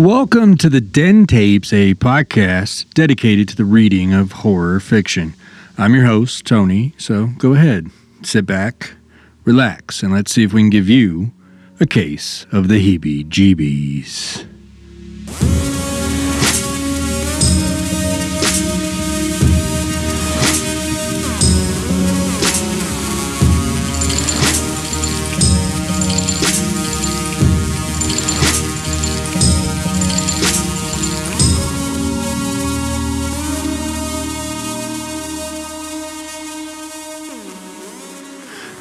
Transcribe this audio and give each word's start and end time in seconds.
Welcome 0.00 0.56
to 0.56 0.70
the 0.70 0.80
Den 0.80 1.26
Tapes, 1.26 1.74
a 1.74 1.92
podcast 1.92 2.88
dedicated 2.94 3.50
to 3.50 3.56
the 3.56 3.66
reading 3.66 4.14
of 4.14 4.32
horror 4.32 4.80
fiction. 4.80 5.34
I'm 5.76 5.94
your 5.94 6.06
host, 6.06 6.46
Tony, 6.46 6.94
so 6.96 7.26
go 7.36 7.52
ahead, 7.52 7.90
sit 8.22 8.46
back, 8.46 8.94
relax, 9.44 10.02
and 10.02 10.10
let's 10.10 10.32
see 10.32 10.42
if 10.42 10.54
we 10.54 10.62
can 10.62 10.70
give 10.70 10.88
you 10.88 11.32
a 11.80 11.86
case 11.86 12.46
of 12.50 12.68
the 12.68 12.76
heebie 12.76 13.28
jeebies. 13.28 14.46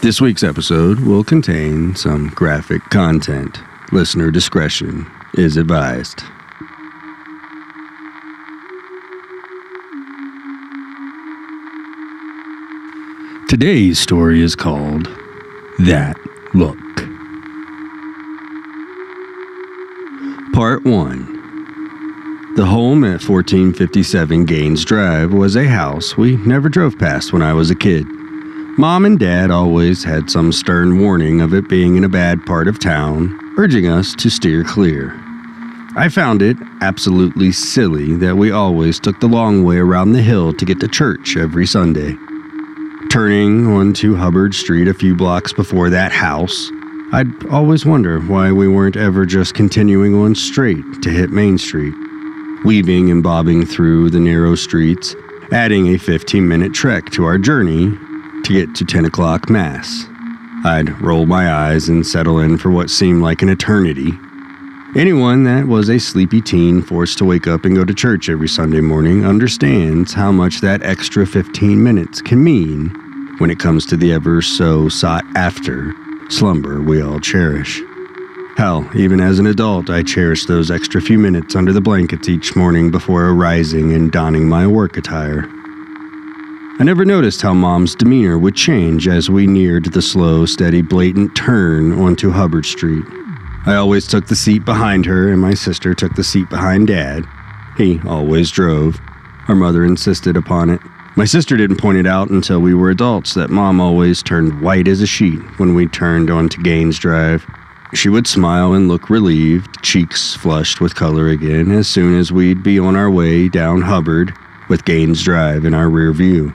This 0.09 0.19
week's 0.19 0.41
episode 0.41 1.01
will 1.01 1.23
contain 1.23 1.95
some 1.95 2.29
graphic 2.29 2.81
content. 2.89 3.61
Listener 3.91 4.31
discretion 4.31 5.05
is 5.35 5.55
advised. 5.55 6.23
Today's 13.47 13.99
story 13.99 14.41
is 14.41 14.55
called 14.55 15.05
That 15.77 16.17
Look. 16.55 16.79
Part 20.53 20.85
1 20.85 22.53
The 22.55 22.65
home 22.65 23.03
at 23.03 23.21
1457 23.21 24.45
Gaines 24.45 24.83
Drive 24.83 25.31
was 25.31 25.55
a 25.55 25.67
house 25.67 26.17
we 26.17 26.37
never 26.37 26.67
drove 26.67 26.97
past 26.97 27.31
when 27.31 27.43
I 27.43 27.53
was 27.53 27.69
a 27.69 27.75
kid. 27.75 28.07
Mom 28.79 29.03
and 29.03 29.19
Dad 29.19 29.51
always 29.51 30.05
had 30.05 30.31
some 30.31 30.53
stern 30.53 31.01
warning 31.01 31.41
of 31.41 31.53
it 31.53 31.67
being 31.67 31.97
in 31.97 32.05
a 32.05 32.07
bad 32.07 32.45
part 32.45 32.65
of 32.65 32.79
town, 32.79 33.37
urging 33.57 33.89
us 33.89 34.15
to 34.15 34.29
steer 34.29 34.63
clear. 34.63 35.19
I 35.97 36.07
found 36.07 36.41
it 36.41 36.55
absolutely 36.79 37.51
silly 37.51 38.15
that 38.15 38.37
we 38.37 38.51
always 38.51 38.97
took 38.97 39.19
the 39.19 39.27
long 39.27 39.65
way 39.65 39.79
around 39.79 40.13
the 40.13 40.21
hill 40.21 40.53
to 40.53 40.63
get 40.63 40.79
to 40.79 40.87
church 40.87 41.35
every 41.35 41.67
Sunday. 41.67 42.15
Turning 43.11 43.67
onto 43.67 44.15
Hubbard 44.15 44.55
Street 44.55 44.87
a 44.87 44.93
few 44.93 45.13
blocks 45.13 45.51
before 45.51 45.89
that 45.89 46.13
house, 46.13 46.71
I'd 47.11 47.47
always 47.47 47.85
wonder 47.85 48.21
why 48.21 48.53
we 48.53 48.69
weren't 48.69 48.95
ever 48.95 49.25
just 49.25 49.55
continuing 49.55 50.15
on 50.15 50.35
straight 50.35 51.01
to 51.01 51.09
hit 51.09 51.31
Main 51.31 51.57
Street, 51.57 51.95
weaving 52.63 53.11
and 53.11 53.21
bobbing 53.21 53.65
through 53.65 54.09
the 54.09 54.21
narrow 54.21 54.55
streets, 54.55 55.17
adding 55.51 55.87
a 55.87 55.97
15 55.97 56.47
minute 56.47 56.73
trek 56.73 57.09
to 57.09 57.25
our 57.25 57.37
journey 57.37 57.91
to 58.49 58.65
get 58.65 58.75
to 58.75 58.83
10 58.83 59.05
o'clock 59.05 59.47
Mass. 59.47 60.07
I'd 60.65 60.99
roll 61.01 61.27
my 61.27 61.53
eyes 61.53 61.87
and 61.87 62.05
settle 62.05 62.39
in 62.39 62.57
for 62.57 62.71
what 62.71 62.89
seemed 62.89 63.21
like 63.21 63.43
an 63.43 63.49
eternity. 63.49 64.11
Anyone 64.95 65.43
that 65.43 65.67
was 65.67 65.87
a 65.87 65.99
sleepy 65.99 66.41
teen 66.41 66.81
forced 66.81 67.19
to 67.19 67.25
wake 67.25 67.45
up 67.45 67.63
and 67.63 67.75
go 67.75 67.85
to 67.85 67.93
church 67.93 68.27
every 68.27 68.47
Sunday 68.47 68.81
morning 68.81 69.23
understands 69.23 70.13
how 70.13 70.31
much 70.31 70.61
that 70.61 70.81
extra 70.81 71.27
15 71.27 71.81
minutes 71.81 72.23
can 72.23 72.43
mean 72.43 72.89
when 73.37 73.51
it 73.51 73.59
comes 73.59 73.85
to 73.85 73.95
the 73.95 74.11
ever 74.11 74.41
so 74.41 74.89
sought 74.89 75.25
after 75.35 75.93
slumber 76.29 76.81
we 76.81 77.03
all 77.03 77.19
cherish. 77.19 77.79
Hell, 78.57 78.89
even 78.95 79.21
as 79.21 79.37
an 79.37 79.45
adult, 79.45 79.91
I 79.91 80.01
cherish 80.01 80.45
those 80.45 80.71
extra 80.71 81.01
few 81.01 81.19
minutes 81.19 81.55
under 81.55 81.71
the 81.71 81.81
blankets 81.81 82.27
each 82.27 82.55
morning 82.55 82.89
before 82.89 83.29
arising 83.29 83.93
and 83.93 84.11
donning 84.11 84.49
my 84.49 84.65
work 84.65 84.97
attire. 84.97 85.47
I 86.79 86.85
never 86.85 87.03
noticed 87.03 87.41
how 87.41 87.53
Mom's 87.53 87.93
demeanor 87.93 88.39
would 88.39 88.55
change 88.55 89.05
as 89.05 89.29
we 89.29 89.45
neared 89.47 89.91
the 89.91 90.01
slow, 90.01 90.45
steady, 90.45 90.81
blatant 90.81 91.35
turn 91.35 91.91
onto 91.91 92.31
Hubbard 92.31 92.65
Street. 92.65 93.03
I 93.65 93.75
always 93.75 94.07
took 94.07 94.27
the 94.27 94.35
seat 94.37 94.63
behind 94.63 95.05
her, 95.05 95.29
and 95.29 95.41
my 95.41 95.55
sister 95.55 95.93
took 95.93 96.15
the 96.15 96.23
seat 96.23 96.49
behind 96.49 96.87
Dad. 96.87 97.25
He 97.75 97.99
always 98.07 98.49
drove. 98.49 98.97
Our 99.49 99.55
mother 99.55 99.83
insisted 99.83 100.37
upon 100.37 100.69
it. 100.69 100.79
My 101.17 101.25
sister 101.25 101.57
didn't 101.57 101.81
point 101.81 101.97
it 101.97 102.07
out 102.07 102.29
until 102.29 102.61
we 102.61 102.73
were 102.73 102.91
adults 102.91 103.33
that 103.33 103.49
Mom 103.49 103.81
always 103.81 104.23
turned 104.23 104.61
white 104.61 104.87
as 104.87 105.01
a 105.01 105.07
sheet 105.07 105.41
when 105.59 105.75
we 105.75 105.85
turned 105.85 106.29
onto 106.29 106.63
Gaines 106.63 106.97
Drive. 106.97 107.45
She 107.93 108.07
would 108.07 108.25
smile 108.25 108.71
and 108.71 108.87
look 108.87 109.09
relieved, 109.09 109.83
cheeks 109.83 110.33
flushed 110.33 110.79
with 110.79 110.95
color 110.95 111.27
again, 111.27 111.73
as 111.73 111.89
soon 111.89 112.17
as 112.17 112.31
we'd 112.31 112.63
be 112.63 112.79
on 112.79 112.95
our 112.95 113.11
way 113.11 113.49
down 113.49 113.81
Hubbard 113.81 114.33
with 114.69 114.85
Gaines 114.85 115.21
Drive 115.21 115.65
in 115.65 115.73
our 115.73 115.89
rear 115.89 116.13
view. 116.13 116.53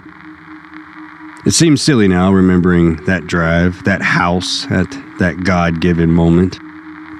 It 1.47 1.53
seems 1.53 1.82
silly 1.82 2.09
now 2.09 2.32
remembering 2.32 2.97
that 3.05 3.27
drive, 3.27 3.84
that 3.84 4.00
house 4.00 4.65
at 4.71 4.91
that 5.19 5.44
God 5.44 5.82
given 5.82 6.10
moment. 6.10 6.59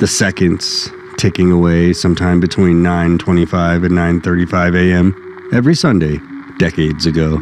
The 0.01 0.07
seconds 0.07 0.91
ticking 1.19 1.53
away 1.53 1.93
sometime 1.93 2.41
between 2.41 2.83
9:25 2.83 3.85
and 3.85 3.95
9:35 3.95 4.77
a.m. 4.77 5.51
every 5.53 5.75
Sunday 5.75 6.23
decades 6.59 7.05
ago. 7.05 7.39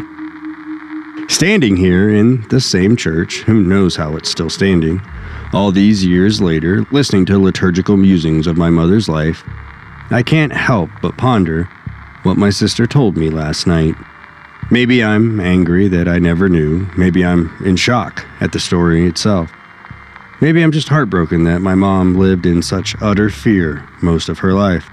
Standing 1.29 1.77
here 1.77 2.11
in 2.11 2.45
the 2.49 2.61
same 2.61 2.97
church, 2.97 3.43
who 3.43 3.63
knows 3.63 3.95
how 3.95 4.17
it's 4.17 4.29
still 4.29 4.51
standing, 4.51 5.01
all 5.53 5.71
these 5.71 6.05
years 6.05 6.41
later, 6.41 6.85
listening 6.91 7.27
to 7.27 7.39
liturgical 7.39 7.97
musings 7.97 8.49
of 8.49 8.57
my 8.57 8.71
mother's 8.71 9.09
life, 9.09 9.45
I 10.11 10.25
can't 10.25 10.53
help 10.53 10.91
but 11.01 11.17
ponder 11.17 11.69
what 12.25 12.37
my 12.37 12.51
sister 12.51 12.89
told 12.89 13.17
me 13.17 13.31
last 13.31 13.69
night. 13.69 13.95
Maybe 14.71 15.03
I'm 15.05 15.41
angry 15.41 15.89
that 15.89 16.09
I 16.09 16.19
never 16.19 16.49
knew. 16.49 16.87
Maybe 16.97 17.25
I'm 17.25 17.55
in 17.65 17.77
shock 17.77 18.25
at 18.41 18.53
the 18.53 18.61
story 18.61 19.07
itself. 19.07 19.51
Maybe 20.41 20.63
I'm 20.63 20.73
just 20.73 20.89
heartbroken 20.89 21.45
that 21.45 21.61
my 21.61 21.75
mom 21.75 22.15
lived 22.15 22.47
in 22.47 22.63
such 22.63 22.97
utter 23.01 23.31
fear 23.31 23.87
most 24.01 24.29
of 24.29 24.39
her 24.41 24.55
life. 24.55 24.89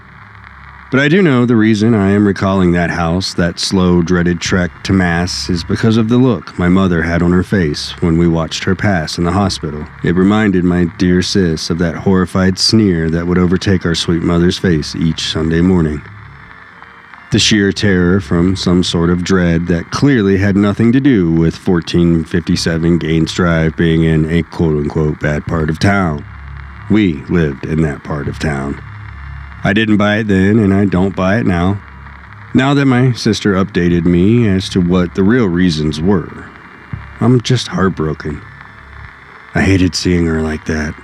But 0.90 0.98
I 0.98 1.08
do 1.08 1.22
know 1.22 1.46
the 1.46 1.56
reason 1.56 1.94
I 1.94 2.10
am 2.10 2.26
recalling 2.26 2.72
that 2.72 2.90
house, 2.90 3.34
that 3.34 3.60
slow, 3.60 4.02
dreaded 4.02 4.40
trek 4.40 4.70
to 4.84 4.92
Mass, 4.92 5.48
is 5.48 5.62
because 5.62 5.96
of 5.96 6.08
the 6.08 6.18
look 6.18 6.58
my 6.58 6.68
mother 6.68 7.00
had 7.02 7.22
on 7.22 7.30
her 7.30 7.44
face 7.44 7.92
when 8.00 8.18
we 8.18 8.26
watched 8.26 8.64
her 8.64 8.74
pass 8.74 9.16
in 9.16 9.22
the 9.22 9.30
hospital. 9.30 9.86
It 10.02 10.16
reminded 10.16 10.64
my 10.64 10.86
dear 10.98 11.22
sis 11.22 11.70
of 11.70 11.78
that 11.78 11.94
horrified 11.94 12.58
sneer 12.58 13.08
that 13.10 13.26
would 13.26 13.38
overtake 13.38 13.86
our 13.86 13.94
sweet 13.94 14.22
mother's 14.22 14.58
face 14.58 14.96
each 14.96 15.30
Sunday 15.30 15.60
morning. 15.60 16.02
The 17.32 17.38
sheer 17.38 17.70
terror 17.70 18.20
from 18.20 18.56
some 18.56 18.82
sort 18.82 19.08
of 19.08 19.22
dread 19.22 19.68
that 19.68 19.92
clearly 19.92 20.36
had 20.36 20.56
nothing 20.56 20.90
to 20.90 20.98
do 20.98 21.30
with 21.30 21.64
1457 21.64 22.98
Gaines 22.98 23.32
Drive 23.32 23.76
being 23.76 24.02
in 24.02 24.28
a 24.28 24.42
quote 24.42 24.76
unquote 24.76 25.20
bad 25.20 25.46
part 25.46 25.70
of 25.70 25.78
town. 25.78 26.24
We 26.90 27.14
lived 27.26 27.66
in 27.66 27.82
that 27.82 28.02
part 28.02 28.26
of 28.26 28.40
town. 28.40 28.82
I 29.62 29.72
didn't 29.72 29.96
buy 29.96 30.18
it 30.18 30.24
then, 30.24 30.58
and 30.58 30.74
I 30.74 30.86
don't 30.86 31.14
buy 31.14 31.38
it 31.38 31.46
now. 31.46 31.80
Now 32.52 32.74
that 32.74 32.86
my 32.86 33.12
sister 33.12 33.52
updated 33.54 34.06
me 34.06 34.48
as 34.48 34.68
to 34.70 34.80
what 34.80 35.14
the 35.14 35.22
real 35.22 35.46
reasons 35.46 36.00
were, 36.00 36.50
I'm 37.20 37.40
just 37.42 37.68
heartbroken. 37.68 38.42
I 39.54 39.62
hated 39.62 39.94
seeing 39.94 40.26
her 40.26 40.42
like 40.42 40.64
that, 40.64 41.00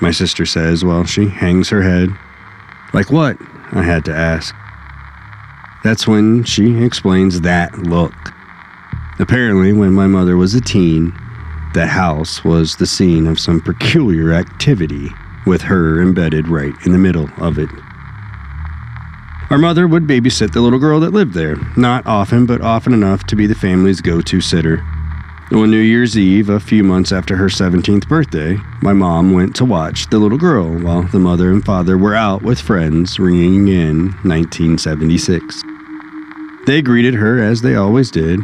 my 0.00 0.10
sister 0.10 0.46
says 0.46 0.86
while 0.86 1.04
she 1.04 1.28
hangs 1.28 1.68
her 1.68 1.82
head. 1.82 2.08
Like 2.94 3.10
what? 3.10 3.36
I 3.72 3.82
had 3.82 4.06
to 4.06 4.14
ask. 4.14 4.54
That's 5.86 6.08
when 6.08 6.42
she 6.42 6.82
explains 6.82 7.42
that 7.42 7.78
look. 7.78 8.12
Apparently, 9.20 9.72
when 9.72 9.92
my 9.92 10.08
mother 10.08 10.36
was 10.36 10.52
a 10.52 10.60
teen, 10.60 11.16
the 11.74 11.86
house 11.86 12.42
was 12.42 12.74
the 12.74 12.88
scene 12.88 13.28
of 13.28 13.38
some 13.38 13.60
peculiar 13.60 14.32
activity, 14.32 15.12
with 15.46 15.62
her 15.62 16.02
embedded 16.02 16.48
right 16.48 16.74
in 16.84 16.90
the 16.90 16.98
middle 16.98 17.30
of 17.38 17.56
it. 17.56 17.70
Our 19.48 19.58
mother 19.58 19.86
would 19.86 20.08
babysit 20.08 20.52
the 20.52 20.60
little 20.60 20.80
girl 20.80 20.98
that 20.98 21.12
lived 21.12 21.34
there, 21.34 21.54
not 21.76 22.04
often, 22.04 22.46
but 22.46 22.62
often 22.62 22.92
enough 22.92 23.22
to 23.28 23.36
be 23.36 23.46
the 23.46 23.54
family's 23.54 24.00
go 24.00 24.20
to 24.20 24.40
sitter. 24.40 24.84
On 25.52 25.70
New 25.70 25.78
Year's 25.78 26.18
Eve, 26.18 26.48
a 26.48 26.58
few 26.58 26.82
months 26.82 27.12
after 27.12 27.36
her 27.36 27.46
17th 27.46 28.08
birthday, 28.08 28.58
my 28.82 28.92
mom 28.92 29.32
went 29.32 29.54
to 29.54 29.64
watch 29.64 30.08
the 30.08 30.18
little 30.18 30.36
girl 30.36 30.66
while 30.66 31.04
the 31.04 31.20
mother 31.20 31.52
and 31.52 31.64
father 31.64 31.96
were 31.96 32.16
out 32.16 32.42
with 32.42 32.60
friends 32.60 33.20
ringing 33.20 33.68
in 33.68 34.06
1976. 34.24 35.62
They 36.66 36.82
greeted 36.82 37.14
her 37.14 37.40
as 37.40 37.62
they 37.62 37.76
always 37.76 38.10
did 38.10 38.40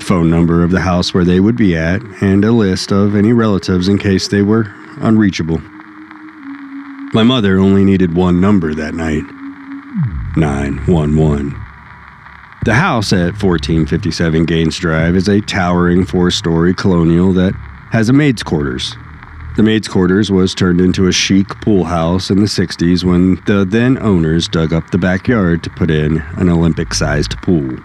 phone 0.00 0.30
number 0.30 0.62
of 0.62 0.70
the 0.70 0.80
house 0.80 1.12
where 1.12 1.24
they 1.24 1.40
would 1.40 1.56
be 1.56 1.76
at, 1.76 2.00
and 2.22 2.44
a 2.44 2.52
list 2.52 2.92
of 2.92 3.14
any 3.14 3.32
relatives 3.32 3.88
in 3.88 3.98
case 3.98 4.28
they 4.28 4.42
were 4.42 4.72
unreachable. 5.00 5.58
My 7.12 7.22
mother 7.22 7.58
only 7.58 7.84
needed 7.84 8.14
one 8.14 8.40
number 8.40 8.74
that 8.74 8.94
night 8.94 9.24
911. 10.36 11.50
The 12.64 12.74
house 12.74 13.12
at 13.12 13.42
1457 13.42 14.44
Gaines 14.44 14.78
Drive 14.78 15.16
is 15.16 15.28
a 15.28 15.40
towering 15.40 16.04
four 16.04 16.30
story 16.30 16.74
colonial 16.74 17.32
that 17.34 17.54
has 17.90 18.08
a 18.08 18.12
maid's 18.12 18.42
quarters. 18.42 18.96
The 19.58 19.64
maid's 19.64 19.88
quarters 19.88 20.30
was 20.30 20.54
turned 20.54 20.80
into 20.80 21.08
a 21.08 21.12
chic 21.12 21.48
pool 21.62 21.82
house 21.82 22.30
in 22.30 22.38
the 22.38 22.46
60s 22.46 23.02
when 23.02 23.42
the 23.46 23.64
then 23.64 23.98
owners 24.00 24.46
dug 24.46 24.72
up 24.72 24.88
the 24.92 24.98
backyard 24.98 25.64
to 25.64 25.70
put 25.70 25.90
in 25.90 26.18
an 26.36 26.48
Olympic 26.48 26.94
sized 26.94 27.36
pool. 27.38 27.76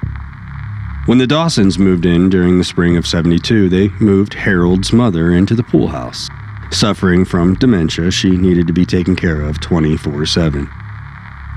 When 1.07 1.17
the 1.17 1.25
Dawsons 1.25 1.79
moved 1.79 2.05
in 2.05 2.29
during 2.29 2.59
the 2.59 2.63
spring 2.63 2.95
of 2.95 3.07
72, 3.07 3.69
they 3.69 3.89
moved 3.99 4.35
Harold's 4.35 4.93
mother 4.93 5.31
into 5.31 5.55
the 5.55 5.63
pool 5.63 5.87
house. 5.87 6.29
Suffering 6.69 7.25
from 7.25 7.55
dementia, 7.55 8.11
she 8.11 8.29
needed 8.29 8.67
to 8.67 8.73
be 8.73 8.85
taken 8.85 9.15
care 9.15 9.41
of 9.41 9.59
24 9.59 10.27
7. 10.27 10.67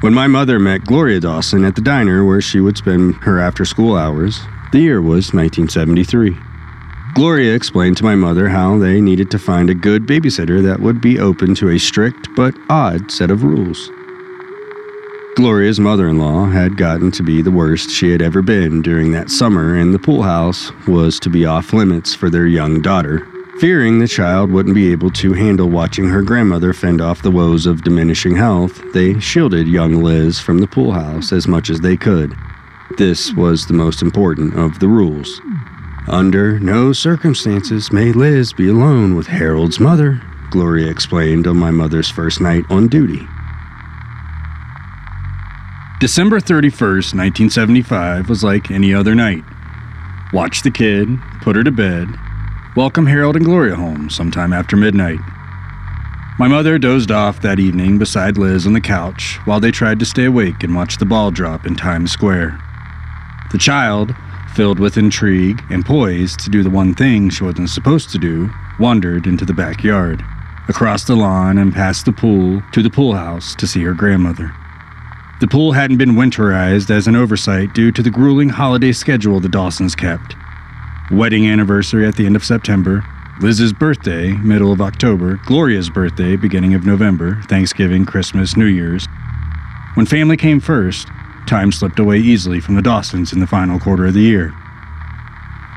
When 0.01 0.15
my 0.15 0.29
mother 0.29 0.59
met 0.59 0.87
Gloria 0.87 1.21
Dawson 1.21 1.63
at 1.63 1.75
the 1.75 1.83
diner 1.83 2.25
where 2.25 2.41
she 2.41 2.61
would 2.61 2.79
spend 2.79 3.17
her 3.17 3.39
after 3.39 3.67
school 3.67 3.95
hours, 3.95 4.41
the 4.73 4.81
year 4.81 5.03
was 5.03 5.35
1973. 5.35 6.46
Gloria 7.17 7.55
explained 7.55 7.97
to 7.97 8.05
my 8.05 8.15
mother 8.15 8.47
how 8.47 8.77
they 8.77 9.01
needed 9.01 9.31
to 9.31 9.39
find 9.39 9.71
a 9.71 9.75
good 9.75 10.07
babysitter 10.07 10.63
that 10.63 10.81
would 10.81 11.01
be 11.01 11.19
open 11.19 11.55
to 11.55 11.71
a 11.71 11.79
strict 11.79 12.29
but 12.37 12.55
odd 12.69 13.11
set 13.11 13.31
of 13.31 13.43
rules. 13.43 13.91
Gloria's 15.35 15.81
mother 15.81 16.09
in 16.09 16.19
law 16.19 16.45
had 16.45 16.77
gotten 16.77 17.11
to 17.13 17.23
be 17.23 17.41
the 17.41 17.51
worst 17.51 17.89
she 17.89 18.11
had 18.11 18.21
ever 18.21 18.43
been 18.43 18.83
during 18.83 19.13
that 19.13 19.31
summer, 19.31 19.77
and 19.77 19.95
the 19.95 19.99
pool 19.99 20.25
house 20.25 20.71
was 20.87 21.19
to 21.21 21.31
be 21.31 21.47
off 21.47 21.73
limits 21.73 22.15
for 22.15 22.29
their 22.29 22.47
young 22.47 22.83
daughter. 22.83 23.27
Fearing 23.61 23.99
the 23.99 24.09
child 24.09 24.51
wouldn't 24.51 24.75
be 24.75 24.93
able 24.93 25.11
to 25.13 25.33
handle 25.33 25.71
watching 25.71 26.11
her 26.11 26.21
grandmother 26.21 26.75
fend 26.75 27.01
off 27.01 27.23
the 27.23 27.31
woes 27.31 27.65
of 27.65 27.83
diminishing 27.83 28.37
health, 28.37 28.83
they 28.93 29.19
shielded 29.21 29.67
young 29.67 30.03
Liz 30.03 30.39
from 30.39 30.59
the 30.59 30.67
pool 30.67 30.93
house 30.93 31.33
as 31.33 31.49
much 31.49 31.71
as 31.71 31.81
they 31.81 31.97
could. 31.97 32.37
This 32.99 33.33
was 33.33 33.67
the 33.67 33.73
most 33.73 34.03
important 34.03 34.55
of 34.59 34.81
the 34.81 34.89
rules. 34.89 35.41
Under 36.09 36.61
no 36.61 36.93
circumstances 36.93 37.93
may 37.93 38.13
Liz 38.13 38.53
be 38.53 38.69
alone 38.69 39.17
with 39.17 39.27
Harold's 39.27 39.81
mother, 39.81 40.23
Gloria 40.51 40.89
explained 40.89 41.49
on 41.49 41.57
my 41.57 41.73
mother's 41.73 42.09
first 42.09 42.41
night 42.41 42.63
on 42.71 42.87
duty. 42.87 43.27
December 45.99 46.39
31st, 46.39 47.13
1975 47.13 48.29
was 48.29 48.45
like 48.45 48.71
any 48.71 48.95
other 48.95 49.17
night. 49.17 49.43
Watch 50.33 50.63
the 50.63 50.71
kid, 50.71 51.09
put 51.41 51.57
her 51.57 51.65
to 51.65 51.73
bed, 51.73 52.09
welcome 52.77 53.07
Harold 53.07 53.35
and 53.35 53.45
Gloria 53.45 53.75
home 53.75 54.09
sometime 54.09 54.53
after 54.53 54.77
midnight. 54.77 55.19
My 56.39 56.47
mother 56.47 56.79
dozed 56.79 57.11
off 57.11 57.41
that 57.41 57.59
evening 57.59 57.99
beside 57.99 58.39
Liz 58.39 58.65
on 58.65 58.75
the 58.75 58.81
couch 58.81 59.41
while 59.45 59.59
they 59.59 59.73
tried 59.73 59.99
to 59.99 60.07
stay 60.07 60.27
awake 60.27 60.63
and 60.63 60.77
watch 60.77 60.99
the 60.99 61.05
ball 61.05 61.33
drop 61.33 61.67
in 61.67 61.75
Times 61.75 62.13
Square. 62.13 62.61
The 63.51 63.59
child, 63.59 64.15
filled 64.57 64.81
with 64.81 64.97
intrigue 64.97 65.63
and 65.69 65.85
poised 65.85 66.41
to 66.41 66.49
do 66.49 66.63
the 66.63 66.71
one 66.71 66.95
thing 66.95 67.29
she 67.29 67.45
wasn't 67.45 67.69
supposed 67.69 68.09
to 68.09 68.17
do, 68.17 68.51
wandered 68.81 69.27
into 69.27 69.45
the 69.45 69.53
backyard, 69.53 70.25
across 70.67 71.05
the 71.05 71.15
lawn 71.15 71.59
and 71.59 71.75
past 71.75 72.07
the 72.07 72.13
pool 72.13 72.63
to 72.73 72.83
the 72.83 72.89
pool 72.89 73.15
house 73.15 73.55
to 73.55 73.67
see 73.67 73.83
her 73.83 73.93
grandmother. 73.93 74.51
The 75.41 75.47
pool 75.47 75.73
hadn't 75.73 75.99
been 75.99 76.13
winterized 76.13 76.91
as 76.91 77.07
an 77.07 77.17
oversight 77.17 77.75
due 77.75 77.93
to 77.93 78.03
the 78.03 78.11
grueling 78.11 78.49
holiday 78.49 78.93
schedule 78.93 79.41
the 79.41 79.51
Dawsons 79.51 79.95
kept. 79.95 80.35
Wedding 81.11 81.47
anniversary 81.47 82.07
at 82.07 82.17
the 82.17 82.25
end 82.25 82.35
of 82.35 82.45
September, 82.45 83.05
Liz's 83.43 83.75
birthday, 83.75 84.33
middle 84.33 84.73
of 84.73 84.81
October, 84.81 85.39
Gloria's 85.45 85.91
birthday, 85.91 86.35
beginning 86.35 86.73
of 86.73 86.87
November, 86.87 87.43
Thanksgiving, 87.43 88.07
Christmas, 88.07 88.57
New 88.57 88.65
Year's. 88.65 89.07
When 89.95 90.07
family 90.07 90.39
came 90.39 90.61
first, 90.61 91.09
Time 91.47 91.71
slipped 91.71 92.01
away 92.01 92.19
easily 92.19 92.59
from 92.59 92.75
the 92.75 92.83
Dawsons 92.83 93.33
in 93.33 93.39
the 93.39 93.47
final 93.47 93.79
quarter 93.79 94.07
of 94.07 94.15
the 94.15 94.21
year. 94.21 94.53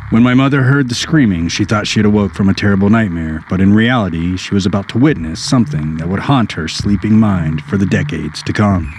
When 0.09 0.23
my 0.23 0.33
mother 0.33 0.63
heard 0.63 0.89
the 0.89 0.95
screaming, 0.95 1.47
she 1.49 1.63
thought 1.63 1.85
she 1.85 1.99
had 1.99 2.07
awoke 2.07 2.33
from 2.33 2.49
a 2.49 2.55
terrible 2.55 2.89
nightmare, 2.89 3.43
but 3.47 3.61
in 3.61 3.75
reality, 3.75 4.35
she 4.37 4.55
was 4.55 4.65
about 4.65 4.89
to 4.89 4.97
witness 4.97 5.39
something 5.39 5.97
that 5.97 6.09
would 6.09 6.21
haunt 6.21 6.53
her 6.53 6.67
sleeping 6.67 7.19
mind 7.19 7.61
for 7.65 7.77
the 7.77 7.85
decades 7.85 8.41
to 8.43 8.51
come. 8.51 8.91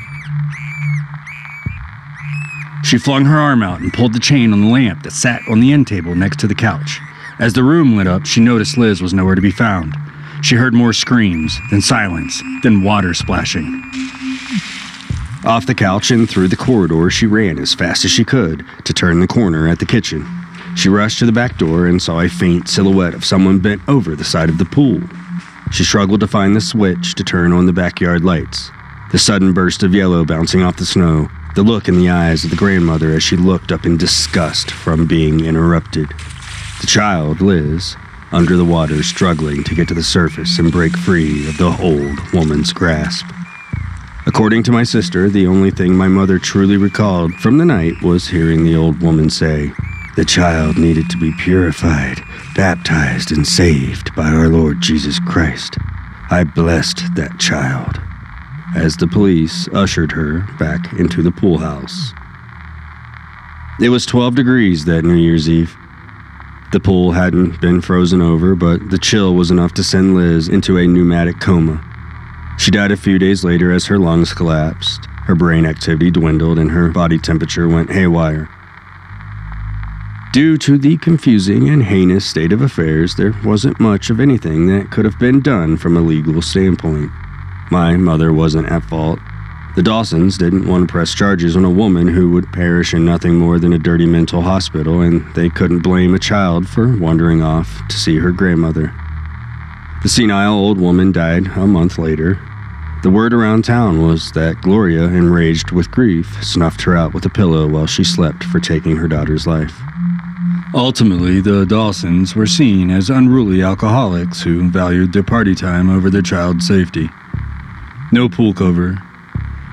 She 2.85 2.99
flung 2.99 3.25
her 3.25 3.39
arm 3.39 3.65
out 3.65 3.81
and 3.81 3.93
pulled 3.93 4.13
the 4.13 4.21
chain 4.21 4.53
on 4.53 4.61
the 4.61 4.71
lamp 4.71 5.03
that 5.03 5.13
sat 5.13 5.43
on 5.51 5.59
the 5.59 5.73
end 5.73 5.89
table 5.89 6.15
next 6.15 6.39
to 6.41 6.47
the 6.47 6.55
couch. 6.55 7.01
As 7.41 7.53
the 7.53 7.65
room 7.65 7.97
lit 7.97 8.07
up, 8.07 8.25
she 8.25 8.41
noticed 8.41 8.79
Liz 8.79 9.03
was 9.03 9.13
nowhere 9.13 9.35
to 9.35 9.41
be 9.41 9.51
found. 9.51 9.97
She 10.43 10.55
heard 10.55 10.75
more 10.75 10.93
screams, 10.93 11.59
then 11.73 11.81
silence, 11.81 12.41
then 12.63 12.85
water 12.85 13.15
splashing. 13.15 13.83
Off 15.45 15.65
the 15.65 15.75
couch 15.75 16.11
and 16.11 16.29
through 16.29 16.49
the 16.49 16.57
corridor, 16.57 17.09
she 17.09 17.27
ran 17.27 17.59
as 17.59 17.73
fast 17.73 18.05
as 18.05 18.11
she 18.11 18.25
could 18.25 18.63
to 18.85 18.93
turn 18.93 19.21
the 19.21 19.27
corner 19.27 19.67
at 19.67 19.79
the 19.79 19.87
kitchen. 19.87 20.27
She 20.77 20.91
rushed 20.91 21.19
to 21.21 21.27
the 21.27 21.33
back 21.33 21.57
door 21.57 21.87
and 21.87 22.01
saw 22.01 22.21
a 22.21 22.29
faint 22.29 22.69
silhouette 22.69 23.15
of 23.15 23.25
someone 23.25 23.59
bent 23.59 23.81
over 23.89 24.15
the 24.15 24.23
side 24.23 24.51
of 24.51 24.59
the 24.59 24.67
pool. 24.67 25.01
She 25.73 25.83
struggled 25.83 26.21
to 26.21 26.27
find 26.27 26.55
the 26.55 26.61
switch 26.61 27.15
to 27.15 27.25
turn 27.25 27.55
on 27.55 27.65
the 27.65 27.73
backyard 27.73 28.23
lights. 28.23 28.71
The 29.13 29.19
sudden 29.19 29.55
burst 29.55 29.83
of 29.83 29.95
yellow 29.95 30.27
bouncing 30.27 30.63
off 30.63 30.77
the 30.77 30.85
snow, 30.85 31.29
the 31.55 31.63
look 31.63 31.89
in 31.89 31.99
the 31.99 32.11
eyes 32.11 32.45
of 32.45 32.51
the 32.51 32.57
grandmother 32.57 33.11
as 33.13 33.23
she 33.23 33.37
looked 33.37 33.73
up 33.73 33.87
in 33.87 33.97
disgust 33.97 34.71
from 34.71 35.07
being 35.07 35.47
interrupted. 35.47 36.11
The 36.83 36.87
child, 36.87 37.41
Liz, 37.41 37.97
under 38.31 38.57
the 38.57 38.65
water, 38.65 39.03
struggling 39.03 39.65
to 39.65 39.75
get 39.75 39.89
to 39.89 39.95
the 39.95 40.03
surface 40.03 40.59
and 40.59 40.71
break 40.71 40.97
free 40.99 41.49
of 41.49 41.57
the 41.57 41.77
old 41.81 42.33
woman's 42.35 42.75
grasp. 42.75 43.25
According 44.27 44.65
to 44.65 44.73
my 44.73 44.83
sister, 44.83 45.31
the 45.31 45.47
only 45.47 45.71
thing 45.71 45.95
my 45.95 46.07
mother 46.07 46.39
truly 46.39 46.77
recalled 46.77 47.33
from 47.37 47.57
the 47.57 47.65
night 47.65 48.03
was 48.03 48.29
hearing 48.29 48.65
the 48.65 48.77
old 48.77 49.01
woman 49.01 49.31
say, 49.31 49.73
The 50.15 50.27
child 50.27 50.77
needed 50.77 51.09
to 51.09 51.17
be 51.17 51.33
purified, 51.39 52.23
baptized, 52.55 53.33
and 53.33 53.47
saved 53.47 54.15
by 54.15 54.29
our 54.29 54.49
Lord 54.49 54.83
Jesus 54.83 55.19
Christ. 55.21 55.79
I 56.31 56.45
blessed 56.45 57.15
that 57.15 57.41
child. 57.41 57.99
As 58.77 58.95
the 58.97 59.09
police 59.09 59.67
ushered 59.69 60.13
her 60.13 60.47
back 60.59 60.93
into 60.93 61.23
the 61.23 61.33
pool 61.33 61.57
house. 61.57 62.13
It 63.81 63.89
was 63.89 64.05
12 64.05 64.35
degrees 64.35 64.85
that 64.85 65.03
New 65.03 65.15
Year's 65.15 65.49
Eve. 65.49 65.75
The 66.73 66.81
pool 66.81 67.13
hadn't 67.13 67.59
been 67.63 67.81
frozen 67.81 68.21
over, 68.21 68.55
but 68.55 68.91
the 68.91 68.99
chill 68.99 69.35
was 69.35 69.51
enough 69.51 69.73
to 69.75 69.83
send 69.83 70.15
Liz 70.15 70.47
into 70.47 70.77
a 70.77 70.87
pneumatic 70.87 71.41
coma. 71.41 71.83
She 72.61 72.71
died 72.71 72.93
a 72.93 72.97
few 72.99 73.19
days 73.19 73.43
later 73.43 73.73
as 73.73 73.87
her 73.87 73.99
lungs 73.99 74.35
collapsed, 74.35 75.07
her 75.25 75.35
brain 75.35 75.65
activity 75.65 76.11
dwindled, 76.11 76.59
and 76.59 76.71
her 76.71 76.91
body 76.91 77.17
temperature 77.19 77.67
went 77.67 77.91
haywire. 77.91 78.51
Due 80.35 80.59
to 80.59 80.77
the 80.77 80.99
confusing 80.99 81.71
and 81.71 81.83
heinous 81.83 82.27
state 82.27 82.53
of 82.53 82.61
affairs, 82.61 83.15
there 83.15 83.33
wasn't 83.47 83.81
much 83.81 84.11
of 84.11 84.21
anything 84.21 84.67
that 84.67 84.91
could 84.91 85.07
have 85.07 85.19
been 85.19 85.41
done 85.41 85.79
from 85.79 85.97
a 85.97 86.03
legal 86.03 86.43
standpoint. 86.43 87.11
My 87.71 87.97
mother 87.97 88.31
wasn't 88.31 88.71
at 88.71 88.85
fault. 88.85 89.21
The 89.75 89.83
Dawsons 89.83 90.37
didn't 90.37 90.69
want 90.69 90.87
to 90.87 90.93
press 90.93 91.15
charges 91.15 91.57
on 91.57 91.65
a 91.65 91.71
woman 91.71 92.09
who 92.09 92.31
would 92.33 92.53
perish 92.53 92.93
in 92.93 93.07
nothing 93.07 93.37
more 93.37 93.59
than 93.59 93.73
a 93.73 93.79
dirty 93.79 94.05
mental 94.05 94.43
hospital, 94.43 95.01
and 95.01 95.25
they 95.35 95.49
couldn't 95.49 95.79
blame 95.79 96.15
a 96.15 96.19
child 96.19 96.69
for 96.69 96.95
wandering 96.99 97.41
off 97.41 97.81
to 97.89 97.97
see 97.97 98.19
her 98.19 98.33
grandmother. 98.33 98.93
The 100.03 100.11
senile 100.11 100.59
old 100.59 100.79
woman 100.79 101.11
died 101.11 101.47
a 101.57 101.67
month 101.67 101.97
later, 101.97 102.39
the 103.03 103.11
word 103.11 103.33
around 103.33 103.65
town 103.65 104.03
was 104.03 104.31
that 104.33 104.61
Gloria, 104.61 105.05
enraged 105.05 105.71
with 105.71 105.91
grief, 105.91 106.43
snuffed 106.45 106.83
her 106.83 106.97
out 106.97 107.15
with 107.15 107.25
a 107.25 107.31
pillow 107.31 107.67
while 107.67 107.87
she 107.87 108.05
slept 108.05 108.45
for 108.45 108.61
taking 108.61 108.97
her 108.97 109.09
daughter's 109.09 109.47
life. 109.47 109.81
Ultimately, 110.75 111.41
the 111.41 111.65
Dawsons 111.65 112.37
were 112.37 112.47
seen 112.47 112.91
as 112.91 113.09
unruly 113.09 113.63
alcoholics 113.63 114.43
who 114.43 114.69
valued 114.69 115.13
their 115.13 115.23
party 115.23 115.55
time 115.55 115.89
over 115.89 116.11
their 116.11 116.23
child's 116.23 116.67
safety. 116.67 117.09
No 118.13 118.29
pool 118.29 118.53
cover, 118.53 118.99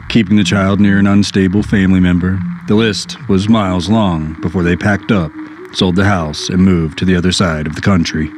keeping 0.09 0.37
the 0.37 0.43
child 0.43 0.79
near 0.79 0.97
an 0.97 1.07
unstable 1.07 1.63
family 1.63 1.99
member. 1.99 2.39
The 2.67 2.75
list 2.75 3.17
was 3.27 3.49
miles 3.49 3.89
long 3.89 4.39
before 4.41 4.63
they 4.63 4.75
packed 4.75 5.11
up, 5.11 5.31
sold 5.73 5.97
the 5.97 6.05
house, 6.05 6.49
and 6.49 6.63
moved 6.63 6.97
to 6.99 7.05
the 7.05 7.15
other 7.15 7.31
side 7.31 7.67
of 7.67 7.75
the 7.75 7.81
country. 7.81 8.31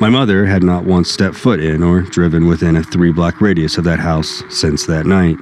My 0.00 0.08
mother 0.08 0.46
had 0.46 0.62
not 0.62 0.84
once 0.84 1.10
stepped 1.10 1.34
foot 1.34 1.58
in 1.58 1.82
or 1.82 2.02
driven 2.02 2.46
within 2.46 2.76
a 2.76 2.84
three 2.84 3.10
block 3.10 3.40
radius 3.40 3.78
of 3.78 3.84
that 3.84 3.98
house 3.98 4.44
since 4.48 4.86
that 4.86 5.06
night. 5.06 5.36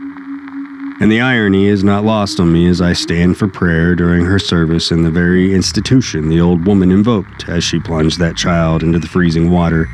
And 0.99 1.13
the 1.13 1.21
irony 1.21 1.67
is 1.67 1.85
not 1.85 2.05
lost 2.05 2.41
on 2.41 2.55
me 2.55 2.67
as 2.67 2.81
I 2.81 2.95
stand 2.95 3.37
for 3.37 3.49
prayer 3.49 3.95
during 3.95 4.25
her 4.25 4.39
service 4.39 4.91
in 4.91 5.03
the 5.03 5.11
very 5.11 5.55
institution 5.55 6.31
the 6.31 6.41
old 6.41 6.67
woman 6.67 6.91
invoked 6.91 7.51
as 7.51 7.65
she 7.65 7.79
plunged 7.79 8.19
that 8.19 8.39
child 8.39 8.83
into 8.83 8.99
the 8.99 9.07
freezing 9.07 9.51
water, 9.51 9.91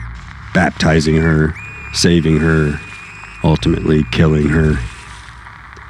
baptizing 0.55 1.17
her, 1.17 1.53
saving 1.93 2.39
her, 2.39 2.79
ultimately 3.43 4.05
killing 4.13 4.49
her. 4.49 4.77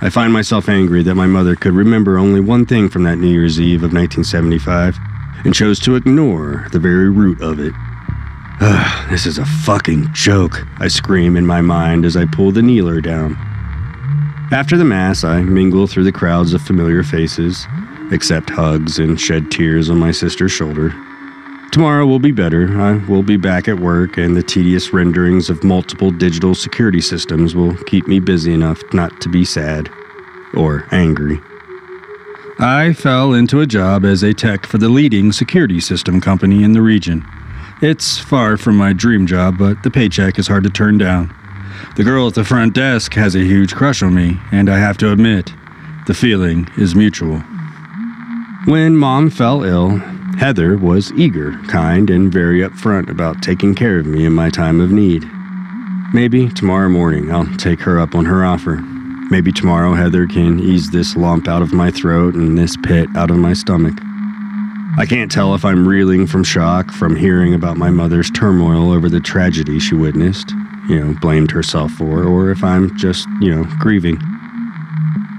I 0.00 0.08
find 0.08 0.32
myself 0.32 0.70
angry 0.70 1.02
that 1.02 1.14
my 1.14 1.26
mother 1.26 1.56
could 1.56 1.74
remember 1.74 2.16
only 2.16 2.40
one 2.40 2.64
thing 2.64 2.88
from 2.88 3.02
that 3.02 3.18
New 3.18 3.28
Year's 3.28 3.60
Eve 3.60 3.82
of 3.82 3.92
1975 3.92 4.96
and 5.44 5.52
chose 5.52 5.78
to 5.80 5.94
ignore 5.94 6.68
the 6.72 6.78
very 6.78 7.10
root 7.10 7.42
of 7.42 7.60
it. 7.60 7.74
Ugh, 8.60 9.10
this 9.10 9.26
is 9.26 9.38
a 9.38 9.44
fucking 9.44 10.12
joke, 10.12 10.66
I 10.78 10.88
scream 10.88 11.36
in 11.36 11.46
my 11.46 11.60
mind 11.60 12.04
as 12.04 12.16
I 12.16 12.26
pull 12.26 12.52
the 12.52 12.62
kneeler 12.62 13.00
down. 13.00 13.36
After 14.52 14.76
the 14.76 14.84
Mass, 14.84 15.24
I 15.24 15.42
mingle 15.42 15.86
through 15.86 16.04
the 16.04 16.12
crowds 16.12 16.52
of 16.52 16.62
familiar 16.62 17.02
faces, 17.02 17.66
accept 18.12 18.50
hugs, 18.50 18.98
and 18.98 19.18
shed 19.18 19.50
tears 19.50 19.88
on 19.88 19.98
my 19.98 20.10
sister's 20.10 20.52
shoulder. 20.52 20.90
Tomorrow 21.72 22.04
will 22.04 22.18
be 22.18 22.32
better. 22.32 22.78
I 22.78 22.98
will 23.06 23.22
be 23.22 23.38
back 23.38 23.66
at 23.66 23.80
work, 23.80 24.18
and 24.18 24.36
the 24.36 24.42
tedious 24.42 24.92
renderings 24.92 25.48
of 25.48 25.64
multiple 25.64 26.10
digital 26.10 26.54
security 26.54 27.00
systems 27.00 27.54
will 27.54 27.74
keep 27.84 28.06
me 28.06 28.20
busy 28.20 28.52
enough 28.52 28.82
not 28.92 29.22
to 29.22 29.30
be 29.30 29.46
sad 29.46 29.88
or 30.54 30.86
angry. 30.92 31.40
I 32.58 32.92
fell 32.92 33.32
into 33.32 33.60
a 33.60 33.66
job 33.66 34.04
as 34.04 34.22
a 34.22 34.34
tech 34.34 34.66
for 34.66 34.76
the 34.76 34.90
leading 34.90 35.32
security 35.32 35.80
system 35.80 36.20
company 36.20 36.62
in 36.62 36.72
the 36.72 36.82
region. 36.82 37.26
It's 37.82 38.16
far 38.16 38.56
from 38.56 38.76
my 38.76 38.92
dream 38.92 39.26
job, 39.26 39.58
but 39.58 39.82
the 39.82 39.90
paycheck 39.90 40.38
is 40.38 40.46
hard 40.46 40.62
to 40.62 40.70
turn 40.70 40.98
down. 40.98 41.34
The 41.96 42.04
girl 42.04 42.28
at 42.28 42.34
the 42.34 42.44
front 42.44 42.74
desk 42.74 43.14
has 43.14 43.34
a 43.34 43.40
huge 43.40 43.74
crush 43.74 44.04
on 44.04 44.14
me, 44.14 44.38
and 44.52 44.70
I 44.70 44.78
have 44.78 44.96
to 44.98 45.10
admit, 45.10 45.52
the 46.06 46.14
feeling 46.14 46.68
is 46.76 46.94
mutual. 46.94 47.40
When 48.66 48.96
mom 48.96 49.30
fell 49.30 49.64
ill, 49.64 49.96
Heather 50.38 50.78
was 50.78 51.10
eager, 51.14 51.58
kind, 51.66 52.08
and 52.08 52.32
very 52.32 52.60
upfront 52.60 53.10
about 53.10 53.42
taking 53.42 53.74
care 53.74 53.98
of 53.98 54.06
me 54.06 54.24
in 54.26 54.32
my 54.32 54.48
time 54.48 54.80
of 54.80 54.92
need. 54.92 55.28
Maybe 56.14 56.50
tomorrow 56.50 56.88
morning 56.88 57.32
I'll 57.32 57.52
take 57.56 57.80
her 57.80 57.98
up 57.98 58.14
on 58.14 58.26
her 58.26 58.44
offer. 58.44 58.76
Maybe 59.28 59.50
tomorrow 59.50 59.94
Heather 59.94 60.28
can 60.28 60.60
ease 60.60 60.92
this 60.92 61.16
lump 61.16 61.48
out 61.48 61.62
of 61.62 61.72
my 61.72 61.90
throat 61.90 62.34
and 62.36 62.56
this 62.56 62.76
pit 62.76 63.08
out 63.16 63.32
of 63.32 63.38
my 63.38 63.54
stomach. 63.54 63.98
I 64.98 65.06
can't 65.06 65.32
tell 65.32 65.54
if 65.54 65.64
I'm 65.64 65.88
reeling 65.88 66.26
from 66.26 66.44
shock 66.44 66.92
from 66.92 67.16
hearing 67.16 67.54
about 67.54 67.78
my 67.78 67.88
mother's 67.88 68.30
turmoil 68.30 68.92
over 68.92 69.08
the 69.08 69.20
tragedy 69.20 69.78
she 69.78 69.94
witnessed, 69.94 70.50
you 70.86 71.00
know, 71.00 71.14
blamed 71.18 71.50
herself 71.50 71.92
for, 71.92 72.24
or 72.24 72.50
if 72.50 72.62
I'm 72.62 72.94
just, 72.98 73.26
you 73.40 73.54
know, 73.54 73.64
grieving. 73.78 74.18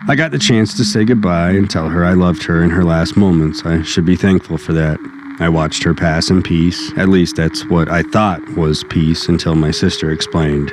I 0.07 0.15
got 0.17 0.31
the 0.31 0.39
chance 0.39 0.74
to 0.77 0.83
say 0.83 1.05
goodbye 1.05 1.51
and 1.51 1.69
tell 1.69 1.88
her 1.88 2.03
I 2.03 2.13
loved 2.13 2.43
her 2.43 2.63
in 2.63 2.72
her 2.72 2.83
last 2.83 3.15
moments. 3.15 3.63
I 3.63 3.83
should 3.83 4.05
be 4.05 4.15
thankful 4.15 4.57
for 4.57 4.74
that. 4.74 4.98
I 5.39 5.50
watched 5.50 5.83
her 5.83 5.93
pass 5.93 6.31
in 6.31 6.41
peace. 6.41 6.91
At 6.98 7.10
least 7.10 7.36
that's 7.36 7.63
what 7.65 7.89
I 7.89 8.01
thought 8.01 8.41
was 8.57 8.83
peace 8.86 9.29
until 9.29 9.53
my 9.53 9.69
sister 9.72 10.12
explained. 10.12 10.69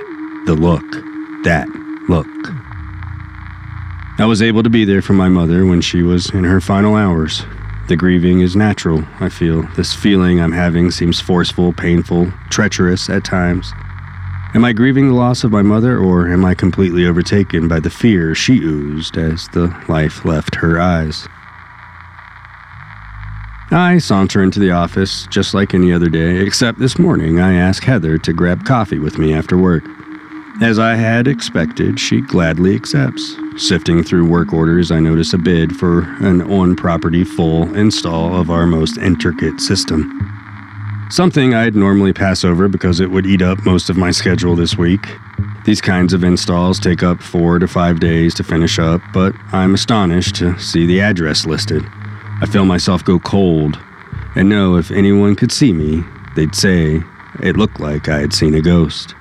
The 0.47 0.55
look. 0.55 0.91
That 1.45 1.69
look. 2.09 2.27
I 4.19 4.25
was 4.25 4.41
able 4.41 4.63
to 4.63 4.71
be 4.71 4.85
there 4.85 5.03
for 5.03 5.13
my 5.13 5.29
mother 5.29 5.67
when 5.67 5.83
she 5.83 6.03
was 6.03 6.31
in 6.31 6.45
her 6.45 6.61
final 6.61 6.97
hours. 6.97 7.45
The 7.91 7.97
grieving 7.97 8.39
is 8.39 8.55
natural, 8.55 9.03
I 9.19 9.29
feel. 9.29 9.63
This 9.75 9.93
feeling 9.93 10.41
I'm 10.41 10.53
having 10.53 10.93
seems 10.93 11.21
forceful, 11.21 11.73
painful, 11.73 12.33
treacherous 12.49 13.11
at 13.11 13.25
times. 13.25 13.73
Am 14.55 14.65
I 14.65 14.73
grieving 14.73 15.09
the 15.09 15.15
loss 15.15 15.43
of 15.43 15.51
my 15.51 15.63
mother, 15.63 15.99
or 15.99 16.29
am 16.29 16.45
I 16.45 16.55
completely 16.55 17.05
overtaken 17.05 17.67
by 17.67 17.81
the 17.81 17.91
fear 17.91 18.33
she 18.33 18.61
oozed 18.61 19.17
as 19.17 19.49
the 19.49 19.77
life 19.89 20.25
left 20.25 20.55
her 20.55 20.81
eyes? 20.81 21.27
I 23.73 23.99
saunter 23.99 24.41
into 24.41 24.61
the 24.61 24.71
office 24.71 25.27
just 25.27 25.53
like 25.53 25.75
any 25.75 25.93
other 25.93 26.09
day, 26.09 26.37
except 26.47 26.79
this 26.79 26.97
morning 26.97 27.41
I 27.41 27.55
ask 27.55 27.83
Heather 27.83 28.19
to 28.19 28.33
grab 28.33 28.65
coffee 28.65 29.01
with 29.01 29.19
me 29.19 29.35
after 29.35 29.59
work. 29.59 29.83
As 30.61 30.79
I 30.79 30.95
had 30.95 31.27
expected, 31.27 31.99
she 31.99 32.21
gladly 32.21 32.75
accepts. 32.75 33.35
Sifting 33.57 34.03
through 34.03 34.29
work 34.29 34.53
orders, 34.53 34.91
I 34.91 35.01
notice 35.01 35.33
a 35.33 35.39
bid 35.39 35.75
for 35.75 36.03
an 36.21 36.43
on 36.43 36.77
property 36.77 37.25
full 37.25 37.75
install 37.75 38.39
of 38.39 38.51
our 38.51 38.67
most 38.67 38.99
intricate 38.99 39.59
system. 39.59 40.21
Something 41.09 41.55
I'd 41.55 41.75
normally 41.75 42.13
pass 42.13 42.45
over 42.45 42.69
because 42.69 43.01
it 43.01 43.11
would 43.11 43.25
eat 43.25 43.41
up 43.41 43.65
most 43.65 43.89
of 43.89 43.97
my 43.97 44.11
schedule 44.11 44.55
this 44.55 44.77
week. 44.77 45.07
These 45.65 45.81
kinds 45.81 46.13
of 46.13 46.25
installs 46.25 46.79
take 46.79 47.03
up 47.03 47.23
four 47.23 47.59
to 47.59 47.67
five 47.67 47.99
days 47.99 48.35
to 48.35 48.45
finish 48.45 48.79
up, 48.79 49.01
but 49.15 49.35
I'm 49.53 49.73
astonished 49.73 50.35
to 50.37 50.59
see 50.59 50.85
the 50.85 51.01
address 51.01 51.47
listed. 51.47 51.87
I 52.43 52.47
feel 52.47 52.67
myself 52.67 53.03
go 53.03 53.19
cold, 53.19 53.79
and 54.35 54.51
know 54.51 54.77
if 54.77 54.91
anyone 54.91 55.37
could 55.37 55.53
see 55.53 55.73
me, 55.73 56.05
they'd 56.37 56.55
say 56.55 57.03
it 57.43 57.57
looked 57.57 57.81
like 57.81 58.11
I 58.11 58.19
had 58.21 58.35
seen 58.35 58.55
a 58.55 58.61
ghost. 58.61 59.15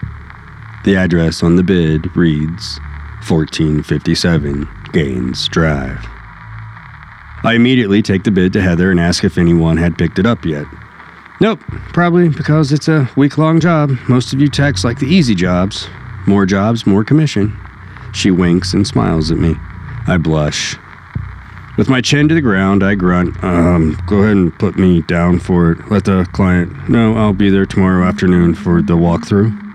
The 0.86 0.95
address 0.95 1.43
on 1.43 1.55
the 1.57 1.63
bid 1.63 2.15
reads 2.15 2.79
1457 3.27 4.67
Gaines 4.93 5.48
Drive. 5.50 6.05
I 7.43 7.53
immediately 7.53 8.01
take 8.01 8.24
the 8.24 8.31
bid 8.31 8.53
to 8.53 8.62
Heather 8.62 8.89
and 8.91 9.00
ask 9.00 9.24
if 9.24 9.38
anyone 9.38 9.77
had 9.77 9.98
picked 9.98 10.19
it 10.19 10.25
up 10.25 10.45
yet. 10.45 10.65
Nope, 11.41 11.62
probably 11.93 12.29
because 12.29 12.71
it's 12.71 12.88
a 12.88 13.09
week 13.15 13.38
long 13.38 13.59
job. 13.59 13.91
Most 14.07 14.33
of 14.33 14.41
you 14.41 14.48
techs 14.48 14.83
like 14.83 15.00
the 15.00 15.07
easy 15.07 15.36
jobs. 15.36 15.88
More 16.25 16.45
jobs, 16.45 16.86
more 16.86 17.03
commission. 17.03 17.57
She 18.13 18.31
winks 18.31 18.74
and 18.74 18.86
smiles 18.86 19.31
at 19.31 19.38
me. 19.38 19.55
I 20.07 20.17
blush. 20.17 20.77
With 21.77 21.88
my 21.88 22.01
chin 22.01 22.27
to 22.27 22.36
the 22.36 22.41
ground, 22.41 22.83
I 22.83 22.95
grunt, 22.95 23.41
um, 23.41 23.98
go 24.05 24.17
ahead 24.24 24.36
and 24.36 24.59
put 24.59 24.77
me 24.77 25.01
down 25.03 25.39
for 25.39 25.71
it. 25.71 25.89
Let 25.89 26.05
the 26.05 26.27
client 26.33 26.89
know 26.89 27.15
I'll 27.15 27.31
be 27.33 27.50
there 27.50 27.65
tomorrow 27.65 28.05
afternoon 28.05 28.53
for 28.53 28.81
the 28.81 28.98
walkthrough. 28.98 29.68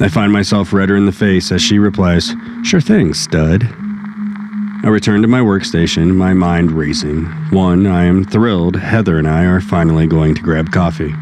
I 0.00 0.08
find 0.08 0.32
myself 0.32 0.72
redder 0.72 0.96
in 0.96 1.06
the 1.06 1.12
face 1.12 1.52
as 1.52 1.62
she 1.62 1.78
replies, 1.78 2.34
Sure 2.62 2.80
thing, 2.80 3.14
stud. 3.14 3.62
I 4.84 4.88
return 4.88 5.22
to 5.22 5.28
my 5.28 5.40
workstation, 5.40 6.14
my 6.14 6.34
mind 6.34 6.72
racing. 6.72 7.24
One, 7.50 7.86
I 7.86 8.04
am 8.04 8.24
thrilled 8.24 8.76
Heather 8.76 9.18
and 9.18 9.28
I 9.28 9.44
are 9.44 9.60
finally 9.60 10.06
going 10.06 10.34
to 10.34 10.42
grab 10.42 10.72
coffee. 10.72 11.14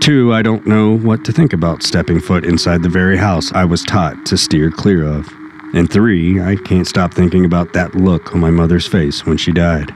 Two, 0.00 0.32
I 0.32 0.40
don't 0.40 0.66
know 0.66 0.96
what 0.96 1.24
to 1.24 1.32
think 1.32 1.52
about 1.52 1.82
stepping 1.82 2.20
foot 2.20 2.44
inside 2.44 2.82
the 2.82 2.88
very 2.88 3.16
house 3.16 3.52
I 3.52 3.64
was 3.64 3.82
taught 3.82 4.24
to 4.26 4.36
steer 4.36 4.70
clear 4.70 5.04
of. 5.04 5.28
And 5.74 5.90
three, 5.90 6.40
I 6.40 6.56
can't 6.56 6.86
stop 6.86 7.12
thinking 7.12 7.44
about 7.44 7.72
that 7.72 7.96
look 7.96 8.32
on 8.32 8.40
my 8.40 8.50
mother's 8.50 8.86
face 8.86 9.26
when 9.26 9.36
she 9.36 9.52
died. 9.52 9.92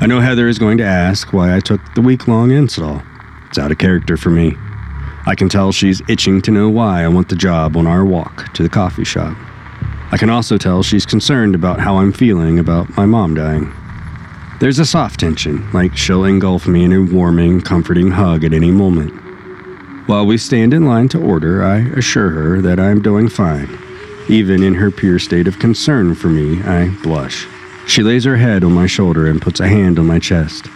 I 0.00 0.06
know 0.06 0.20
Heather 0.20 0.48
is 0.48 0.58
going 0.58 0.78
to 0.78 0.84
ask 0.84 1.32
why 1.34 1.54
I 1.54 1.60
took 1.60 1.80
the 1.94 2.00
week 2.00 2.26
long 2.26 2.50
install. 2.50 3.02
It's 3.48 3.58
out 3.58 3.70
of 3.70 3.78
character 3.78 4.16
for 4.16 4.30
me. 4.30 4.56
I 5.26 5.34
can 5.34 5.48
tell 5.48 5.70
she's 5.72 6.02
itching 6.08 6.40
to 6.42 6.50
know 6.50 6.68
why 6.68 7.04
I 7.04 7.08
want 7.08 7.28
the 7.28 7.36
job 7.36 7.76
on 7.76 7.86
our 7.86 8.04
walk 8.04 8.52
to 8.54 8.62
the 8.62 8.68
coffee 8.68 9.04
shop. 9.04 9.36
I 10.12 10.16
can 10.16 10.30
also 10.30 10.58
tell 10.58 10.82
she's 10.82 11.06
concerned 11.06 11.54
about 11.54 11.78
how 11.78 11.98
I'm 11.98 12.12
feeling 12.12 12.58
about 12.58 12.96
my 12.96 13.06
mom 13.06 13.34
dying. 13.34 13.72
There's 14.60 14.78
a 14.78 14.84
soft 14.84 15.20
tension, 15.20 15.70
like 15.72 15.96
she'll 15.96 16.24
engulf 16.24 16.66
me 16.66 16.84
in 16.84 16.92
a 16.92 17.00
warming, 17.00 17.60
comforting 17.60 18.10
hug 18.10 18.44
at 18.44 18.52
any 18.52 18.70
moment. 18.70 19.12
While 20.08 20.26
we 20.26 20.38
stand 20.38 20.74
in 20.74 20.86
line 20.86 21.08
to 21.10 21.22
order, 21.22 21.62
I 21.62 21.78
assure 21.96 22.30
her 22.30 22.60
that 22.62 22.80
I'm 22.80 23.00
doing 23.00 23.28
fine. 23.28 23.78
Even 24.28 24.62
in 24.62 24.74
her 24.74 24.90
pure 24.90 25.18
state 25.18 25.46
of 25.46 25.58
concern 25.58 26.14
for 26.14 26.28
me, 26.28 26.62
I 26.62 26.88
blush. 27.02 27.46
She 27.86 28.02
lays 28.02 28.24
her 28.24 28.36
head 28.36 28.64
on 28.64 28.72
my 28.72 28.86
shoulder 28.86 29.26
and 29.26 29.40
puts 29.40 29.60
a 29.60 29.68
hand 29.68 29.98
on 29.98 30.06
my 30.06 30.18
chest. 30.18 30.66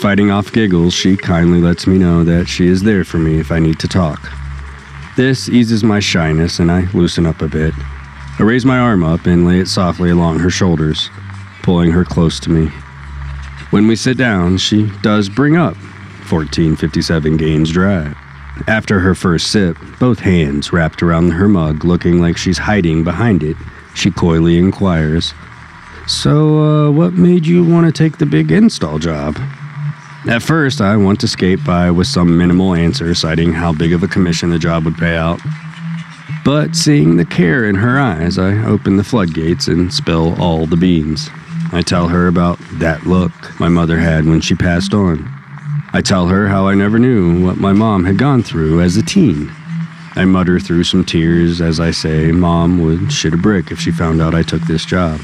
Fighting 0.00 0.30
off 0.30 0.52
giggles, 0.52 0.92
she 0.92 1.16
kindly 1.16 1.60
lets 1.60 1.86
me 1.86 1.96
know 1.98 2.24
that 2.24 2.46
she 2.46 2.66
is 2.66 2.82
there 2.82 3.04
for 3.04 3.18
me 3.18 3.38
if 3.38 3.50
I 3.50 3.58
need 3.58 3.78
to 3.80 3.88
talk. 3.88 4.30
This 5.16 5.48
eases 5.48 5.82
my 5.84 6.00
shyness 6.00 6.58
and 6.58 6.70
I 6.70 6.90
loosen 6.92 7.24
up 7.24 7.40
a 7.40 7.48
bit. 7.48 7.72
I 8.38 8.42
raise 8.42 8.66
my 8.66 8.78
arm 8.78 9.04
up 9.04 9.26
and 9.26 9.46
lay 9.46 9.60
it 9.60 9.68
softly 9.68 10.10
along 10.10 10.40
her 10.40 10.50
shoulders, 10.50 11.08
pulling 11.62 11.92
her 11.92 12.04
close 12.04 12.38
to 12.40 12.50
me. 12.50 12.66
When 13.70 13.86
we 13.86 13.96
sit 13.96 14.18
down, 14.18 14.58
she 14.58 14.90
does 15.02 15.28
bring 15.28 15.56
up 15.56 15.76
1457 16.28 17.36
Gaines 17.36 17.70
Drive. 17.70 18.16
After 18.66 19.00
her 19.00 19.14
first 19.14 19.50
sip, 19.50 19.76
both 19.98 20.18
hands 20.20 20.72
wrapped 20.72 21.02
around 21.02 21.30
her 21.30 21.48
mug, 21.48 21.84
looking 21.84 22.20
like 22.20 22.36
she's 22.36 22.58
hiding 22.58 23.04
behind 23.04 23.42
it, 23.42 23.56
she 23.94 24.10
coyly 24.10 24.58
inquires, 24.58 25.32
So, 26.06 26.58
uh, 26.58 26.90
what 26.90 27.14
made 27.14 27.46
you 27.46 27.64
want 27.64 27.86
to 27.86 27.92
take 27.92 28.18
the 28.18 28.26
big 28.26 28.52
install 28.52 28.98
job? 28.98 29.38
At 30.26 30.42
first, 30.42 30.80
I 30.80 30.96
want 30.96 31.20
to 31.20 31.28
skate 31.28 31.62
by 31.64 31.90
with 31.90 32.06
some 32.06 32.38
minimal 32.38 32.74
answer, 32.74 33.14
citing 33.14 33.52
how 33.52 33.74
big 33.74 33.92
of 33.92 34.02
a 34.02 34.08
commission 34.08 34.48
the 34.48 34.58
job 34.58 34.86
would 34.86 34.96
pay 34.96 35.16
out. 35.16 35.38
But 36.44 36.74
seeing 36.74 37.16
the 37.16 37.26
care 37.26 37.66
in 37.66 37.74
her 37.74 38.00
eyes, 38.00 38.38
I 38.38 38.64
open 38.64 38.96
the 38.96 39.04
floodgates 39.04 39.68
and 39.68 39.92
spill 39.92 40.40
all 40.40 40.64
the 40.64 40.78
beans. 40.78 41.28
I 41.72 41.82
tell 41.82 42.08
her 42.08 42.26
about 42.26 42.58
that 42.74 43.04
look 43.04 43.32
my 43.60 43.68
mother 43.68 43.98
had 43.98 44.24
when 44.24 44.40
she 44.40 44.54
passed 44.54 44.94
on. 44.94 45.30
I 45.92 46.00
tell 46.00 46.28
her 46.28 46.48
how 46.48 46.68
I 46.68 46.74
never 46.74 46.98
knew 46.98 47.44
what 47.44 47.58
my 47.58 47.72
mom 47.72 48.04
had 48.04 48.16
gone 48.16 48.42
through 48.42 48.80
as 48.80 48.96
a 48.96 49.02
teen. 49.02 49.52
I 50.16 50.24
mutter 50.24 50.58
through 50.58 50.84
some 50.84 51.04
tears 51.04 51.60
as 51.60 51.80
I 51.80 51.90
say 51.90 52.32
Mom 52.32 52.80
would 52.82 53.12
shit 53.12 53.34
a 53.34 53.36
brick 53.36 53.70
if 53.70 53.80
she 53.80 53.90
found 53.90 54.22
out 54.22 54.34
I 54.34 54.42
took 54.42 54.62
this 54.62 54.86
job. 54.86 55.20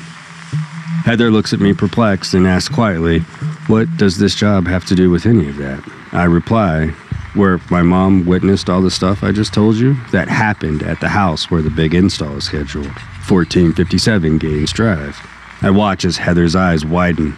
Heather 1.05 1.31
looks 1.31 1.53
at 1.53 1.61
me 1.61 1.73
perplexed 1.73 2.35
and 2.35 2.47
asks 2.47 2.75
quietly, 2.75 3.25
What 3.67 3.95
does 3.97 4.19
this 4.19 4.35
job 4.35 4.67
have 4.67 4.85
to 4.87 4.95
do 4.95 5.11
with 5.11 5.27
any 5.27 5.49
of 5.49 5.57
that? 5.59 5.83
I 6.13 6.25
reply, 6.25 6.89
where 7.35 7.61
my 7.71 7.83
mom 7.83 8.27
witnessed 8.27 8.69
all 8.69 8.83
the 8.83 8.91
stuff 8.91 9.23
I 9.23 9.33
just 9.33 9.55
told 9.55 9.77
you, 9.77 9.95
that 10.13 10.29
happened 10.29 10.83
at 10.83 11.01
the 11.01 11.09
house 11.09 11.51
where 11.51 11.63
the 11.63 11.71
big 11.71 11.95
install 11.95 12.37
is 12.37 12.45
scheduled 12.45 12.87
1457 12.87 14.39
Gaines 14.39 14.73
Drive. 14.73 15.17
I 15.63 15.71
watch 15.71 16.05
as 16.05 16.17
Heather's 16.17 16.57
eyes 16.57 16.85
widen. 16.85 17.37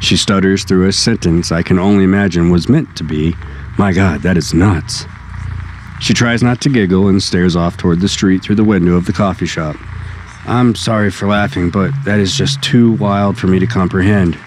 She 0.00 0.16
stutters 0.16 0.64
through 0.64 0.88
a 0.88 0.92
sentence 0.92 1.52
I 1.52 1.62
can 1.62 1.78
only 1.78 2.04
imagine 2.04 2.50
was 2.50 2.68
meant 2.68 2.96
to 2.96 3.04
be, 3.04 3.34
My 3.78 3.92
God, 3.92 4.22
that 4.22 4.36
is 4.36 4.52
nuts. 4.52 5.06
She 6.00 6.14
tries 6.14 6.42
not 6.42 6.60
to 6.62 6.68
giggle 6.68 7.08
and 7.08 7.22
stares 7.22 7.56
off 7.56 7.76
toward 7.76 8.00
the 8.00 8.08
street 8.08 8.42
through 8.42 8.56
the 8.56 8.64
window 8.64 8.96
of 8.96 9.06
the 9.06 9.12
coffee 9.12 9.46
shop. 9.46 9.76
I'm 10.46 10.74
sorry 10.74 11.10
for 11.10 11.28
laughing, 11.28 11.70
but 11.70 11.92
that 12.04 12.18
is 12.18 12.34
just 12.34 12.62
too 12.62 12.92
wild 12.94 13.38
for 13.38 13.46
me 13.46 13.58
to 13.58 13.66
comprehend. 13.66 14.38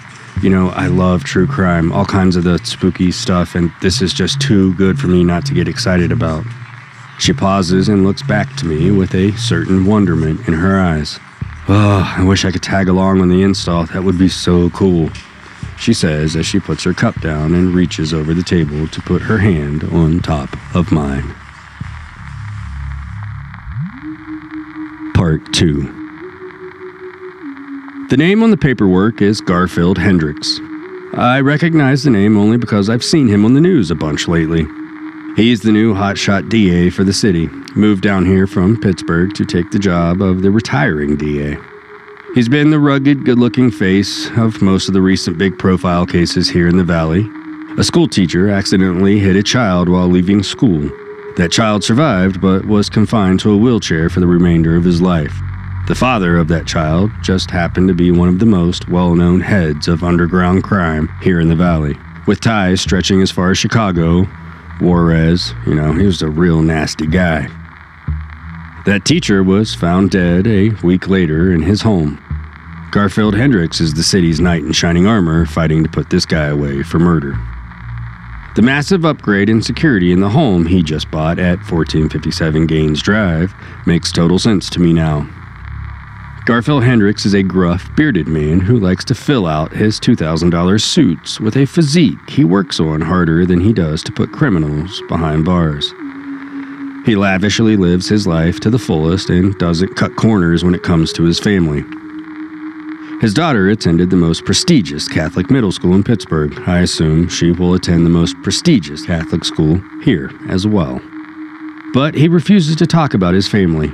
You 0.44 0.50
know, 0.50 0.72
I 0.72 0.88
love 0.88 1.24
true 1.24 1.48
crime, 1.48 1.94
all 1.94 2.04
kinds 2.04 2.36
of 2.36 2.44
the 2.44 2.58
spooky 2.66 3.14
stuff, 3.14 3.56
and 3.56 3.72
this 3.82 4.02
is 4.02 4.12
just 4.12 4.42
too 4.42 4.74
good 4.74 5.00
for 5.00 5.08
me 5.08 5.24
not 5.24 5.46
to 5.46 5.54
get 5.54 5.70
excited 5.70 6.12
about. 6.12 6.44
She 7.18 7.32
pauses 7.32 7.88
and 7.88 8.04
looks 8.04 8.22
back 8.24 8.54
to 8.58 8.66
me 8.66 8.92
with 8.92 9.16
a 9.16 9.32
certain 9.38 9.86
wonderment 9.86 10.46
in 10.46 10.54
her 10.54 10.78
eyes. 10.78 11.18
Oh, 11.70 12.14
I 12.18 12.26
wish 12.26 12.44
I 12.44 12.52
could 12.52 12.62
tag 12.62 12.90
along 12.90 13.22
on 13.22 13.30
the 13.30 13.42
install. 13.42 13.86
That 13.86 14.04
would 14.04 14.20
be 14.20 14.28
so 14.28 14.70
cool. 14.72 15.10
She 15.78 15.94
says 15.94 16.36
as 16.36 16.46
she 16.46 16.60
puts 16.60 16.84
her 16.84 16.94
cup 16.94 17.22
down 17.22 17.54
and 17.56 17.74
reaches 17.74 18.14
over 18.14 18.34
the 18.34 18.44
table 18.44 18.86
to 18.86 19.02
put 19.02 19.22
her 19.22 19.38
hand 19.38 19.86
on 19.86 20.20
top 20.20 20.50
of 20.76 20.92
mine. 20.92 21.34
Part 25.14 25.54
2 25.54 26.03
The 28.14 28.18
name 28.18 28.44
on 28.44 28.52
the 28.52 28.58
paperwork 28.58 29.24
is 29.24 29.42
Garfield 29.42 29.98
Hendricks. 29.98 30.60
I 31.16 31.40
recognize 31.42 32.04
the 32.04 32.12
name 32.12 32.38
only 32.38 32.58
because 32.58 32.88
I've 32.88 33.04
seen 33.04 33.28
him 33.28 33.44
on 33.44 33.56
the 33.56 33.60
news 33.60 33.90
a 33.90 33.96
bunch 33.96 34.28
lately. 34.28 34.68
He's 35.36 35.62
the 35.62 35.72
new 35.72 35.96
hotshot 35.96 36.48
DA 36.48 36.92
for 36.92 37.04
the 37.04 37.12
city, 37.12 37.48
moved 37.76 38.04
down 38.04 38.24
here 38.28 38.46
from 38.46 38.80
Pittsburgh 38.80 39.34
to 39.34 39.46
take 39.46 39.72
the 39.72 39.80
job 39.80 40.22
of 40.22 40.44
the 40.44 40.52
retiring 40.52 41.16
DA. 41.16 41.58
He's 42.36 42.48
been 42.48 42.70
the 42.70 42.80
rugged, 42.80 43.26
good 43.26 43.40
looking 43.40 43.72
face 43.72 44.30
of 44.38 44.62
most 44.62 44.88
of 44.88 44.94
the 44.94 45.02
recent 45.02 45.40
big 45.40 45.58
profile 45.58 46.06
cases 46.06 46.48
here 46.48 46.68
in 46.68 46.78
the 46.78 46.84
valley. 46.84 47.28
A 47.80 47.84
school 47.84 48.08
teacher 48.08 48.48
accidentally 48.48 49.18
hit 49.18 49.36
a 49.36 49.42
child 49.42 49.90
while 49.90 50.08
leaving 50.08 50.44
school. 50.44 50.88
That 51.38 51.52
child 51.52 51.84
survived, 51.84 52.40
but 52.40 52.66
was 52.66 52.92
confined 52.92 53.40
to 53.40 53.50
a 53.50 53.58
wheelchair 53.58 54.08
for 54.12 54.20
the 54.20 54.28
remainder 54.28 54.76
of 54.76 54.84
his 54.84 55.02
life. 55.02 55.34
The 55.86 55.96
father 55.96 56.38
of 56.38 56.48
that 56.48 56.66
child 56.66 57.12
just 57.22 57.52
happened 57.52 57.90
to 57.90 57.94
be 57.94 58.10
one 58.10 58.30
of 58.30 58.40
the 58.40 58.46
most 58.46 58.88
well 58.88 59.16
known 59.16 59.42
heads 59.42 59.90
of 59.90 60.02
underground 60.02 60.64
crime 60.64 61.10
here 61.22 61.42
in 61.42 61.50
the 61.50 61.58
valley, 61.58 61.98
with 62.26 62.40
ties 62.40 62.80
stretching 62.80 63.22
as 63.22 63.32
far 63.32 63.52
as 63.52 63.58
Chicago, 63.58 64.24
Juarez, 64.80 65.54
you 65.68 65.76
know, 65.76 65.92
he 65.92 66.06
was 66.06 66.22
a 66.22 66.30
real 66.30 66.62
nasty 66.62 67.06
guy. 67.06 67.48
That 68.86 69.04
teacher 69.04 69.44
was 69.44 69.76
found 69.76 70.12
dead 70.12 70.48
a 70.48 70.70
week 70.84 71.10
later 71.10 71.52
in 71.52 71.62
his 71.62 71.82
home. 71.82 72.18
Garfield 72.92 73.36
Hendricks 73.36 73.82
is 73.82 73.94
the 73.94 74.04
city's 74.04 74.40
knight 74.40 74.64
in 74.64 74.72
shining 74.72 75.06
armor 75.06 75.46
fighting 75.46 75.84
to 75.84 75.90
put 75.90 76.10
this 76.10 76.26
guy 76.26 76.46
away 76.46 76.84
for 76.84 76.98
murder. 76.98 77.38
The 78.56 78.62
massive 78.62 79.04
upgrade 79.04 79.50
in 79.50 79.62
security 79.62 80.14
in 80.14 80.22
the 80.22 80.30
home 80.30 80.66
he 80.66 80.82
just 80.82 81.12
bought 81.12 81.40
at 81.40 81.58
1457 81.58 82.68
Gaines 82.68 83.02
Drive 83.02 83.54
makes 83.86 84.14
total 84.14 84.40
sense 84.40 84.70
to 84.70 84.80
me 84.80 84.94
now. 84.94 85.28
Garfield 86.46 86.84
Hendricks 86.84 87.26
is 87.26 87.34
a 87.34 87.42
gruff, 87.42 87.90
bearded 87.96 88.28
man 88.28 88.60
who 88.60 88.78
likes 88.78 89.06
to 89.06 89.16
fill 89.16 89.48
out 89.48 89.72
his 89.72 89.98
$2,000 89.98 90.82
suits 90.82 91.40
with 91.40 91.56
a 91.56 91.66
physique 91.66 92.30
he 92.30 92.44
works 92.44 92.82
on 92.82 93.00
harder 93.00 93.46
than 93.46 93.62
he 93.62 93.72
does 93.72 94.04
to 94.04 94.12
put 94.12 94.34
criminals 94.34 95.02
behind 95.08 95.46
bars. 95.46 95.94
He 97.06 97.16
lavishly 97.16 97.78
lives 97.78 98.10
his 98.10 98.28
life 98.28 98.60
to 98.60 98.70
the 98.70 98.78
fullest 98.78 99.30
and 99.30 99.58
doesn't 99.58 99.96
cut 99.96 100.18
corners 100.18 100.66
when 100.66 100.76
it 100.76 100.84
comes 100.84 101.14
to 101.14 101.24
his 101.24 101.40
family. 101.40 101.82
His 103.22 103.34
daughter 103.34 103.70
attended 103.70 104.10
the 104.10 104.18
most 104.18 104.44
prestigious 104.44 105.08
Catholic 105.08 105.50
middle 105.50 105.72
school 105.72 105.96
in 105.96 106.04
Pittsburgh. 106.04 106.54
I 106.68 106.80
assume 106.80 107.30
she 107.30 107.54
will 107.54 107.74
attend 107.74 108.06
the 108.06 108.10
most 108.10 108.36
prestigious 108.44 109.06
Catholic 109.06 109.46
school 109.46 109.82
here 110.04 110.30
as 110.50 110.68
well. 110.68 111.00
But 111.94 112.16
he 112.16 112.28
refuses 112.28 112.76
to 112.76 112.88
talk 112.88 113.14
about 113.14 113.34
his 113.34 113.48
family 113.48 113.94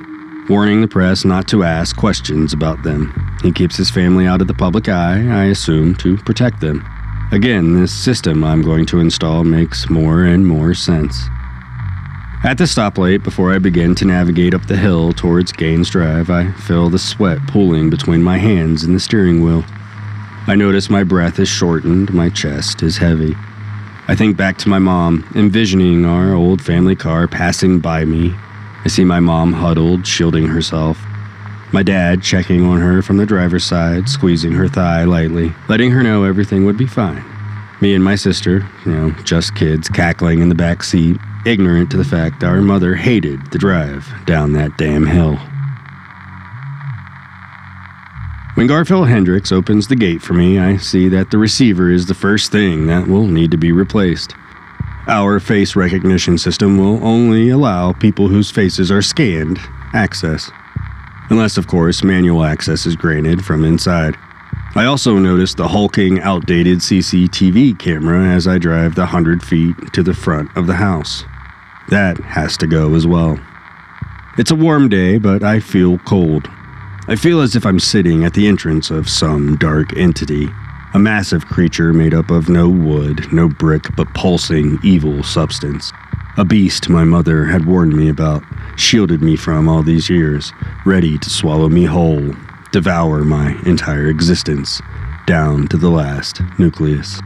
warning 0.50 0.82
the 0.82 0.88
press 0.88 1.24
not 1.24 1.48
to 1.48 1.64
ask 1.64 1.96
questions 1.96 2.54
about 2.54 2.82
them. 2.84 3.14
He 3.44 3.52
keeps 3.52 3.78
his 3.78 3.92
family 3.92 4.26
out 4.26 4.42
of 4.42 4.48
the 4.48 4.54
public 4.54 4.90
eye, 4.90 5.20
I 5.30 5.46
assume, 5.46 5.96
to 5.98 6.18
protect 6.18 6.60
them. 6.60 6.84
Again, 7.32 7.80
this 7.80 7.94
system 7.94 8.44
I'm 8.44 8.64
going 8.64 8.88
to 8.88 9.00
install 9.00 9.44
makes 9.44 9.90
more 9.90 10.24
and 10.24 10.48
more 10.48 10.74
sense. 10.74 11.16
At 12.44 12.58
the 12.58 12.64
stoplight, 12.64 13.24
before 13.24 13.54
I 13.54 13.60
begin 13.60 13.94
to 13.96 14.06
navigate 14.06 14.54
up 14.54 14.66
the 14.66 14.78
hill 14.78 15.14
towards 15.14 15.52
Gaines 15.52 15.90
Drive, 15.90 16.30
I 16.30 16.52
feel 16.54 16.90
the 16.90 16.98
sweat 16.98 17.38
pooling 17.48 17.90
between 17.90 18.24
my 18.24 18.38
hands 18.38 18.84
and 18.84 18.96
the 18.96 19.00
steering 19.00 19.44
wheel. 19.44 19.64
I 20.48 20.56
notice 20.56 20.90
my 20.90 21.04
breath 21.04 21.38
is 21.38 21.50
shortened, 21.50 22.12
my 22.14 22.30
chest 22.30 22.82
is 22.82 22.98
heavy. 22.98 23.36
I 24.08 24.16
think 24.16 24.36
back 24.38 24.58
to 24.60 24.70
my 24.70 24.80
mom, 24.80 25.30
envisioning 25.36 26.06
our 26.06 26.34
old 26.34 26.62
family 26.64 26.96
car 26.96 27.28
passing 27.28 27.80
by 27.80 28.06
me, 28.06 28.34
I 28.86 28.88
see 28.88 29.04
my 29.04 29.20
mom 29.20 29.54
huddled, 29.54 30.08
shielding 30.08 30.48
herself. 30.48 30.98
My 31.72 31.84
dad 31.84 32.24
checking 32.24 32.66
on 32.66 32.80
her 32.80 33.02
from 33.02 33.18
the 33.18 33.26
driver's 33.26 33.64
side, 33.64 34.10
squeezing 34.10 34.54
her 34.54 34.68
thigh 34.68 35.04
lightly, 35.04 35.54
letting 35.68 35.92
her 35.92 36.02
know 36.02 36.24
everything 36.24 36.66
would 36.66 36.78
be 36.78 36.88
fine. 36.88 37.24
Me 37.82 37.94
and 37.94 38.04
my 38.04 38.16
sister, 38.16 38.68
you 38.86 38.92
know, 38.92 39.12
just 39.24 39.56
kids, 39.56 39.88
cackling 39.88 40.40
in 40.40 40.50
the 40.50 40.56
back 40.56 40.84
seat, 40.84 41.18
ignorant 41.46 41.92
to 41.92 41.98
the 41.98 42.04
fact 42.04 42.44
our 42.44 42.62
mother 42.62 42.96
hated 42.96 43.52
the 43.52 43.58
drive 43.58 44.12
down 44.26 44.54
that 44.54 44.78
damn 44.78 45.06
hill. 45.06 45.38
When 48.56 48.68
Garfield 48.68 49.08
Hendricks 49.08 49.52
opens 49.52 49.88
the 49.88 49.96
gate 49.96 50.22
for 50.22 50.34
me, 50.34 50.60
I 50.60 50.78
see 50.78 51.08
that 51.10 51.32
the 51.32 51.38
receiver 51.38 51.90
is 51.92 52.08
the 52.08 52.14
first 52.14 52.52
thing 52.52 52.88
that 52.88 53.08
will 53.08 53.28
need 53.28 53.52
to 53.52 53.58
be 53.58 53.72
replaced. 53.72 54.36
Our 55.10 55.40
face 55.40 55.76
recognition 55.76 56.38
system 56.38 56.78
will 56.78 57.04
only 57.04 57.50
allow 57.50 57.94
people 57.94 58.28
whose 58.28 58.52
faces 58.52 58.92
are 58.92 59.02
scanned 59.02 59.60
access. 59.92 60.52
Unless, 61.32 61.58
of 61.58 61.66
course, 61.66 62.04
manual 62.04 62.44
access 62.44 62.86
is 62.86 62.96
granted 62.96 63.44
from 63.44 63.66
inside. 63.66 64.16
I 64.76 64.86
also 64.86 65.18
notice 65.18 65.56
the 65.56 65.68
hulking, 65.68 66.20
outdated 66.20 66.78
CCTV 66.78 67.80
camera 67.80 68.24
as 68.24 68.48
I 68.48 68.60
drive 68.60 68.94
the 68.94 69.02
100 69.02 69.42
feet 69.42 69.76
to 69.94 70.04
the 70.04 70.14
front 70.14 70.56
of 70.56 70.68
the 70.68 70.76
house. 70.76 71.24
That 71.88 72.20
has 72.20 72.56
to 72.58 72.68
go 72.68 72.94
as 72.94 73.08
well. 73.08 73.40
It's 74.38 74.52
a 74.52 74.56
warm 74.56 74.90
day, 74.90 75.18
but 75.18 75.42
I 75.42 75.60
feel 75.60 75.98
cold. 75.98 76.48
I 77.08 77.16
feel 77.16 77.42
as 77.42 77.56
if 77.56 77.66
I'm 77.66 77.80
sitting 77.80 78.26
at 78.26 78.36
the 78.36 78.48
entrance 78.48 78.92
of 78.92 79.10
some 79.10 79.58
dark 79.58 79.98
entity 79.98 80.50
a 80.94 81.00
massive 81.00 81.46
creature 81.46 81.94
made 81.94 82.14
up 82.14 82.32
of 82.32 82.50
no 82.50 82.68
wood, 82.68 83.32
no 83.32 83.48
brick, 83.48 83.96
but 83.96 84.12
pulsing, 84.14 84.80
evil 84.84 85.24
substance. 85.24 85.92
A 86.38 86.46
beast 86.46 86.90
my 86.90 87.04
mother 87.04 87.46
had 87.46 87.66
warned 87.66 87.96
me 87.96 88.10
about, 88.10 88.44
shielded 88.76 89.22
me 89.22 89.36
from 89.36 89.70
all 89.70 89.84
these 89.84 90.10
years, 90.10 90.52
ready 90.86 91.18
to 91.20 91.30
swallow 91.30 91.70
me 91.70 91.84
whole, 91.84 92.34
devour 92.72 93.24
my 93.24 93.56
entire 93.66 94.08
existence, 94.08 94.82
down 95.28 95.68
to 95.68 95.78
the 95.78 95.90
last 95.90 96.42
nucleus. 96.58 97.22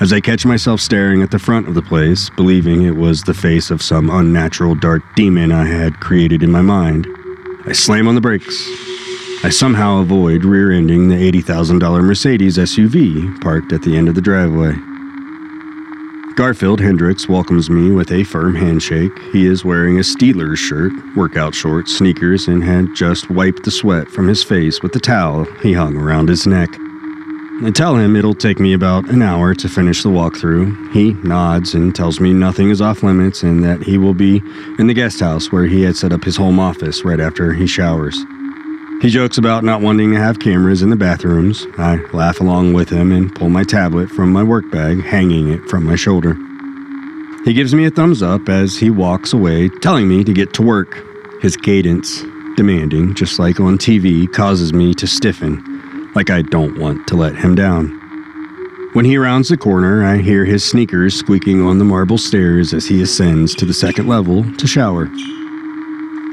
As 0.00 0.12
I 0.12 0.20
catch 0.20 0.44
myself 0.44 0.80
staring 0.80 1.22
at 1.22 1.30
the 1.30 1.38
front 1.38 1.68
of 1.68 1.74
the 1.74 1.82
place, 1.82 2.28
believing 2.30 2.82
it 2.82 2.96
was 2.96 3.22
the 3.22 3.34
face 3.34 3.70
of 3.70 3.82
some 3.82 4.10
unnatural 4.10 4.74
dark 4.74 5.02
demon 5.14 5.52
I 5.52 5.66
had 5.66 6.00
created 6.00 6.42
in 6.42 6.50
my 6.50 6.62
mind, 6.62 7.06
I 7.66 7.72
slam 7.72 8.08
on 8.08 8.16
the 8.16 8.20
brakes 8.20 8.68
I 9.44 9.50
somehow 9.50 9.98
avoid 10.00 10.42
rear 10.42 10.72
ending 10.72 11.08
the 11.08 11.16
$80,000 11.16 12.02
Mercedes 12.02 12.56
SUV 12.56 13.42
parked 13.42 13.74
at 13.74 13.82
the 13.82 13.94
end 13.94 14.08
of 14.08 14.14
the 14.14 14.22
driveway. 14.22 14.72
Garfield 16.34 16.80
Hendricks 16.80 17.28
welcomes 17.28 17.68
me 17.68 17.90
with 17.90 18.10
a 18.10 18.24
firm 18.24 18.54
handshake. 18.54 19.12
He 19.34 19.44
is 19.44 19.62
wearing 19.62 19.98
a 19.98 20.00
Steelers 20.00 20.56
shirt, 20.56 20.92
workout 21.14 21.54
shorts, 21.54 21.94
sneakers, 21.94 22.48
and 22.48 22.64
had 22.64 22.94
just 22.94 23.28
wiped 23.28 23.64
the 23.64 23.70
sweat 23.70 24.08
from 24.08 24.28
his 24.28 24.42
face 24.42 24.82
with 24.82 24.92
the 24.92 24.98
towel 24.98 25.44
he 25.60 25.74
hung 25.74 25.94
around 25.94 26.30
his 26.30 26.46
neck. 26.46 26.70
I 27.62 27.70
tell 27.70 27.96
him 27.96 28.16
it'll 28.16 28.34
take 28.34 28.58
me 28.58 28.72
about 28.72 29.10
an 29.10 29.20
hour 29.20 29.54
to 29.56 29.68
finish 29.68 30.02
the 30.02 30.08
walkthrough. 30.08 30.90
He 30.94 31.12
nods 31.22 31.74
and 31.74 31.94
tells 31.94 32.18
me 32.18 32.32
nothing 32.32 32.70
is 32.70 32.80
off 32.80 33.02
limits 33.02 33.42
and 33.42 33.62
that 33.62 33.82
he 33.82 33.98
will 33.98 34.14
be 34.14 34.40
in 34.78 34.86
the 34.86 34.94
guest 34.94 35.20
house 35.20 35.52
where 35.52 35.66
he 35.66 35.82
had 35.82 35.96
set 35.96 36.14
up 36.14 36.24
his 36.24 36.38
home 36.38 36.58
office 36.58 37.04
right 37.04 37.20
after 37.20 37.52
he 37.52 37.66
showers. 37.66 38.24
He 39.04 39.10
jokes 39.10 39.36
about 39.36 39.64
not 39.64 39.82
wanting 39.82 40.12
to 40.12 40.18
have 40.18 40.40
cameras 40.40 40.80
in 40.80 40.88
the 40.88 40.96
bathrooms. 40.96 41.66
I 41.76 41.96
laugh 42.14 42.40
along 42.40 42.72
with 42.72 42.88
him 42.88 43.12
and 43.12 43.34
pull 43.34 43.50
my 43.50 43.62
tablet 43.62 44.08
from 44.08 44.32
my 44.32 44.42
work 44.42 44.70
bag, 44.70 45.04
hanging 45.04 45.50
it 45.50 45.68
from 45.68 45.84
my 45.84 45.94
shoulder. 45.94 46.34
He 47.44 47.52
gives 47.52 47.74
me 47.74 47.84
a 47.84 47.90
thumbs 47.90 48.22
up 48.22 48.48
as 48.48 48.78
he 48.78 48.88
walks 48.88 49.34
away, 49.34 49.68
telling 49.82 50.08
me 50.08 50.24
to 50.24 50.32
get 50.32 50.54
to 50.54 50.62
work. 50.62 51.04
His 51.42 51.54
cadence, 51.54 52.22
demanding, 52.56 53.14
just 53.14 53.38
like 53.38 53.60
on 53.60 53.76
TV, 53.76 54.26
causes 54.32 54.72
me 54.72 54.94
to 54.94 55.06
stiffen, 55.06 56.10
like 56.14 56.30
I 56.30 56.40
don't 56.40 56.78
want 56.78 57.06
to 57.08 57.14
let 57.14 57.36
him 57.36 57.54
down. 57.54 57.88
When 58.94 59.04
he 59.04 59.18
rounds 59.18 59.50
the 59.50 59.58
corner, 59.58 60.02
I 60.02 60.16
hear 60.16 60.46
his 60.46 60.64
sneakers 60.64 61.14
squeaking 61.14 61.60
on 61.60 61.76
the 61.76 61.84
marble 61.84 62.16
stairs 62.16 62.72
as 62.72 62.86
he 62.86 63.02
ascends 63.02 63.54
to 63.56 63.66
the 63.66 63.74
second 63.74 64.08
level 64.08 64.50
to 64.54 64.66
shower. 64.66 65.10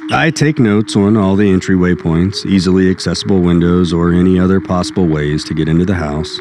I 0.09 0.31
take 0.31 0.59
notes 0.59 0.95
on 0.95 1.15
all 1.15 1.35
the 1.35 1.49
entryway 1.49 1.95
points, 1.95 2.45
easily 2.45 2.89
accessible 2.89 3.39
windows, 3.39 3.93
or 3.93 4.11
any 4.11 4.39
other 4.39 4.59
possible 4.59 5.07
ways 5.07 5.43
to 5.45 5.53
get 5.53 5.69
into 5.69 5.85
the 5.85 5.95
house. 5.95 6.39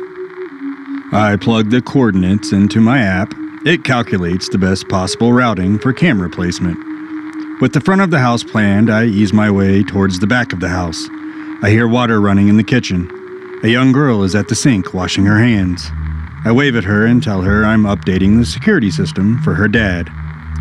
I 1.13 1.37
plug 1.41 1.71
the 1.71 1.83
coordinates 1.83 2.53
into 2.53 2.81
my 2.81 3.01
app. 3.01 3.35
It 3.67 3.85
calculates 3.85 4.49
the 4.49 4.59
best 4.59 4.89
possible 4.89 5.33
routing 5.33 5.79
for 5.79 5.93
camera 5.93 6.31
placement. 6.31 6.79
With 7.61 7.73
the 7.73 7.81
front 7.81 8.01
of 8.01 8.11
the 8.11 8.19
house 8.19 8.43
planned, 8.43 8.91
I 8.91 9.05
ease 9.05 9.33
my 9.33 9.51
way 9.51 9.83
towards 9.83 10.19
the 10.19 10.27
back 10.27 10.53
of 10.53 10.61
the 10.61 10.71
house. 10.71 11.09
I 11.63 11.69
hear 11.71 11.87
water 11.87 12.21
running 12.21 12.49
in 12.49 12.57
the 12.57 12.65
kitchen. 12.65 13.11
A 13.63 13.69
young 13.69 13.93
girl 13.93 14.23
is 14.23 14.35
at 14.35 14.49
the 14.49 14.55
sink 14.55 14.95
washing 14.95 15.27
her 15.27 15.39
hands. 15.39 15.91
I 16.45 16.53
wave 16.53 16.75
at 16.75 16.85
her 16.85 17.05
and 17.05 17.23
tell 17.23 17.43
her 17.43 17.65
I'm 17.65 17.83
updating 17.83 18.39
the 18.39 18.47
security 18.47 18.91
system 18.91 19.41
for 19.43 19.55
her 19.55 19.69
dad. 19.69 20.11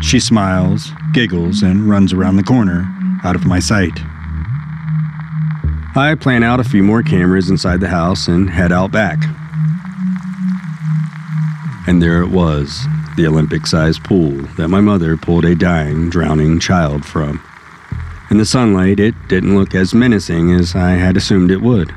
She 0.00 0.18
smiles, 0.18 0.92
giggles, 1.12 1.62
and 1.62 1.88
runs 1.88 2.12
around 2.12 2.36
the 2.36 2.42
corner, 2.42 2.86
out 3.22 3.36
of 3.36 3.46
my 3.46 3.58
sight. 3.58 3.98
I 5.94 6.16
plan 6.18 6.42
out 6.42 6.60
a 6.60 6.64
few 6.64 6.82
more 6.82 7.02
cameras 7.02 7.50
inside 7.50 7.80
the 7.80 7.88
house 7.88 8.28
and 8.28 8.48
head 8.48 8.72
out 8.72 8.92
back. 8.92 9.18
And 11.86 12.02
there 12.02 12.22
it 12.22 12.30
was, 12.30 12.86
the 13.16 13.26
Olympic 13.26 13.66
sized 13.66 14.04
pool 14.04 14.30
that 14.56 14.68
my 14.68 14.80
mother 14.80 15.16
pulled 15.16 15.44
a 15.44 15.54
dying, 15.54 16.08
drowning 16.08 16.60
child 16.60 17.04
from. 17.04 17.42
In 18.30 18.38
the 18.38 18.46
sunlight, 18.46 19.00
it 19.00 19.14
didn't 19.28 19.56
look 19.56 19.74
as 19.74 19.92
menacing 19.92 20.52
as 20.52 20.74
I 20.76 20.92
had 20.92 21.16
assumed 21.16 21.50
it 21.50 21.60
would. 21.60 21.92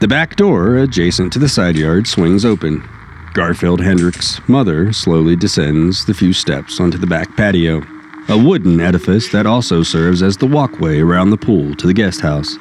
The 0.00 0.08
back 0.08 0.36
door, 0.36 0.78
adjacent 0.78 1.32
to 1.34 1.38
the 1.38 1.48
side 1.48 1.76
yard, 1.76 2.06
swings 2.06 2.44
open. 2.46 2.88
Garfield 3.32 3.80
Hendricks' 3.80 4.40
mother 4.48 4.92
slowly 4.92 5.36
descends 5.36 6.04
the 6.04 6.14
few 6.14 6.32
steps 6.32 6.80
onto 6.80 6.98
the 6.98 7.06
back 7.06 7.36
patio, 7.36 7.82
a 8.28 8.36
wooden 8.36 8.80
edifice 8.80 9.30
that 9.30 9.46
also 9.46 9.84
serves 9.84 10.22
as 10.22 10.36
the 10.36 10.46
walkway 10.46 11.00
around 11.00 11.30
the 11.30 11.36
pool 11.36 11.74
to 11.76 11.86
the 11.86 11.94
guest 11.94 12.20
house. 12.20 12.56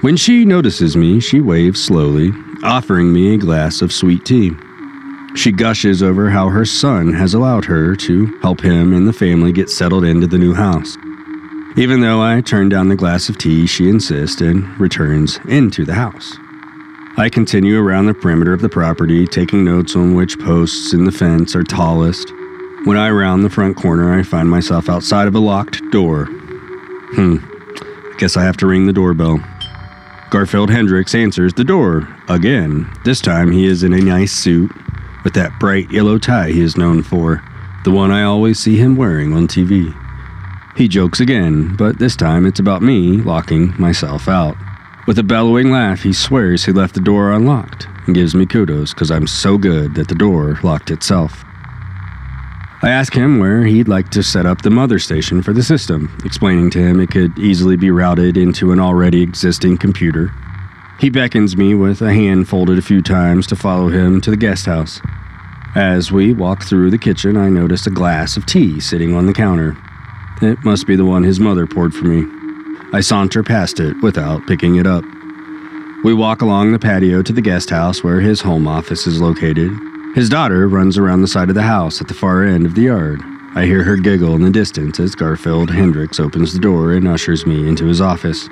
When 0.00 0.16
she 0.16 0.44
notices 0.44 0.96
me, 0.96 1.18
she 1.18 1.40
waves 1.40 1.82
slowly, 1.82 2.32
offering 2.62 3.12
me 3.12 3.34
a 3.34 3.38
glass 3.38 3.82
of 3.82 3.92
sweet 3.92 4.24
tea. 4.24 4.52
She 5.34 5.50
gushes 5.50 6.02
over 6.02 6.30
how 6.30 6.48
her 6.48 6.64
son 6.64 7.12
has 7.12 7.34
allowed 7.34 7.64
her 7.64 7.96
to 7.96 8.26
help 8.42 8.60
him 8.60 8.92
and 8.92 9.08
the 9.08 9.12
family 9.12 9.52
get 9.52 9.70
settled 9.70 10.04
into 10.04 10.26
the 10.26 10.38
new 10.38 10.54
house. 10.54 10.96
Even 11.76 12.00
though 12.00 12.20
I 12.20 12.40
turn 12.40 12.68
down 12.68 12.88
the 12.88 12.96
glass 12.96 13.28
of 13.28 13.38
tea, 13.38 13.66
she 13.66 13.88
insists 13.88 14.40
and 14.40 14.78
returns 14.80 15.38
into 15.48 15.84
the 15.84 15.94
house. 15.94 16.36
I 17.16 17.28
continue 17.28 17.78
around 17.78 18.06
the 18.06 18.14
perimeter 18.14 18.52
of 18.52 18.60
the 18.60 18.68
property, 18.68 19.26
taking 19.26 19.64
notes 19.64 19.96
on 19.96 20.14
which 20.14 20.38
posts 20.38 20.94
in 20.94 21.04
the 21.04 21.12
fence 21.12 21.56
are 21.56 21.64
tallest. 21.64 22.32
When 22.84 22.96
I 22.96 23.10
round 23.10 23.44
the 23.44 23.50
front 23.50 23.76
corner, 23.76 24.12
I 24.16 24.22
find 24.22 24.48
myself 24.48 24.88
outside 24.88 25.26
of 25.26 25.34
a 25.34 25.40
locked 25.40 25.82
door. 25.90 26.26
Hmm, 26.26 27.38
I 27.42 28.14
guess 28.16 28.36
I 28.36 28.44
have 28.44 28.56
to 28.58 28.66
ring 28.66 28.86
the 28.86 28.92
doorbell. 28.92 29.42
Garfield 30.30 30.70
Hendricks 30.70 31.14
answers 31.14 31.52
the 31.52 31.64
door 31.64 32.08
again. 32.28 32.90
This 33.04 33.20
time 33.20 33.50
he 33.50 33.66
is 33.66 33.82
in 33.82 33.92
a 33.92 34.00
nice 34.00 34.32
suit 34.32 34.70
with 35.24 35.34
that 35.34 35.58
bright 35.58 35.90
yellow 35.90 36.16
tie 36.16 36.52
he 36.52 36.60
is 36.60 36.76
known 36.76 37.02
for, 37.02 37.42
the 37.84 37.90
one 37.90 38.12
I 38.12 38.22
always 38.22 38.58
see 38.58 38.76
him 38.76 38.94
wearing 38.94 39.32
on 39.32 39.48
TV. 39.48 39.94
He 40.76 40.86
jokes 40.86 41.20
again, 41.20 41.74
but 41.76 41.98
this 41.98 42.14
time 42.14 42.46
it's 42.46 42.60
about 42.60 42.82
me 42.82 43.18
locking 43.18 43.74
myself 43.78 44.28
out. 44.28 44.56
With 45.06 45.18
a 45.18 45.22
bellowing 45.22 45.70
laugh, 45.70 46.02
he 46.02 46.12
swears 46.12 46.64
he 46.64 46.72
left 46.72 46.94
the 46.94 47.00
door 47.00 47.32
unlocked 47.32 47.88
and 48.06 48.14
gives 48.14 48.34
me 48.34 48.44
kudos 48.46 48.92
because 48.92 49.10
I'm 49.10 49.26
so 49.26 49.56
good 49.56 49.94
that 49.94 50.08
the 50.08 50.14
door 50.14 50.58
locked 50.62 50.90
itself. 50.90 51.44
I 52.82 52.90
ask 52.90 53.14
him 53.14 53.38
where 53.38 53.64
he'd 53.64 53.88
like 53.88 54.10
to 54.10 54.22
set 54.22 54.46
up 54.46 54.62
the 54.62 54.70
mother 54.70 54.98
station 54.98 55.42
for 55.42 55.52
the 55.52 55.62
system, 55.62 56.16
explaining 56.24 56.70
to 56.70 56.78
him 56.78 57.00
it 57.00 57.10
could 57.10 57.38
easily 57.38 57.76
be 57.76 57.90
routed 57.90 58.36
into 58.36 58.72
an 58.72 58.80
already 58.80 59.22
existing 59.22 59.78
computer. 59.78 60.32
He 60.98 61.10
beckons 61.10 61.56
me 61.56 61.74
with 61.74 62.02
a 62.02 62.12
hand 62.12 62.48
folded 62.48 62.78
a 62.78 62.82
few 62.82 63.02
times 63.02 63.46
to 63.48 63.56
follow 63.56 63.88
him 63.88 64.20
to 64.22 64.30
the 64.30 64.36
guest 64.36 64.66
house. 64.66 65.00
As 65.74 66.12
we 66.12 66.32
walk 66.32 66.64
through 66.64 66.90
the 66.90 66.98
kitchen, 66.98 67.36
I 67.36 67.48
notice 67.48 67.86
a 67.86 67.90
glass 67.90 68.36
of 68.36 68.44
tea 68.46 68.80
sitting 68.80 69.14
on 69.14 69.26
the 69.26 69.32
counter. 69.32 69.76
It 70.42 70.64
must 70.64 70.86
be 70.86 70.96
the 70.96 71.04
one 71.04 71.22
his 71.22 71.40
mother 71.40 71.66
poured 71.66 71.94
for 71.94 72.04
me. 72.06 72.39
I 72.92 73.00
saunter 73.00 73.44
past 73.44 73.78
it 73.78 73.96
without 74.02 74.46
picking 74.48 74.76
it 74.76 74.86
up. 74.86 75.04
We 76.02 76.12
walk 76.12 76.42
along 76.42 76.72
the 76.72 76.78
patio 76.78 77.22
to 77.22 77.32
the 77.32 77.40
guest 77.40 77.70
house 77.70 78.02
where 78.02 78.20
his 78.20 78.40
home 78.40 78.66
office 78.66 79.06
is 79.06 79.20
located. 79.20 79.70
His 80.16 80.28
daughter 80.28 80.68
runs 80.68 80.98
around 80.98 81.20
the 81.20 81.28
side 81.28 81.50
of 81.50 81.54
the 81.54 81.62
house 81.62 82.00
at 82.00 82.08
the 82.08 82.14
far 82.14 82.42
end 82.42 82.66
of 82.66 82.74
the 82.74 82.82
yard. 82.82 83.20
I 83.54 83.64
hear 83.64 83.84
her 83.84 83.96
giggle 83.96 84.34
in 84.34 84.42
the 84.42 84.50
distance 84.50 84.98
as 84.98 85.14
Garfield 85.14 85.70
Hendricks 85.70 86.18
opens 86.18 86.52
the 86.52 86.58
door 86.58 86.92
and 86.94 87.06
ushers 87.06 87.46
me 87.46 87.68
into 87.68 87.86
his 87.86 88.00
office. 88.00 88.48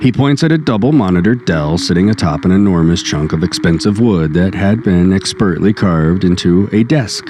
He 0.00 0.12
points 0.12 0.44
at 0.44 0.52
a 0.52 0.58
double 0.58 0.92
monitored 0.92 1.46
Dell 1.46 1.78
sitting 1.78 2.10
atop 2.10 2.44
an 2.44 2.52
enormous 2.52 3.02
chunk 3.02 3.32
of 3.32 3.42
expensive 3.42 3.98
wood 3.98 4.34
that 4.34 4.54
had 4.54 4.84
been 4.84 5.12
expertly 5.12 5.72
carved 5.72 6.22
into 6.22 6.68
a 6.72 6.84
desk. 6.84 7.28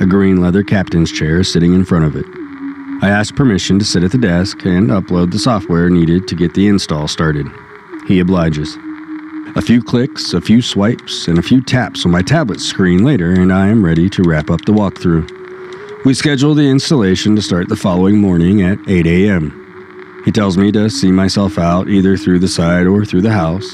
A 0.00 0.06
green 0.06 0.40
leather 0.40 0.62
captain's 0.62 1.10
chair 1.10 1.42
sitting 1.42 1.74
in 1.74 1.84
front 1.84 2.04
of 2.04 2.14
it. 2.14 2.41
I 3.02 3.10
ask 3.10 3.34
permission 3.34 3.80
to 3.80 3.84
sit 3.84 4.04
at 4.04 4.12
the 4.12 4.18
desk 4.18 4.64
and 4.64 4.90
upload 4.90 5.32
the 5.32 5.38
software 5.40 5.90
needed 5.90 6.28
to 6.28 6.36
get 6.36 6.54
the 6.54 6.68
install 6.68 7.08
started. 7.08 7.48
He 8.06 8.20
obliges. 8.20 8.78
A 9.56 9.60
few 9.60 9.82
clicks, 9.82 10.34
a 10.34 10.40
few 10.40 10.62
swipes, 10.62 11.26
and 11.26 11.36
a 11.36 11.42
few 11.42 11.60
taps 11.60 12.06
on 12.06 12.12
my 12.12 12.22
tablet 12.22 12.60
screen 12.60 13.02
later, 13.02 13.32
and 13.32 13.52
I 13.52 13.66
am 13.66 13.84
ready 13.84 14.08
to 14.10 14.22
wrap 14.22 14.50
up 14.50 14.64
the 14.66 14.72
walkthrough. 14.72 16.04
We 16.04 16.14
schedule 16.14 16.54
the 16.54 16.70
installation 16.70 17.34
to 17.34 17.42
start 17.42 17.68
the 17.68 17.74
following 17.74 18.18
morning 18.18 18.62
at 18.62 18.78
8 18.88 19.04
a.m. 19.04 20.22
He 20.24 20.30
tells 20.30 20.56
me 20.56 20.70
to 20.70 20.88
see 20.88 21.10
myself 21.10 21.58
out 21.58 21.88
either 21.88 22.16
through 22.16 22.38
the 22.38 22.46
side 22.46 22.86
or 22.86 23.04
through 23.04 23.22
the 23.22 23.32
house. 23.32 23.68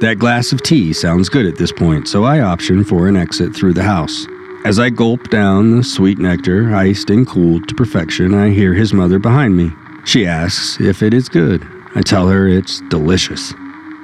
That 0.00 0.16
glass 0.18 0.50
of 0.50 0.60
tea 0.60 0.92
sounds 0.92 1.28
good 1.28 1.46
at 1.46 1.56
this 1.56 1.70
point, 1.70 2.08
so 2.08 2.24
I 2.24 2.40
option 2.40 2.82
for 2.82 3.06
an 3.06 3.16
exit 3.16 3.54
through 3.54 3.74
the 3.74 3.84
house. 3.84 4.26
As 4.64 4.78
I 4.78 4.90
gulp 4.90 5.28
down 5.28 5.76
the 5.76 5.82
sweet 5.82 6.18
nectar, 6.18 6.72
iced 6.72 7.10
and 7.10 7.26
cooled 7.26 7.68
to 7.68 7.74
perfection, 7.74 8.32
I 8.32 8.50
hear 8.50 8.74
his 8.74 8.92
mother 8.92 9.18
behind 9.18 9.56
me. 9.56 9.72
She 10.04 10.24
asks 10.24 10.80
if 10.80 11.02
it 11.02 11.12
is 11.12 11.28
good. 11.28 11.66
I 11.96 12.00
tell 12.00 12.28
her 12.28 12.46
it's 12.46 12.80
delicious. 12.82 13.52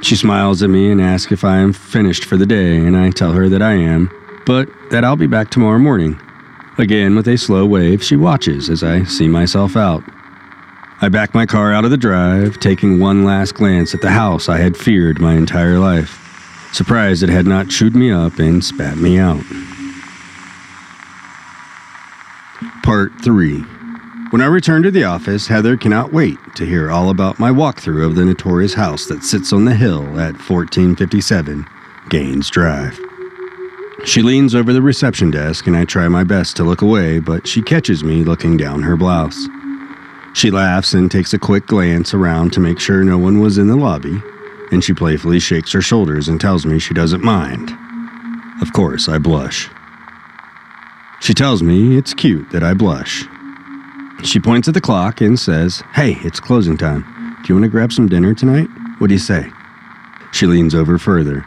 She 0.03 0.16
smiles 0.16 0.61
at 0.62 0.71
me 0.71 0.90
and 0.90 1.01
asks 1.01 1.31
if 1.31 1.44
I 1.44 1.59
am 1.59 1.73
finished 1.73 2.25
for 2.25 2.37
the 2.37 2.44
day, 2.44 2.77
and 2.77 2.97
I 2.97 3.11
tell 3.11 3.33
her 3.33 3.49
that 3.49 3.62
I 3.62 3.75
am, 3.75 4.11
but 4.47 4.68
that 4.90 5.05
I'll 5.05 5.16
be 5.16 5.29
back 5.29 5.51
tomorrow 5.51 5.79
morning. 5.79 6.21
Again, 6.77 7.14
with 7.14 7.29
a 7.29 7.38
slow 7.38 7.64
wave, 7.64 8.03
she 8.03 8.16
watches 8.16 8.68
as 8.68 8.83
I 8.83 9.05
see 9.05 9.29
myself 9.29 9.77
out. 9.77 10.03
I 11.01 11.09
back 11.09 11.35
my 11.35 11.47
car 11.47 11.73
out 11.73 11.85
of 11.85 11.92
the 11.92 11.97
drive, 11.97 12.59
taking 12.59 12.99
one 12.99 13.25
last 13.25 13.55
glance 13.55 13.94
at 13.94 14.01
the 14.01 14.11
house 14.11 14.49
I 14.49 14.59
had 14.59 14.77
feared 14.77 15.21
my 15.21 15.35
entire 15.35 15.79
life, 15.79 16.68
surprised 16.73 17.23
it 17.23 17.29
had 17.29 17.47
not 17.47 17.68
chewed 17.68 17.94
me 17.94 18.11
up 18.11 18.40
and 18.40 18.64
spat 18.64 18.97
me 18.97 19.18
out. 19.18 19.44
Part 22.88 23.12
3 23.20 23.59
When 24.31 24.40
I 24.40 24.46
return 24.46 24.83
to 24.83 24.90
the 24.90 25.05
office, 25.05 25.46
Heather 25.46 25.77
cannot 25.77 26.11
wait 26.11 26.38
to 26.55 26.64
hear 26.64 26.90
all 26.90 27.11
about 27.11 27.38
my 27.38 27.51
walkthrough 27.51 28.07
of 28.07 28.14
the 28.14 28.24
notorious 28.24 28.72
house 28.72 29.05
that 29.09 29.22
sits 29.22 29.53
on 29.53 29.66
the 29.66 29.74
hill 29.74 30.05
at 30.18 30.40
1457 30.40 31.66
Gaines 32.09 32.48
Drive. 32.48 32.98
She 34.07 34.22
leans 34.22 34.55
over 34.55 34.72
the 34.72 34.81
reception 34.81 35.31
desk, 35.31 35.66
and 35.66 35.77
I 35.77 35.85
try 35.85 36.09
my 36.09 36.24
best 36.24 36.57
to 36.57 36.64
look 36.64 36.81
away, 36.81 37.18
but 37.18 37.46
she 37.46 37.61
catches 37.61 38.03
me 38.03 38.24
looking 38.24 38.57
down 38.57 38.81
her 38.81 38.96
blouse. 38.96 39.48
She 40.33 40.51
laughs 40.51 40.94
and 40.94 41.11
takes 41.11 41.35
a 41.35 41.38
quick 41.38 41.66
glance 41.66 42.14
around 42.14 42.55
to 42.55 42.61
make 42.61 42.81
sure 42.81 43.05
no 43.05 43.18
one 43.18 43.40
was 43.40 43.59
in 43.59 43.66
the 43.66 43.77
lobby, 43.77 44.22
and 44.72 44.83
she 44.83 44.94
playfully 44.94 45.40
shakes 45.40 45.72
her 45.72 45.83
shoulders 45.83 46.27
and 46.27 46.40
tells 46.40 46.64
me 46.64 46.79
she 46.79 46.94
doesn't 46.94 47.22
mind. 47.22 47.70
Of 48.62 48.72
course, 48.72 49.11
I 49.11 49.18
blush. 49.18 49.68
She 51.20 51.35
tells 51.35 51.62
me 51.62 51.96
it's 51.96 52.14
cute 52.14 52.50
that 52.50 52.62
I 52.62 52.74
blush. 52.74 53.24
She 54.24 54.40
points 54.40 54.68
at 54.68 54.74
the 54.74 54.81
clock 54.81 55.20
and 55.20 55.38
says, 55.38 55.83
Hey, 55.92 56.16
it's 56.22 56.40
closing 56.40 56.76
time. 56.76 57.02
Do 57.42 57.48
you 57.48 57.54
want 57.54 57.64
to 57.64 57.68
grab 57.68 57.92
some 57.92 58.09
dinner 58.09 58.35
tonight? 58.35 58.68
What 58.98 59.09
do 59.09 59.14
you 59.14 59.20
say? 59.20 59.50
She 60.33 60.46
leans 60.46 60.74
over 60.74 60.98
further. 60.98 61.44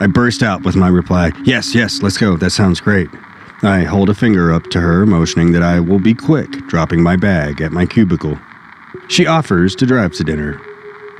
I 0.00 0.06
burst 0.06 0.42
out 0.42 0.62
with 0.62 0.76
my 0.76 0.88
reply, 0.88 1.32
Yes, 1.44 1.74
yes, 1.74 2.02
let's 2.02 2.16
go. 2.18 2.36
That 2.36 2.50
sounds 2.50 2.80
great. 2.80 3.08
I 3.62 3.82
hold 3.82 4.08
a 4.08 4.14
finger 4.14 4.52
up 4.52 4.64
to 4.70 4.80
her, 4.80 5.04
motioning 5.04 5.52
that 5.52 5.62
I 5.62 5.80
will 5.80 5.98
be 5.98 6.14
quick, 6.14 6.50
dropping 6.66 7.02
my 7.02 7.16
bag 7.16 7.60
at 7.60 7.72
my 7.72 7.84
cubicle. 7.84 8.38
She 9.08 9.26
offers 9.26 9.76
to 9.76 9.86
drive 9.86 10.12
to 10.14 10.24
dinner. 10.24 10.60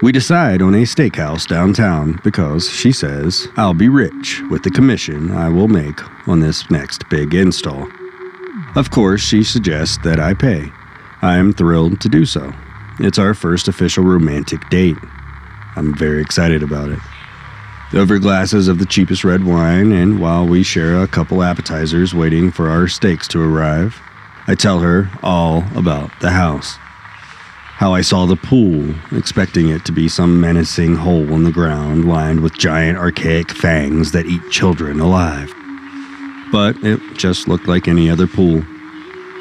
We 0.03 0.13
decide 0.13 0.63
on 0.63 0.75
a 0.75 0.85
steakhouse 0.85 1.47
downtown 1.47 2.21
because, 2.25 2.71
she 2.71 2.91
says, 2.91 3.49
I'll 3.59 3.75
be 3.75 3.91
rich 3.91 4.41
with 4.51 4.63
the 4.63 4.71
commission 4.71 5.31
I 5.31 5.51
will 5.51 5.69
make 5.69 6.01
on 6.27 6.41
this 6.41 6.71
next 6.71 7.07
big 7.11 7.35
install. 7.35 7.87
Of 8.77 8.91
course, 8.91 9.21
she 9.21 9.45
suggests 9.45 9.99
that 9.99 10.19
I 10.19 10.33
pay. 10.33 10.73
I 11.21 11.37
am 11.37 11.53
thrilled 11.53 12.01
to 12.01 12.09
do 12.09 12.25
so. 12.25 12.51
It's 12.99 13.19
our 13.19 13.35
first 13.35 13.69
official 13.69 14.03
romantic 14.03 14.67
date. 14.71 14.97
I'm 15.77 15.95
very 15.95 16.23
excited 16.23 16.63
about 16.63 16.89
it. 16.89 16.99
Over 17.93 18.19
glasses 18.19 18.69
of 18.69 18.79
the 18.79 18.87
cheapest 18.87 19.23
red 19.23 19.45
wine, 19.45 19.93
and 19.93 20.19
while 20.19 20.47
we 20.47 20.63
share 20.63 21.03
a 21.03 21.09
couple 21.09 21.43
appetizers 21.43 22.15
waiting 22.15 22.51
for 22.51 22.71
our 22.71 22.89
steaks 22.89 23.29
to 23.29 23.43
arrive, 23.43 24.01
I 24.47 24.55
tell 24.55 24.79
her 24.79 25.11
all 25.23 25.63
about 25.77 26.11
the 26.21 26.31
house 26.31 26.79
how 27.81 27.95
I 27.95 28.03
saw 28.03 28.27
the 28.27 28.37
pool, 28.37 28.95
expecting 29.11 29.71
it 29.71 29.87
to 29.87 29.93
be 29.93 30.07
some 30.07 30.39
menacing 30.39 30.97
hole 30.97 31.33
in 31.33 31.45
the 31.45 31.51
ground 31.51 32.07
lined 32.07 32.41
with 32.41 32.53
giant 32.53 32.99
archaic 32.99 33.51
fangs 33.53 34.13
that 34.13 34.27
eat 34.27 34.43
children 34.51 35.01
alive. 35.01 35.51
But 36.53 36.77
it 36.85 37.01
just 37.15 37.49
looked 37.49 37.67
like 37.67 37.89
any 37.89 38.11
other 38.11 38.27
pool. 38.27 38.61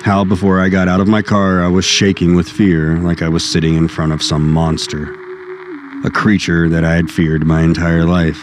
How 0.03 0.23
before 0.23 0.61
I 0.61 0.69
got 0.69 0.87
out 0.87 1.01
of 1.01 1.07
my 1.09 1.21
car, 1.21 1.61
I 1.61 1.67
was 1.67 1.83
shaking 1.83 2.33
with 2.33 2.47
fear 2.47 2.95
like 2.99 3.21
I 3.21 3.27
was 3.27 3.43
sitting 3.43 3.75
in 3.75 3.89
front 3.89 4.13
of 4.13 4.23
some 4.23 4.49
monster. 4.53 5.13
a 6.05 6.09
creature 6.09 6.69
that 6.69 6.85
I 6.85 6.95
had 6.95 7.11
feared 7.11 7.45
my 7.45 7.61
entire 7.61 8.05
life. 8.05 8.41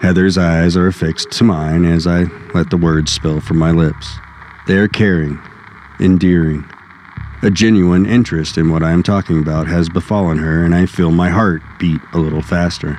Heather's 0.00 0.38
eyes 0.38 0.76
are 0.76 0.86
affixed 0.86 1.30
to 1.32 1.44
mine 1.44 1.84
as 1.84 2.06
I 2.06 2.24
let 2.54 2.70
the 2.70 2.78
words 2.78 3.12
spill 3.12 3.40
from 3.40 3.58
my 3.58 3.70
lips. 3.70 4.16
They 4.66 4.78
are 4.78 4.88
caring, 4.88 5.38
endearing. 6.00 6.64
A 7.44 7.50
genuine 7.50 8.06
interest 8.06 8.56
in 8.56 8.70
what 8.70 8.82
I 8.82 8.92
am 8.92 9.02
talking 9.02 9.38
about 9.38 9.66
has 9.66 9.90
befallen 9.90 10.38
her, 10.38 10.64
and 10.64 10.74
I 10.74 10.86
feel 10.86 11.10
my 11.10 11.28
heart 11.28 11.60
beat 11.78 12.00
a 12.14 12.18
little 12.18 12.40
faster. 12.40 12.98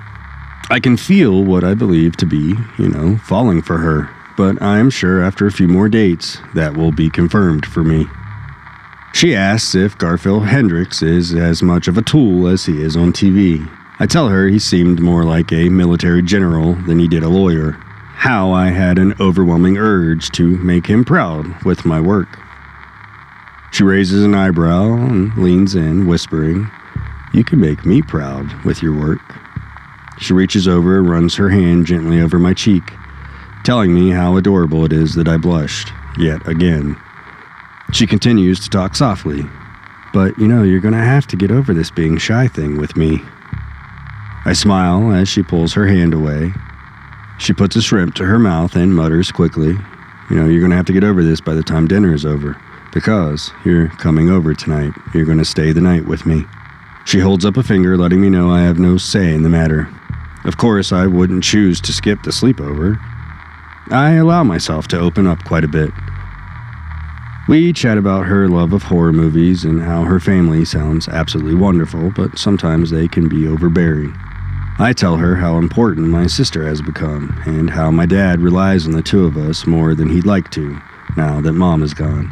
I 0.69 0.79
can 0.79 0.97
feel 0.97 1.43
what 1.43 1.63
I 1.63 1.73
believe 1.73 2.15
to 2.17 2.27
be, 2.27 2.53
you 2.77 2.89
know, 2.89 3.17
falling 3.17 3.63
for 3.63 3.79
her, 3.79 4.07
but 4.37 4.61
I 4.61 4.77
am 4.77 4.91
sure 4.91 5.23
after 5.23 5.47
a 5.47 5.51
few 5.51 5.67
more 5.67 5.89
dates 5.89 6.37
that 6.53 6.77
will 6.77 6.91
be 6.91 7.09
confirmed 7.09 7.65
for 7.65 7.83
me. 7.83 8.05
She 9.15 9.33
asks 9.33 9.73
if 9.73 9.97
Garfield 9.97 10.45
Hendricks 10.45 11.01
is 11.01 11.33
as 11.33 11.63
much 11.63 11.87
of 11.87 11.97
a 11.97 12.03
tool 12.03 12.47
as 12.47 12.67
he 12.67 12.83
is 12.83 12.95
on 12.95 13.13
TV. 13.13 13.67
I 13.99 14.05
tell 14.05 14.29
her 14.29 14.47
he 14.47 14.59
seemed 14.59 14.99
more 14.99 15.23
like 15.23 15.51
a 15.51 15.69
military 15.69 16.21
general 16.21 16.75
than 16.75 16.99
he 16.99 17.07
did 17.07 17.23
a 17.23 17.29
lawyer. 17.29 17.71
How 18.13 18.51
I 18.51 18.67
had 18.67 18.99
an 18.99 19.15
overwhelming 19.19 19.79
urge 19.79 20.29
to 20.33 20.55
make 20.57 20.85
him 20.85 21.03
proud 21.03 21.63
with 21.63 21.83
my 21.83 21.99
work. 21.99 22.44
She 23.75 23.83
raises 23.83 24.23
an 24.23 24.33
eyebrow 24.33 24.93
and 24.93 25.37
leans 25.37 25.75
in, 25.75 26.07
whispering, 26.07 26.71
You 27.33 27.43
can 27.43 27.59
make 27.59 27.85
me 27.85 28.01
proud 28.01 28.63
with 28.63 28.81
your 28.81 28.97
work. 28.97 29.19
She 30.17 30.31
reaches 30.31 30.65
over 30.65 30.97
and 30.99 31.09
runs 31.09 31.35
her 31.35 31.49
hand 31.49 31.85
gently 31.85 32.21
over 32.21 32.39
my 32.39 32.53
cheek, 32.53 32.93
telling 33.65 33.93
me 33.93 34.11
how 34.11 34.37
adorable 34.37 34.85
it 34.85 34.93
is 34.93 35.15
that 35.15 35.27
I 35.27 35.35
blushed, 35.35 35.91
yet 36.17 36.47
again. 36.47 36.95
She 37.91 38.07
continues 38.07 38.61
to 38.61 38.69
talk 38.69 38.95
softly. 38.95 39.43
But 40.13 40.39
you 40.39 40.47
know, 40.47 40.63
you're 40.63 40.79
going 40.79 40.93
to 40.93 40.99
have 40.99 41.27
to 41.27 41.35
get 41.35 41.51
over 41.51 41.73
this 41.73 41.91
being 41.91 42.17
shy 42.17 42.47
thing 42.47 42.77
with 42.77 42.95
me. 42.95 43.21
I 44.45 44.53
smile 44.53 45.11
as 45.11 45.27
she 45.27 45.43
pulls 45.43 45.73
her 45.73 45.85
hand 45.85 46.13
away. 46.13 46.53
She 47.39 47.51
puts 47.51 47.75
a 47.75 47.81
shrimp 47.81 48.15
to 48.15 48.25
her 48.25 48.39
mouth 48.39 48.77
and 48.77 48.95
mutters 48.95 49.33
quickly, 49.33 49.77
You 50.29 50.37
know, 50.37 50.45
you're 50.45 50.61
going 50.61 50.71
to 50.71 50.77
have 50.77 50.85
to 50.85 50.93
get 50.93 51.03
over 51.03 51.25
this 51.25 51.41
by 51.41 51.55
the 51.55 51.61
time 51.61 51.89
dinner 51.89 52.13
is 52.13 52.25
over, 52.25 52.55
because 52.95 53.51
you're 53.65 53.89
coming 53.89 54.29
over 54.29 54.55
tonight. 54.55 54.93
You're 55.13 55.25
going 55.25 55.37
to 55.37 55.45
stay 55.45 55.73
the 55.73 55.81
night 55.81 56.07
with 56.07 56.25
me. 56.25 56.45
She 57.05 57.19
holds 57.19 57.45
up 57.45 57.57
a 57.57 57.61
finger, 57.61 57.97
letting 57.97 58.21
me 58.21 58.29
know 58.29 58.49
I 58.49 58.61
have 58.61 58.79
no 58.79 58.97
say 58.97 59.33
in 59.33 59.43
the 59.43 59.49
matter. 59.49 59.87
Of 60.45 60.57
course, 60.57 60.93
I 60.93 61.05
wouldn't 61.05 61.43
choose 61.43 61.81
to 61.81 61.93
skip 61.93 62.23
the 62.23 62.31
sleepover. 62.31 62.97
I 63.91 64.13
allow 64.13 64.43
myself 64.45 64.87
to 64.87 64.99
open 64.99 65.27
up 65.27 65.43
quite 65.43 65.65
a 65.65 65.67
bit. 65.67 65.91
We 67.49 67.73
chat 67.73 67.97
about 67.97 68.25
her 68.27 68.47
love 68.47 68.71
of 68.71 68.83
horror 68.83 69.13
movies 69.13 69.65
and 69.65 69.83
how 69.83 70.03
her 70.05 70.19
family 70.19 70.63
sounds 70.63 71.09
absolutely 71.09 71.53
wonderful, 71.53 72.11
but 72.11 72.39
sometimes 72.39 72.89
they 72.89 73.09
can 73.09 73.27
be 73.27 73.45
overbearing. 73.45 74.15
I 74.79 74.93
tell 74.93 75.17
her 75.17 75.35
how 75.35 75.57
important 75.57 76.07
my 76.07 76.27
sister 76.27 76.65
has 76.65 76.81
become 76.81 77.39
and 77.45 77.69
how 77.69 77.91
my 77.91 78.05
dad 78.05 78.39
relies 78.39 78.87
on 78.87 78.93
the 78.93 79.03
two 79.03 79.25
of 79.25 79.37
us 79.37 79.67
more 79.67 79.95
than 79.95 80.09
he'd 80.09 80.25
like 80.25 80.49
to, 80.51 80.79
now 81.17 81.41
that 81.41 81.53
mom 81.53 81.83
is 81.83 81.93
gone. 81.93 82.31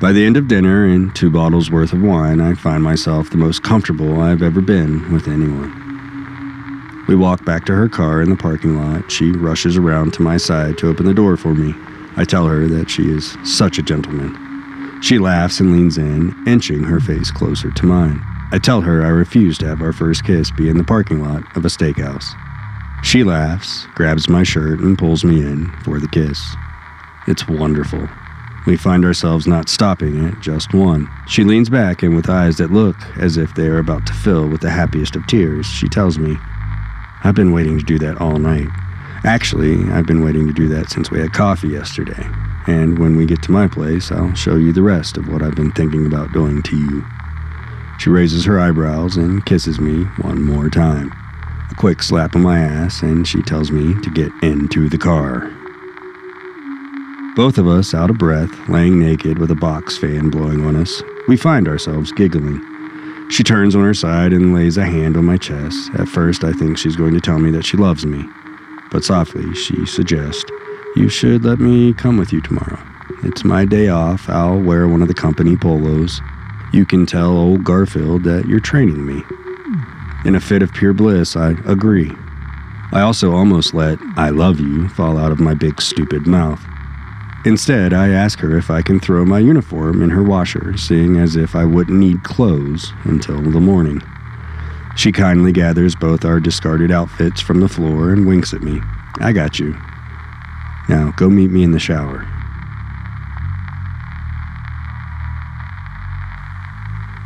By 0.00 0.12
the 0.12 0.24
end 0.24 0.36
of 0.36 0.46
dinner 0.46 0.84
and 0.86 1.12
two 1.12 1.28
bottles 1.28 1.72
worth 1.72 1.92
of 1.92 2.00
wine, 2.00 2.40
I 2.40 2.54
find 2.54 2.84
myself 2.84 3.30
the 3.30 3.36
most 3.36 3.64
comfortable 3.64 4.20
I've 4.20 4.42
ever 4.42 4.60
been 4.60 5.12
with 5.12 5.26
anyone. 5.26 7.04
We 7.08 7.16
walk 7.16 7.44
back 7.44 7.64
to 7.64 7.74
her 7.74 7.88
car 7.88 8.22
in 8.22 8.30
the 8.30 8.36
parking 8.36 8.76
lot. 8.76 9.10
She 9.10 9.32
rushes 9.32 9.76
around 9.76 10.12
to 10.14 10.22
my 10.22 10.36
side 10.36 10.78
to 10.78 10.88
open 10.88 11.04
the 11.04 11.14
door 11.14 11.36
for 11.36 11.52
me. 11.52 11.74
I 12.16 12.22
tell 12.24 12.46
her 12.46 12.68
that 12.68 12.88
she 12.88 13.10
is 13.10 13.36
such 13.42 13.78
a 13.78 13.82
gentleman. 13.82 15.00
She 15.02 15.18
laughs 15.18 15.58
and 15.58 15.72
leans 15.72 15.98
in, 15.98 16.32
inching 16.46 16.84
her 16.84 17.00
face 17.00 17.32
closer 17.32 17.72
to 17.72 17.86
mine. 17.86 18.22
I 18.52 18.58
tell 18.58 18.82
her 18.82 19.02
I 19.02 19.08
refuse 19.08 19.58
to 19.58 19.66
have 19.66 19.82
our 19.82 19.92
first 19.92 20.22
kiss 20.24 20.52
be 20.52 20.68
in 20.68 20.78
the 20.78 20.84
parking 20.84 21.24
lot 21.24 21.42
of 21.56 21.64
a 21.64 21.68
steakhouse. 21.68 22.24
She 23.02 23.24
laughs, 23.24 23.86
grabs 23.96 24.28
my 24.28 24.44
shirt, 24.44 24.78
and 24.78 24.96
pulls 24.96 25.24
me 25.24 25.40
in 25.40 25.72
for 25.82 25.98
the 25.98 26.08
kiss. 26.08 26.54
It's 27.26 27.48
wonderful. 27.48 28.08
We 28.68 28.76
find 28.76 29.02
ourselves 29.02 29.46
not 29.46 29.70
stopping 29.70 30.26
at 30.26 30.40
just 30.40 30.74
one. 30.74 31.08
She 31.26 31.42
leans 31.42 31.70
back 31.70 32.02
and, 32.02 32.14
with 32.14 32.28
eyes 32.28 32.58
that 32.58 32.70
look 32.70 32.96
as 33.16 33.38
if 33.38 33.54
they 33.54 33.66
are 33.66 33.78
about 33.78 34.06
to 34.08 34.12
fill 34.12 34.46
with 34.46 34.60
the 34.60 34.68
happiest 34.68 35.16
of 35.16 35.26
tears, 35.26 35.64
she 35.64 35.88
tells 35.88 36.18
me, 36.18 36.36
I've 37.24 37.34
been 37.34 37.52
waiting 37.52 37.78
to 37.78 37.84
do 37.86 37.98
that 38.00 38.20
all 38.20 38.38
night. 38.38 38.68
Actually, 39.24 39.90
I've 39.90 40.04
been 40.04 40.22
waiting 40.22 40.46
to 40.48 40.52
do 40.52 40.68
that 40.68 40.90
since 40.90 41.10
we 41.10 41.18
had 41.18 41.32
coffee 41.32 41.68
yesterday. 41.68 42.28
And 42.66 42.98
when 42.98 43.16
we 43.16 43.24
get 43.24 43.40
to 43.44 43.52
my 43.52 43.68
place, 43.68 44.12
I'll 44.12 44.34
show 44.34 44.56
you 44.56 44.74
the 44.74 44.82
rest 44.82 45.16
of 45.16 45.32
what 45.32 45.42
I've 45.42 45.56
been 45.56 45.72
thinking 45.72 46.04
about 46.04 46.34
doing 46.34 46.62
to 46.64 46.76
you. 46.76 47.06
She 47.98 48.10
raises 48.10 48.44
her 48.44 48.60
eyebrows 48.60 49.16
and 49.16 49.46
kisses 49.46 49.80
me 49.80 50.04
one 50.20 50.42
more 50.42 50.68
time. 50.68 51.10
A 51.70 51.74
quick 51.74 52.02
slap 52.02 52.36
on 52.36 52.42
my 52.42 52.58
ass, 52.58 53.00
and 53.00 53.26
she 53.26 53.40
tells 53.40 53.70
me 53.70 53.98
to 54.02 54.10
get 54.10 54.30
into 54.42 54.90
the 54.90 54.98
car. 54.98 55.57
Both 57.38 57.56
of 57.56 57.66
us 57.66 57.94
out 57.94 58.10
of 58.10 58.18
breath, 58.18 58.68
laying 58.68 59.00
naked 59.00 59.38
with 59.38 59.50
a 59.50 59.54
box 59.54 59.96
fan 59.96 60.28
blowing 60.28 60.66
on 60.66 60.76
us, 60.76 61.02
we 61.26 61.38
find 61.38 61.66
ourselves 61.66 62.12
giggling. 62.12 62.60
She 63.30 63.42
turns 63.42 63.74
on 63.74 63.82
her 63.82 63.94
side 63.94 64.34
and 64.34 64.52
lays 64.52 64.76
a 64.76 64.84
hand 64.84 65.16
on 65.16 65.24
my 65.24 65.38
chest. 65.38 65.90
At 65.94 66.08
first, 66.08 66.44
I 66.44 66.52
think 66.52 66.76
she's 66.76 66.96
going 66.96 67.14
to 67.14 67.20
tell 67.20 67.38
me 67.38 67.50
that 67.52 67.64
she 67.64 67.78
loves 67.78 68.04
me 68.04 68.28
but 68.90 69.04
softly 69.04 69.54
she 69.54 69.86
suggests, 69.86 70.44
You 70.96 71.08
should 71.08 71.44
let 71.44 71.58
me 71.58 71.92
come 71.94 72.16
with 72.16 72.32
you 72.32 72.40
tomorrow. 72.40 72.78
It's 73.22 73.44
my 73.44 73.64
day 73.64 73.88
off. 73.88 74.28
I'll 74.28 74.60
wear 74.60 74.88
one 74.88 75.02
of 75.02 75.08
the 75.08 75.14
company 75.14 75.56
polos. 75.56 76.20
You 76.72 76.86
can 76.86 77.06
tell 77.06 77.30
old 77.30 77.64
Garfield 77.64 78.24
that 78.24 78.46
you're 78.46 78.60
training 78.60 79.04
me. 79.04 79.22
In 80.24 80.34
a 80.34 80.40
fit 80.40 80.62
of 80.62 80.72
pure 80.72 80.92
bliss, 80.92 81.36
I 81.36 81.50
agree. 81.66 82.12
I 82.92 83.00
also 83.00 83.32
almost 83.32 83.74
let 83.74 83.98
I 84.16 84.30
love 84.30 84.60
you 84.60 84.88
fall 84.88 85.18
out 85.18 85.32
of 85.32 85.40
my 85.40 85.54
big 85.54 85.80
stupid 85.80 86.26
mouth. 86.26 86.64
Instead, 87.48 87.94
I 87.94 88.10
ask 88.10 88.40
her 88.40 88.58
if 88.58 88.70
I 88.70 88.82
can 88.82 89.00
throw 89.00 89.24
my 89.24 89.38
uniform 89.38 90.02
in 90.02 90.10
her 90.10 90.22
washer, 90.22 90.76
seeing 90.76 91.16
as 91.16 91.34
if 91.34 91.56
I 91.56 91.64
wouldn't 91.64 91.98
need 91.98 92.22
clothes 92.22 92.92
until 93.04 93.40
the 93.40 93.58
morning. 93.58 94.02
She 94.96 95.12
kindly 95.12 95.50
gathers 95.50 95.94
both 95.94 96.26
our 96.26 96.40
discarded 96.40 96.90
outfits 96.90 97.40
from 97.40 97.60
the 97.60 97.68
floor 97.68 98.12
and 98.12 98.26
winks 98.26 98.52
at 98.52 98.60
me. 98.60 98.82
I 99.20 99.32
got 99.32 99.58
you. 99.58 99.74
Now, 100.90 101.14
go 101.16 101.30
meet 101.30 101.50
me 101.50 101.62
in 101.62 101.70
the 101.70 101.78
shower. 101.78 102.26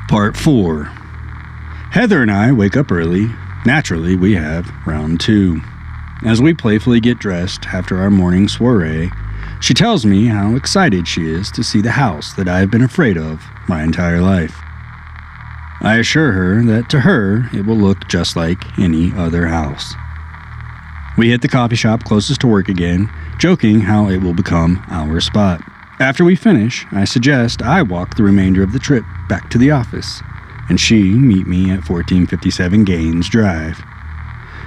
Part 0.09 0.37
4 0.37 0.85
Heather 1.91 2.23
and 2.23 2.31
I 2.31 2.53
wake 2.53 2.77
up 2.77 2.93
early. 2.93 3.29
Naturally, 3.67 4.15
we 4.15 4.37
have 4.37 4.73
round 4.87 5.19
two. 5.19 5.61
As 6.25 6.41
we 6.41 6.55
playfully 6.55 7.01
get 7.01 7.19
dressed 7.19 7.67
after 7.67 7.99
our 7.99 8.11
morning 8.11 8.47
soiree, 8.47 9.11
she 9.63 9.75
tells 9.75 10.05
me 10.05 10.27
how 10.27 10.57
excited 10.57 11.07
she 11.07 11.31
is 11.31 11.49
to 11.53 11.63
see 11.63 11.81
the 11.81 11.93
house 11.93 12.35
that 12.35 12.49
I 12.49 12.59
have 12.59 12.71
been 12.71 12.83
afraid 12.83 13.17
of 13.17 13.41
my 13.69 13.85
entire 13.85 14.21
life. 14.21 14.59
I 15.81 15.99
assure 15.99 16.33
her 16.33 16.63
that 16.65 16.91
to 16.91 17.01
her 17.01 17.49
it 17.55 17.65
will 17.65 17.77
look 17.77 18.09
just 18.09 18.35
like 18.35 18.77
any 18.77 19.13
other 19.13 19.47
house. 19.47 19.95
We 21.17 21.31
hit 21.31 21.43
the 21.43 21.49
coffee 21.49 21.77
shop 21.77 22.03
closest 22.03 22.41
to 22.41 22.49
work 22.49 22.69
again, 22.69 23.09
joking 23.39 23.81
how 23.81 24.09
it 24.09 24.19
will 24.19 24.35
become 24.35 24.85
our 24.89 25.21
spot. 25.21 25.61
After 26.01 26.25
we 26.25 26.35
finish, 26.35 26.85
I 26.91 27.05
suggest 27.05 27.63
I 27.63 27.83
walk 27.83 28.17
the 28.17 28.25
remainder 28.25 28.65
of 28.65 28.73
the 28.73 28.81
trip 28.81 29.05
back 29.29 29.49
to 29.51 29.59
the 29.59 29.71
office, 29.71 30.23
and 30.69 30.81
she 30.81 31.03
meet 31.05 31.47
me 31.47 31.71
at 31.71 31.89
1457 31.89 32.83
Gaines 32.83 33.29
Drive. 33.29 33.81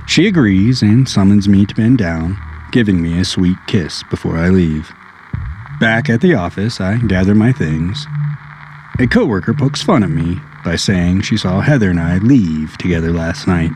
She 0.07 0.27
agrees 0.27 0.81
and 0.81 1.09
summons 1.09 1.49
me 1.49 1.65
to 1.65 1.75
bend 1.75 1.97
down, 1.97 2.37
giving 2.75 3.01
me 3.01 3.17
a 3.17 3.23
sweet 3.23 3.55
kiss 3.67 4.03
before 4.09 4.35
I 4.35 4.49
leave. 4.49 4.91
Back 5.79 6.09
at 6.09 6.19
the 6.19 6.33
office, 6.33 6.81
I 6.81 6.97
gather 6.97 7.33
my 7.33 7.53
things. 7.53 8.05
A 8.99 9.07
coworker 9.07 9.53
pokes 9.53 9.81
fun 9.81 10.03
at 10.03 10.09
me 10.09 10.41
by 10.65 10.75
saying 10.75 11.21
she 11.21 11.37
saw 11.37 11.61
Heather 11.61 11.89
and 11.89 12.01
I 12.01 12.17
leave 12.17 12.77
together 12.77 13.13
last 13.13 13.47
night. 13.47 13.71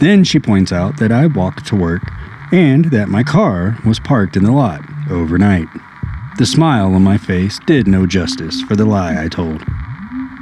Then 0.00 0.24
she 0.24 0.40
points 0.40 0.72
out 0.72 0.96
that 0.96 1.12
I 1.12 1.26
walked 1.26 1.66
to 1.66 1.76
work 1.76 2.02
and 2.50 2.86
that 2.86 3.08
my 3.08 3.22
car 3.22 3.78
was 3.86 4.00
parked 4.00 4.36
in 4.36 4.42
the 4.42 4.50
lot 4.50 4.80
overnight. 5.08 5.68
The 6.36 6.46
smile 6.46 6.92
on 6.92 7.04
my 7.04 7.16
face 7.16 7.60
did 7.64 7.86
no 7.86 8.06
justice 8.06 8.60
for 8.62 8.74
the 8.74 8.86
lie 8.86 9.22
I 9.22 9.28
told. 9.28 9.62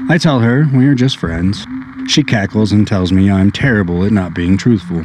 I 0.09 0.16
tell 0.16 0.40
her 0.40 0.66
we 0.72 0.87
are 0.87 0.94
just 0.94 1.18
friends. 1.18 1.66
She 2.07 2.24
cackles 2.24 2.72
and 2.72 2.88
tells 2.88 3.12
me 3.12 3.31
I'm 3.31 3.50
terrible 3.50 4.07
at 4.07 4.12
not 4.12 4.33
being 4.33 4.57
truthful. 4.57 5.04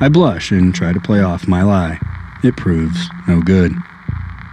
I 0.00 0.08
blush 0.08 0.50
and 0.50 0.74
try 0.74 0.92
to 0.92 1.00
play 1.00 1.20
off 1.20 1.48
my 1.48 1.62
lie. 1.62 1.98
It 2.42 2.56
proves 2.56 3.08
no 3.28 3.40
good. 3.40 3.74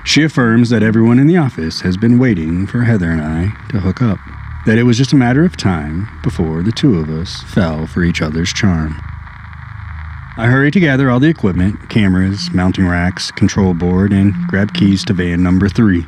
She 0.04 0.23
affirms 0.23 0.69
that 0.69 0.84
everyone 0.84 1.19
in 1.19 1.27
the 1.27 1.38
office 1.38 1.82
has 1.82 1.97
been 1.97 2.19
waiting 2.19 2.67
for 2.67 2.84
Heather 2.84 3.12
and 3.12 3.21
I 3.21 3.54
to 3.69 3.80
hook 3.80 4.01
up 4.01 4.19
that 4.65 4.77
it 4.77 4.84
was 4.84 4.97
just 4.97 5.13
a 5.13 5.17
matter 5.17 5.43
of 5.43 5.58
time 5.58 6.08
before 6.21 6.62
the 6.62 6.71
two 6.71 6.99
of 6.99 7.10
us 7.10 7.41
fell 7.43 7.88
for 7.88 8.04
each 8.04 8.21
other's 8.21 8.54
charm. 8.54 8.95
I 10.38 10.47
hurry 10.47 10.71
to 10.71 10.80
gather 10.80 11.10
all 11.10 11.19
the 11.19 11.30
equipment 11.30 11.89
cameras, 11.89 12.51
mounting 12.54 12.88
racks, 12.88 13.32
control 13.32 13.73
board, 13.73 14.13
and 14.13 14.34
grab 14.47 14.73
keys 14.73 15.04
to 15.06 15.13
van 15.13 15.43
number 15.43 15.67
three. 15.67 16.06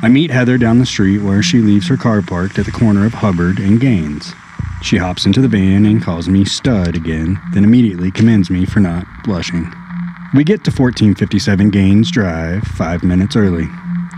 I 0.00 0.08
meet 0.08 0.30
Heather 0.30 0.58
down 0.58 0.78
the 0.78 0.86
street 0.86 1.18
where 1.18 1.42
she 1.42 1.58
leaves 1.58 1.88
her 1.88 1.96
car 1.96 2.22
parked 2.22 2.58
at 2.58 2.64
the 2.66 2.72
corner 2.72 3.04
of 3.04 3.14
Hubbard 3.14 3.58
and 3.58 3.80
Gaines. 3.80 4.32
She 4.82 4.96
hops 4.96 5.26
into 5.26 5.40
the 5.40 5.48
van 5.48 5.84
and 5.86 6.02
calls 6.02 6.28
me 6.28 6.44
stud 6.44 6.94
again, 6.94 7.40
then 7.52 7.64
immediately 7.64 8.10
commends 8.10 8.48
me 8.48 8.64
for 8.64 8.80
not 8.80 9.06
blushing. 9.24 9.72
We 10.34 10.44
get 10.44 10.64
to 10.64 10.70
1457 10.70 11.70
Gaines 11.70 12.10
Drive 12.10 12.62
five 12.62 13.02
minutes 13.02 13.34
early. 13.34 13.68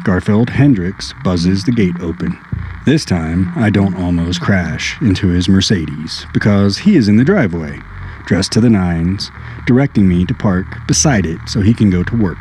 Garfield 0.05 0.51
Hendricks 0.51 1.15
buzzes 1.25 1.65
the 1.65 1.73
gate 1.73 1.99
open. 2.01 2.39
This 2.85 3.05
time, 3.05 3.53
I 3.57 3.71
don't 3.71 3.95
almost 3.95 4.41
crash 4.41 5.01
into 5.01 5.29
his 5.29 5.49
Mercedes 5.49 6.27
because 6.33 6.79
he 6.79 6.97
is 6.97 7.09
in 7.09 7.17
the 7.17 7.25
driveway, 7.25 7.81
dressed 8.27 8.53
to 8.53 8.61
the 8.61 8.71
nines, 8.71 9.31
directing 9.67 10.09
me 10.09 10.25
to 10.27 10.35
park 10.35 10.67
beside 10.87 11.27
it 11.27 11.41
so 11.47 11.61
he 11.61 11.75
can 11.75 11.91
go 11.91 12.03
to 12.03 12.17
work. 12.17 12.39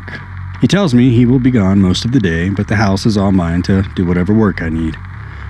He 0.62 0.68
tells 0.68 0.94
me 0.94 1.12
he 1.12 1.26
will 1.26 1.40
be 1.40 1.52
gone 1.52 1.82
most 1.82 2.06
of 2.06 2.12
the 2.12 2.20
day, 2.20 2.50
but 2.50 2.68
the 2.68 2.76
house 2.76 3.06
is 3.06 3.18
all 3.18 3.32
mine 3.32 3.62
to 3.64 3.84
do 3.96 4.06
whatever 4.06 4.34
work 4.34 4.62
I 4.62 4.70
need. 4.70 4.98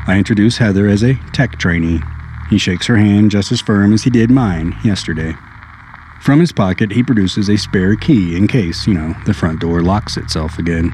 I 0.07 0.17
introduce 0.17 0.57
Heather 0.57 0.87
as 0.87 1.03
a 1.03 1.15
tech 1.31 1.57
trainee. 1.57 2.01
He 2.49 2.57
shakes 2.57 2.87
her 2.87 2.97
hand 2.97 3.31
just 3.31 3.51
as 3.51 3.61
firm 3.61 3.93
as 3.93 4.03
he 4.03 4.09
did 4.09 4.31
mine 4.31 4.75
yesterday. 4.83 5.35
From 6.21 6.39
his 6.39 6.51
pocket, 6.51 6.91
he 6.91 7.03
produces 7.03 7.49
a 7.49 7.57
spare 7.57 7.95
key 7.95 8.35
in 8.35 8.47
case, 8.47 8.87
you 8.87 8.93
know, 8.93 9.15
the 9.25 9.33
front 9.33 9.61
door 9.61 9.81
locks 9.81 10.17
itself 10.17 10.57
again. 10.59 10.89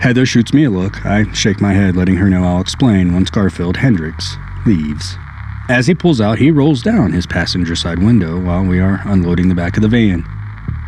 Heather 0.00 0.24
shoots 0.24 0.54
me 0.54 0.64
a 0.64 0.70
look. 0.70 1.04
I 1.04 1.30
shake 1.32 1.60
my 1.60 1.72
head, 1.72 1.96
letting 1.96 2.16
her 2.16 2.30
know 2.30 2.44
I'll 2.44 2.60
explain 2.60 3.12
once 3.12 3.30
Garfield 3.30 3.76
Hendricks 3.76 4.36
leaves. 4.64 5.16
As 5.68 5.86
he 5.86 5.94
pulls 5.94 6.20
out, 6.20 6.38
he 6.38 6.50
rolls 6.50 6.82
down 6.82 7.12
his 7.12 7.26
passenger 7.26 7.76
side 7.76 8.02
window 8.02 8.38
while 8.40 8.64
we 8.64 8.80
are 8.80 9.00
unloading 9.04 9.48
the 9.48 9.54
back 9.54 9.76
of 9.76 9.82
the 9.82 9.88
van. 9.88 10.24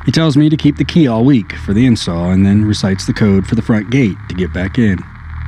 He 0.05 0.12
tells 0.12 0.37
me 0.37 0.49
to 0.49 0.57
keep 0.57 0.77
the 0.77 0.85
key 0.85 1.07
all 1.07 1.25
week 1.25 1.53
for 1.57 1.73
the 1.73 1.87
install 1.87 2.31
and 2.31 2.45
then 2.45 2.64
recites 2.64 3.07
the 3.07 3.12
code 3.12 3.47
for 3.47 3.55
the 3.55 3.62
front 3.62 3.90
gate 3.90 4.16
to 4.29 4.35
get 4.35 4.53
back 4.53 4.79
in. 4.79 4.99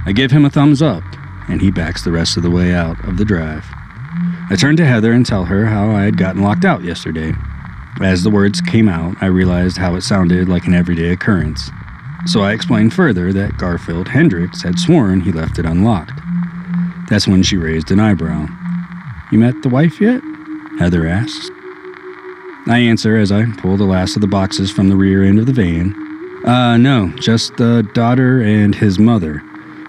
I 0.07 0.13
give 0.13 0.31
him 0.31 0.45
a 0.45 0.51
thumbs 0.51 0.83
up, 0.83 1.03
and 1.49 1.61
he 1.61 1.71
backs 1.71 2.03
the 2.03 2.13
rest 2.13 2.37
of 2.37 2.43
the 2.43 2.51
way 2.51 2.75
out 2.75 3.03
of 3.07 3.17
the 3.17 3.25
drive. 3.25 3.65
I 4.51 4.57
turn 4.57 4.77
to 4.77 4.85
Heather 4.85 5.13
and 5.13 5.25
tell 5.25 5.45
her 5.45 5.67
how 5.67 5.91
I 5.91 6.03
had 6.03 6.19
gotten 6.19 6.43
locked 6.43 6.65
out 6.65 6.83
yesterday. 6.83 7.33
As 8.01 8.23
the 8.23 8.31
words 8.31 8.61
came 8.61 8.89
out, 8.89 9.17
I 9.21 9.27
realized 9.27 9.77
how 9.77 9.95
it 9.95 10.03
sounded 10.03 10.49
like 10.49 10.67
an 10.67 10.75
everyday 10.75 11.11
occurrence. 11.11 11.71
So 12.27 12.41
I 12.41 12.53
explained 12.53 12.93
further 12.93 13.33
that 13.33 13.59
Garfield 13.59 14.09
Hendricks 14.09 14.63
had 14.63 14.79
sworn 14.79 15.21
he 15.21 15.33
left 15.33 15.59
it 15.59 15.67
unlocked. 15.67 16.21
That's 17.09 17.29
when 17.29 17.43
she 17.43 17.57
raised 17.57 17.91
an 17.91 18.01
eyebrow. 18.01 18.47
You 19.31 19.39
met 19.39 19.63
the 19.63 19.69
wife 19.69 20.01
yet? 20.01 20.23
Heather 20.79 21.07
asks. 21.07 21.51
I 22.67 22.79
answer 22.79 23.17
as 23.17 23.31
I 23.31 23.45
pull 23.59 23.77
the 23.77 23.85
last 23.85 24.17
of 24.17 24.23
the 24.23 24.27
boxes 24.27 24.71
from 24.71 24.89
the 24.89 24.97
rear 24.97 25.23
end 25.23 25.39
of 25.39 25.47
the 25.47 25.53
van. 25.53 25.95
Uh, 26.47 26.77
no, 26.77 27.09
just 27.17 27.57
the 27.57 27.89
daughter 27.95 28.41
and 28.41 28.75
his 28.75 28.99
mother. 28.99 29.43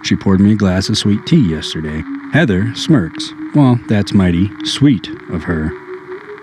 She 0.05 0.15
poured 0.15 0.39
me 0.39 0.51
a 0.51 0.55
glass 0.55 0.87
of 0.87 0.99
sweet 0.99 1.25
tea 1.25 1.49
yesterday. 1.49 2.03
Heather 2.31 2.75
smirks. 2.75 3.33
Well, 3.55 3.79
that's 3.87 4.13
mighty 4.13 4.51
sweet 4.63 5.09
of 5.31 5.41
her. 5.43 5.71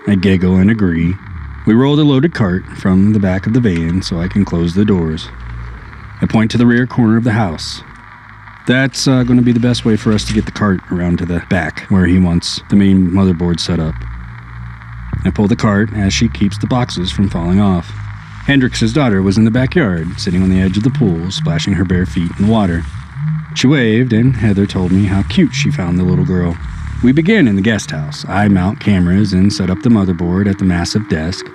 I 0.05 0.15
giggle 0.15 0.57
and 0.57 0.69
agree. 0.69 1.13
We 1.65 1.73
roll 1.73 1.95
the 1.95 2.03
loaded 2.03 2.33
cart 2.33 2.65
from 2.77 3.13
the 3.13 3.21
back 3.21 3.47
of 3.47 3.53
the 3.53 3.61
van 3.61 4.01
so 4.01 4.19
I 4.19 4.27
can 4.27 4.43
close 4.43 4.73
the 4.73 4.83
doors. 4.83 5.29
I 6.21 6.25
point 6.27 6.51
to 6.51 6.57
the 6.57 6.65
rear 6.65 6.85
corner 6.85 7.15
of 7.15 7.23
the 7.23 7.31
house. 7.31 7.81
That's 8.67 9.07
uh, 9.07 9.23
going 9.23 9.39
to 9.39 9.45
be 9.45 9.53
the 9.53 9.61
best 9.61 9.85
way 9.85 9.95
for 9.95 10.11
us 10.11 10.25
to 10.25 10.33
get 10.33 10.45
the 10.45 10.51
cart 10.51 10.81
around 10.91 11.19
to 11.19 11.25
the 11.25 11.41
back 11.49 11.83
where 11.83 12.05
he 12.05 12.19
wants 12.19 12.59
the 12.69 12.75
main 12.75 13.11
motherboard 13.11 13.61
set 13.61 13.79
up. 13.79 13.95
I 15.23 15.31
pull 15.33 15.47
the 15.47 15.55
cart 15.55 15.93
as 15.93 16.13
she 16.13 16.27
keeps 16.27 16.57
the 16.57 16.67
boxes 16.67 17.13
from 17.13 17.29
falling 17.29 17.61
off. 17.61 17.87
Hendricks's 18.45 18.91
daughter 18.91 19.21
was 19.21 19.37
in 19.37 19.45
the 19.45 19.51
backyard, 19.51 20.19
sitting 20.19 20.43
on 20.43 20.49
the 20.49 20.59
edge 20.59 20.75
of 20.75 20.83
the 20.83 20.89
pool, 20.89 21.31
splashing 21.31 21.75
her 21.75 21.85
bare 21.85 22.05
feet 22.05 22.29
in 22.37 22.47
the 22.47 22.51
water. 22.51 22.83
She 23.55 23.67
waved, 23.67 24.13
and 24.13 24.35
Heather 24.35 24.65
told 24.65 24.91
me 24.91 25.05
how 25.05 25.23
cute 25.23 25.53
she 25.53 25.71
found 25.71 25.97
the 25.97 26.03
little 26.03 26.25
girl. 26.25 26.57
We 27.03 27.11
begin 27.11 27.47
in 27.47 27.55
the 27.55 27.61
guest 27.61 27.91
house. 27.91 28.25
I 28.27 28.47
mount 28.47 28.79
cameras 28.79 29.33
and 29.33 29.51
set 29.51 29.69
up 29.69 29.81
the 29.81 29.89
motherboard 29.89 30.49
at 30.49 30.57
the 30.57 30.65
massive 30.65 31.07
desk. 31.09 31.45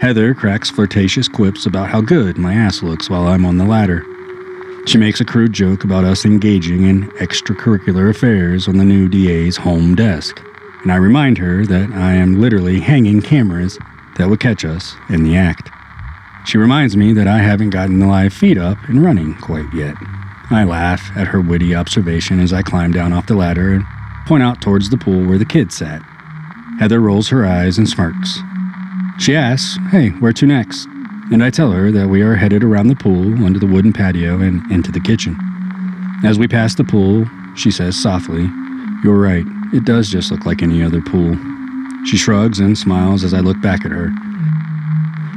Heather 0.00 0.34
cracks 0.34 0.70
flirtatious 0.70 1.28
quips 1.28 1.66
about 1.66 1.88
how 1.88 2.00
good 2.00 2.38
my 2.38 2.54
ass 2.54 2.82
looks 2.82 3.08
while 3.08 3.26
I'm 3.26 3.44
on 3.44 3.58
the 3.58 3.64
ladder. 3.64 4.04
She 4.86 4.98
makes 4.98 5.20
a 5.20 5.24
crude 5.24 5.52
joke 5.52 5.84
about 5.84 6.04
us 6.04 6.24
engaging 6.24 6.86
in 6.86 7.10
extracurricular 7.12 8.10
affairs 8.10 8.68
on 8.68 8.76
the 8.76 8.84
new 8.84 9.08
DA's 9.08 9.56
home 9.56 9.94
desk, 9.94 10.42
and 10.82 10.92
I 10.92 10.96
remind 10.96 11.38
her 11.38 11.64
that 11.64 11.90
I 11.92 12.14
am 12.14 12.40
literally 12.40 12.80
hanging 12.80 13.22
cameras 13.22 13.78
that 14.18 14.28
would 14.28 14.40
catch 14.40 14.64
us 14.64 14.94
in 15.08 15.24
the 15.24 15.36
act. 15.36 15.70
She 16.46 16.58
reminds 16.58 16.96
me 16.96 17.14
that 17.14 17.26
I 17.26 17.38
haven't 17.38 17.70
gotten 17.70 17.98
the 17.98 18.06
live 18.06 18.34
feed 18.34 18.58
up 18.58 18.76
and 18.88 19.02
running 19.02 19.34
quite 19.36 19.72
yet. 19.72 19.96
I 20.50 20.64
laugh 20.64 21.10
at 21.16 21.28
her 21.28 21.40
witty 21.40 21.74
observation 21.74 22.40
as 22.40 22.52
I 22.52 22.62
climb 22.62 22.92
down 22.92 23.12
off 23.12 23.26
the 23.26 23.34
ladder 23.34 23.72
and 23.72 23.84
point 24.26 24.42
out 24.42 24.60
towards 24.60 24.90
the 24.90 24.98
pool 24.98 25.26
where 25.26 25.38
the 25.38 25.44
kids 25.44 25.76
sat. 25.76 26.02
Heather 26.78 27.00
rolls 27.00 27.28
her 27.28 27.46
eyes 27.46 27.78
and 27.78 27.88
smirks. 27.88 28.40
She 29.18 29.34
asks, 29.36 29.78
Hey, 29.90 30.10
where 30.10 30.32
to 30.32 30.46
next? 30.46 30.88
and 31.30 31.42
I 31.42 31.50
tell 31.50 31.72
her 31.72 31.90
that 31.90 32.08
we 32.08 32.22
are 32.22 32.34
headed 32.34 32.62
around 32.62 32.88
the 32.88 32.96
pool, 32.96 33.44
under 33.44 33.58
the 33.58 33.66
wooden 33.66 33.92
patio, 33.92 34.40
and 34.40 34.70
into 34.70 34.92
the 34.92 35.00
kitchen. 35.00 35.36
As 36.22 36.38
we 36.38 36.46
pass 36.48 36.74
the 36.74 36.84
pool, 36.84 37.26
she 37.56 37.70
says 37.70 38.00
softly, 38.00 38.48
You're 39.02 39.18
right, 39.18 39.44
it 39.72 39.84
does 39.84 40.10
just 40.10 40.30
look 40.30 40.44
like 40.44 40.62
any 40.62 40.82
other 40.82 41.00
pool. 41.00 41.36
She 42.06 42.16
shrugs 42.16 42.60
and 42.60 42.76
smiles 42.76 43.24
as 43.24 43.32
I 43.32 43.40
look 43.40 43.60
back 43.60 43.84
at 43.84 43.90
her. 43.90 44.08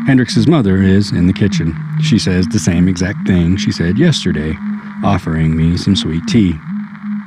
Hendricks's 0.05 0.47
mother 0.47 0.81
is 0.81 1.11
in 1.11 1.27
the 1.27 1.33
kitchen. 1.33 1.75
She 2.01 2.19
says 2.19 2.47
the 2.47 2.59
same 2.59 2.87
exact 2.87 3.25
thing 3.27 3.57
she 3.57 3.71
said 3.71 3.97
yesterday, 3.97 4.55
offering 5.03 5.55
me 5.55 5.77
some 5.77 5.95
sweet 5.95 6.23
tea. 6.27 6.53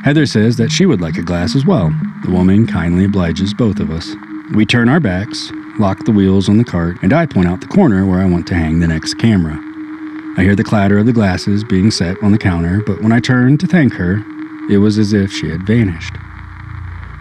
Heather 0.02 0.26
says 0.26 0.56
that 0.56 0.70
she 0.70 0.86
would 0.86 1.00
like 1.00 1.16
a 1.16 1.22
glass 1.22 1.54
as 1.54 1.66
well. 1.66 1.90
The 2.24 2.30
woman 2.30 2.66
kindly 2.66 3.04
obliges 3.04 3.52
both 3.52 3.80
of 3.80 3.90
us. 3.90 4.14
We 4.54 4.64
turn 4.64 4.88
our 4.88 5.00
backs, 5.00 5.52
lock 5.78 6.04
the 6.04 6.12
wheels 6.12 6.48
on 6.48 6.58
the 6.58 6.64
cart, 6.64 6.96
and 7.02 7.12
I 7.12 7.26
point 7.26 7.48
out 7.48 7.60
the 7.60 7.66
corner 7.66 8.06
where 8.06 8.20
I 8.20 8.24
want 8.24 8.46
to 8.48 8.54
hang 8.54 8.80
the 8.80 8.88
next 8.88 9.14
camera. 9.14 9.58
I 10.36 10.42
hear 10.42 10.56
the 10.56 10.64
clatter 10.64 10.98
of 10.98 11.06
the 11.06 11.12
glasses 11.12 11.64
being 11.64 11.90
set 11.90 12.16
on 12.22 12.32
the 12.32 12.38
counter, 12.38 12.82
but 12.86 13.02
when 13.02 13.12
I 13.12 13.20
turn 13.20 13.58
to 13.58 13.66
thank 13.66 13.92
her, 13.94 14.22
it 14.70 14.78
was 14.78 14.96
as 14.96 15.12
if 15.12 15.32
she 15.32 15.48
had 15.48 15.66
vanished. 15.66 16.14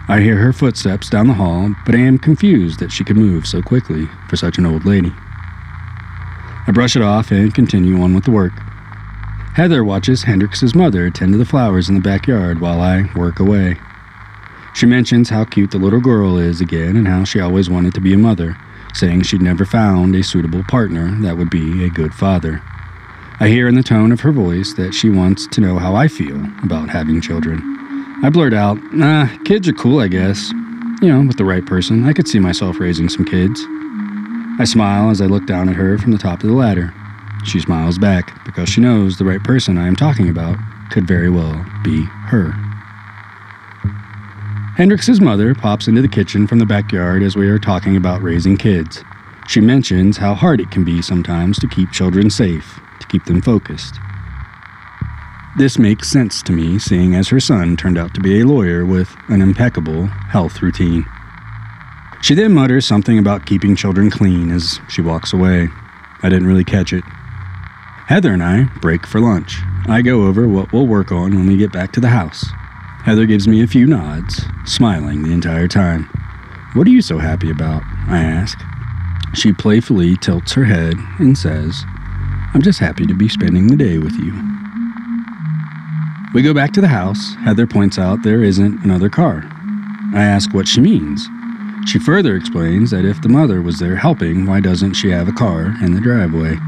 I 0.08 0.20
hear 0.20 0.36
her 0.38 0.52
footsteps 0.52 1.10
down 1.10 1.28
the 1.28 1.34
hall, 1.34 1.74
but 1.86 1.94
I 1.94 1.98
am 1.98 2.18
confused 2.18 2.80
that 2.80 2.90
she 2.90 3.04
could 3.04 3.16
move 3.16 3.46
so 3.46 3.62
quickly 3.62 4.06
for 4.28 4.36
such 4.36 4.58
an 4.58 4.66
old 4.66 4.84
lady. 4.84 5.12
I 6.66 6.72
brush 6.72 6.96
it 6.96 7.02
off 7.02 7.30
and 7.30 7.54
continue 7.54 8.00
on 8.02 8.14
with 8.14 8.24
the 8.24 8.30
work. 8.30 8.52
Heather 9.54 9.82
watches 9.82 10.22
Hendricks's 10.22 10.74
mother 10.76 11.10
tend 11.10 11.32
to 11.32 11.38
the 11.38 11.44
flowers 11.44 11.88
in 11.88 11.96
the 11.96 12.00
backyard 12.00 12.60
while 12.60 12.80
I 12.80 13.10
work 13.16 13.40
away. 13.40 13.76
She 14.74 14.86
mentions 14.86 15.28
how 15.28 15.44
cute 15.44 15.72
the 15.72 15.78
little 15.78 16.00
girl 16.00 16.38
is 16.38 16.60
again 16.60 16.96
and 16.96 17.08
how 17.08 17.24
she 17.24 17.40
always 17.40 17.68
wanted 17.68 17.92
to 17.94 18.00
be 18.00 18.14
a 18.14 18.18
mother, 18.18 18.56
saying 18.94 19.22
she'd 19.22 19.42
never 19.42 19.64
found 19.64 20.14
a 20.14 20.22
suitable 20.22 20.62
partner 20.68 21.10
that 21.22 21.36
would 21.36 21.50
be 21.50 21.84
a 21.84 21.90
good 21.90 22.14
father. 22.14 22.62
I 23.40 23.48
hear 23.48 23.66
in 23.66 23.74
the 23.74 23.82
tone 23.82 24.12
of 24.12 24.20
her 24.20 24.32
voice 24.32 24.74
that 24.74 24.94
she 24.94 25.10
wants 25.10 25.48
to 25.48 25.60
know 25.60 25.78
how 25.78 25.96
I 25.96 26.06
feel 26.06 26.44
about 26.62 26.88
having 26.88 27.20
children. 27.20 27.60
I 28.22 28.30
blurt 28.30 28.54
out, 28.54 28.78
Nah, 28.92 29.26
kids 29.44 29.66
are 29.66 29.72
cool, 29.72 29.98
I 29.98 30.08
guess. 30.08 30.52
You 31.02 31.08
know, 31.08 31.22
with 31.26 31.38
the 31.38 31.44
right 31.44 31.64
person, 31.66 32.04
I 32.04 32.12
could 32.12 32.28
see 32.28 32.38
myself 32.38 32.78
raising 32.78 33.08
some 33.08 33.24
kids. 33.24 33.60
I 34.60 34.64
smile 34.64 35.10
as 35.10 35.20
I 35.20 35.26
look 35.26 35.46
down 35.46 35.68
at 35.68 35.76
her 35.76 35.98
from 35.98 36.12
the 36.12 36.18
top 36.18 36.42
of 36.42 36.48
the 36.48 36.54
ladder. 36.54 36.94
She 37.44 37.60
smiles 37.60 37.98
back 37.98 38.44
because 38.44 38.68
she 38.68 38.80
knows 38.80 39.16
the 39.16 39.24
right 39.24 39.42
person 39.42 39.78
I 39.78 39.86
am 39.86 39.96
talking 39.96 40.28
about 40.28 40.58
could 40.90 41.06
very 41.06 41.30
well 41.30 41.64
be 41.82 42.02
her. 42.26 42.52
Hendricks's 44.76 45.20
mother 45.20 45.54
pops 45.54 45.88
into 45.88 46.00
the 46.00 46.08
kitchen 46.08 46.46
from 46.46 46.58
the 46.58 46.66
backyard 46.66 47.22
as 47.22 47.36
we 47.36 47.48
are 47.48 47.58
talking 47.58 47.96
about 47.96 48.22
raising 48.22 48.56
kids. 48.56 49.04
She 49.46 49.60
mentions 49.60 50.16
how 50.16 50.34
hard 50.34 50.60
it 50.60 50.70
can 50.70 50.84
be 50.84 51.02
sometimes 51.02 51.58
to 51.58 51.68
keep 51.68 51.90
children 51.90 52.30
safe, 52.30 52.80
to 53.00 53.06
keep 53.08 53.24
them 53.24 53.42
focused. 53.42 53.98
This 55.58 55.78
makes 55.78 56.08
sense 56.08 56.42
to 56.44 56.52
me, 56.52 56.78
seeing 56.78 57.14
as 57.14 57.28
her 57.28 57.40
son 57.40 57.76
turned 57.76 57.98
out 57.98 58.14
to 58.14 58.20
be 58.20 58.40
a 58.40 58.46
lawyer 58.46 58.86
with 58.86 59.14
an 59.28 59.42
impeccable 59.42 60.06
health 60.06 60.62
routine. 60.62 61.04
She 62.22 62.34
then 62.34 62.54
mutters 62.54 62.86
something 62.86 63.18
about 63.18 63.46
keeping 63.46 63.74
children 63.74 64.10
clean 64.10 64.50
as 64.50 64.80
she 64.88 65.02
walks 65.02 65.32
away. 65.32 65.68
I 66.22 66.28
didn't 66.28 66.46
really 66.46 66.64
catch 66.64 66.92
it. 66.92 67.02
Heather 68.10 68.32
and 68.32 68.42
I 68.42 68.64
break 68.80 69.06
for 69.06 69.20
lunch. 69.20 69.60
I 69.86 70.02
go 70.02 70.26
over 70.26 70.48
what 70.48 70.72
we'll 70.72 70.88
work 70.88 71.12
on 71.12 71.32
when 71.32 71.46
we 71.46 71.56
get 71.56 71.70
back 71.70 71.92
to 71.92 72.00
the 72.00 72.08
house. 72.08 72.44
Heather 73.04 73.24
gives 73.24 73.46
me 73.46 73.62
a 73.62 73.68
few 73.68 73.86
nods, 73.86 74.44
smiling 74.64 75.22
the 75.22 75.30
entire 75.30 75.68
time. 75.68 76.06
What 76.72 76.88
are 76.88 76.90
you 76.90 77.02
so 77.02 77.18
happy 77.18 77.52
about? 77.52 77.84
I 78.08 78.18
ask. 78.18 78.60
She 79.34 79.52
playfully 79.52 80.16
tilts 80.16 80.54
her 80.54 80.64
head 80.64 80.94
and 81.20 81.38
says, 81.38 81.84
I'm 82.52 82.62
just 82.62 82.80
happy 82.80 83.06
to 83.06 83.14
be 83.14 83.28
spending 83.28 83.68
the 83.68 83.76
day 83.76 83.98
with 83.98 84.14
you. 84.14 84.32
We 86.34 86.42
go 86.42 86.52
back 86.52 86.72
to 86.72 86.80
the 86.80 86.88
house. 86.88 87.36
Heather 87.44 87.68
points 87.68 87.96
out 87.96 88.24
there 88.24 88.42
isn't 88.42 88.82
another 88.82 89.08
car. 89.08 89.44
I 90.14 90.24
ask 90.24 90.52
what 90.52 90.66
she 90.66 90.80
means. 90.80 91.28
She 91.86 92.00
further 92.00 92.34
explains 92.34 92.90
that 92.90 93.04
if 93.04 93.22
the 93.22 93.28
mother 93.28 93.62
was 93.62 93.78
there 93.78 93.94
helping, 93.94 94.46
why 94.46 94.58
doesn't 94.58 94.94
she 94.94 95.10
have 95.10 95.28
a 95.28 95.32
car 95.32 95.76
in 95.80 95.94
the 95.94 96.00
driveway? 96.00 96.58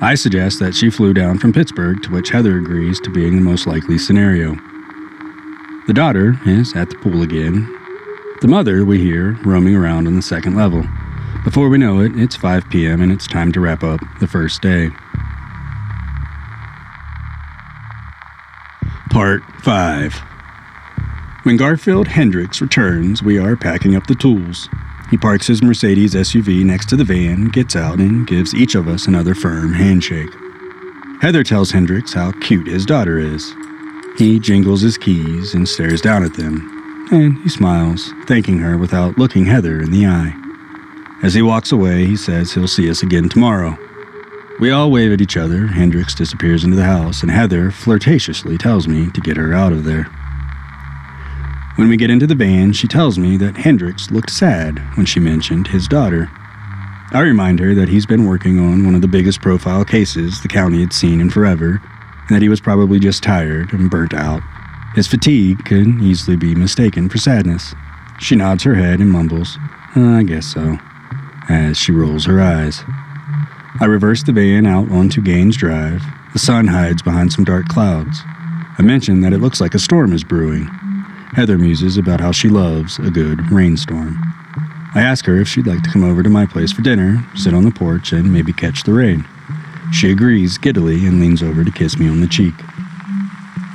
I 0.00 0.14
suggest 0.14 0.60
that 0.60 0.76
she 0.76 0.90
flew 0.90 1.12
down 1.12 1.38
from 1.38 1.52
Pittsburgh, 1.52 2.00
to 2.02 2.12
which 2.12 2.30
Heather 2.30 2.56
agrees 2.56 3.00
to 3.00 3.10
being 3.10 3.34
the 3.34 3.42
most 3.42 3.66
likely 3.66 3.98
scenario. 3.98 4.54
The 5.88 5.92
daughter 5.92 6.38
is 6.46 6.76
at 6.76 6.88
the 6.88 6.96
pool 6.96 7.22
again. 7.22 7.64
The 8.40 8.46
mother 8.46 8.84
we 8.84 9.00
hear 9.00 9.32
roaming 9.44 9.74
around 9.74 10.06
on 10.06 10.14
the 10.14 10.22
second 10.22 10.54
level. 10.54 10.86
Before 11.42 11.68
we 11.68 11.78
know 11.78 11.98
it, 11.98 12.12
it's 12.16 12.36
5 12.36 12.70
p.m. 12.70 13.00
and 13.00 13.10
it's 13.10 13.26
time 13.26 13.50
to 13.50 13.60
wrap 13.60 13.82
up 13.82 13.98
the 14.20 14.28
first 14.28 14.62
day. 14.62 14.90
Part 19.10 19.42
5 19.62 20.14
When 21.42 21.56
Garfield 21.56 22.06
Hendricks 22.06 22.60
returns, 22.60 23.20
we 23.20 23.36
are 23.36 23.56
packing 23.56 23.96
up 23.96 24.06
the 24.06 24.14
tools. 24.14 24.68
He 25.10 25.16
parks 25.16 25.46
his 25.46 25.62
Mercedes 25.62 26.14
SUV 26.14 26.64
next 26.64 26.88
to 26.90 26.96
the 26.96 27.04
van, 27.04 27.48
gets 27.48 27.74
out, 27.74 27.98
and 27.98 28.26
gives 28.26 28.54
each 28.54 28.74
of 28.74 28.88
us 28.88 29.06
another 29.06 29.34
firm 29.34 29.72
handshake. 29.72 30.30
Heather 31.22 31.42
tells 31.42 31.70
Hendricks 31.70 32.12
how 32.12 32.32
cute 32.40 32.66
his 32.66 32.84
daughter 32.84 33.18
is. 33.18 33.54
He 34.18 34.38
jingles 34.38 34.82
his 34.82 34.98
keys 34.98 35.54
and 35.54 35.68
stares 35.68 36.00
down 36.00 36.24
at 36.24 36.34
them, 36.34 37.08
and 37.10 37.38
he 37.38 37.48
smiles, 37.48 38.12
thanking 38.26 38.58
her 38.58 38.76
without 38.76 39.16
looking 39.16 39.46
Heather 39.46 39.80
in 39.80 39.90
the 39.90 40.06
eye. 40.06 40.34
As 41.22 41.34
he 41.34 41.42
walks 41.42 41.72
away, 41.72 42.04
he 42.04 42.16
says 42.16 42.52
he'll 42.52 42.68
see 42.68 42.90
us 42.90 43.02
again 43.02 43.28
tomorrow. 43.28 43.78
We 44.60 44.70
all 44.72 44.90
wave 44.90 45.12
at 45.12 45.20
each 45.20 45.36
other. 45.36 45.68
Hendricks 45.68 46.14
disappears 46.14 46.64
into 46.64 46.76
the 46.76 46.84
house, 46.84 47.22
and 47.22 47.30
Heather 47.30 47.70
flirtatiously 47.70 48.58
tells 48.58 48.86
me 48.86 49.10
to 49.12 49.20
get 49.20 49.36
her 49.36 49.54
out 49.54 49.72
of 49.72 49.84
there. 49.84 50.10
When 51.78 51.88
we 51.88 51.96
get 51.96 52.10
into 52.10 52.26
the 52.26 52.34
van, 52.34 52.72
she 52.72 52.88
tells 52.88 53.20
me 53.20 53.36
that 53.36 53.56
Hendricks 53.56 54.10
looked 54.10 54.30
sad 54.30 54.80
when 54.96 55.06
she 55.06 55.20
mentioned 55.20 55.68
his 55.68 55.86
daughter. 55.86 56.28
I 57.12 57.20
remind 57.20 57.60
her 57.60 57.72
that 57.76 57.88
he's 57.88 58.04
been 58.04 58.26
working 58.26 58.58
on 58.58 58.84
one 58.84 58.96
of 58.96 59.00
the 59.00 59.06
biggest 59.06 59.40
profile 59.40 59.84
cases 59.84 60.42
the 60.42 60.48
county 60.48 60.80
had 60.80 60.92
seen 60.92 61.20
in 61.20 61.30
forever, 61.30 61.80
and 62.26 62.34
that 62.34 62.42
he 62.42 62.48
was 62.48 62.60
probably 62.60 62.98
just 62.98 63.22
tired 63.22 63.72
and 63.72 63.88
burnt 63.88 64.12
out. 64.12 64.42
His 64.96 65.06
fatigue 65.06 65.64
could 65.64 65.86
easily 66.02 66.36
be 66.36 66.56
mistaken 66.56 67.08
for 67.08 67.18
sadness. 67.18 67.76
She 68.18 68.34
nods 68.34 68.64
her 68.64 68.74
head 68.74 68.98
and 68.98 69.12
mumbles, 69.12 69.56
uh, 69.96 70.00
I 70.00 70.24
guess 70.24 70.46
so 70.46 70.78
as 71.48 71.78
she 71.78 71.92
rolls 71.92 72.26
her 72.26 72.40
eyes. 72.40 72.84
I 73.80 73.84
reverse 73.84 74.24
the 74.24 74.32
van 74.32 74.66
out 74.66 74.90
onto 74.90 75.22
Gaines 75.22 75.56
Drive. 75.56 76.02
The 76.32 76.38
sun 76.38 76.66
hides 76.66 77.02
behind 77.02 77.32
some 77.32 77.44
dark 77.44 77.68
clouds. 77.68 78.20
I 78.78 78.82
mention 78.82 79.20
that 79.20 79.32
it 79.32 79.38
looks 79.38 79.60
like 79.60 79.74
a 79.74 79.78
storm 79.78 80.12
is 80.12 80.24
brewing. 80.24 80.68
Heather 81.34 81.58
muses 81.58 81.98
about 81.98 82.20
how 82.20 82.32
she 82.32 82.48
loves 82.48 82.98
a 82.98 83.10
good 83.10 83.50
rainstorm. 83.50 84.18
I 84.94 85.02
ask 85.02 85.26
her 85.26 85.36
if 85.36 85.48
she'd 85.48 85.66
like 85.66 85.82
to 85.82 85.90
come 85.90 86.02
over 86.02 86.22
to 86.22 86.30
my 86.30 86.46
place 86.46 86.72
for 86.72 86.82
dinner, 86.82 87.24
sit 87.34 87.54
on 87.54 87.64
the 87.64 87.70
porch, 87.70 88.12
and 88.12 88.32
maybe 88.32 88.52
catch 88.52 88.82
the 88.82 88.94
rain. 88.94 89.26
She 89.92 90.10
agrees 90.10 90.58
giddily 90.58 91.06
and 91.06 91.20
leans 91.20 91.42
over 91.42 91.64
to 91.64 91.70
kiss 91.70 91.98
me 91.98 92.08
on 92.08 92.20
the 92.20 92.26
cheek. 92.26 92.54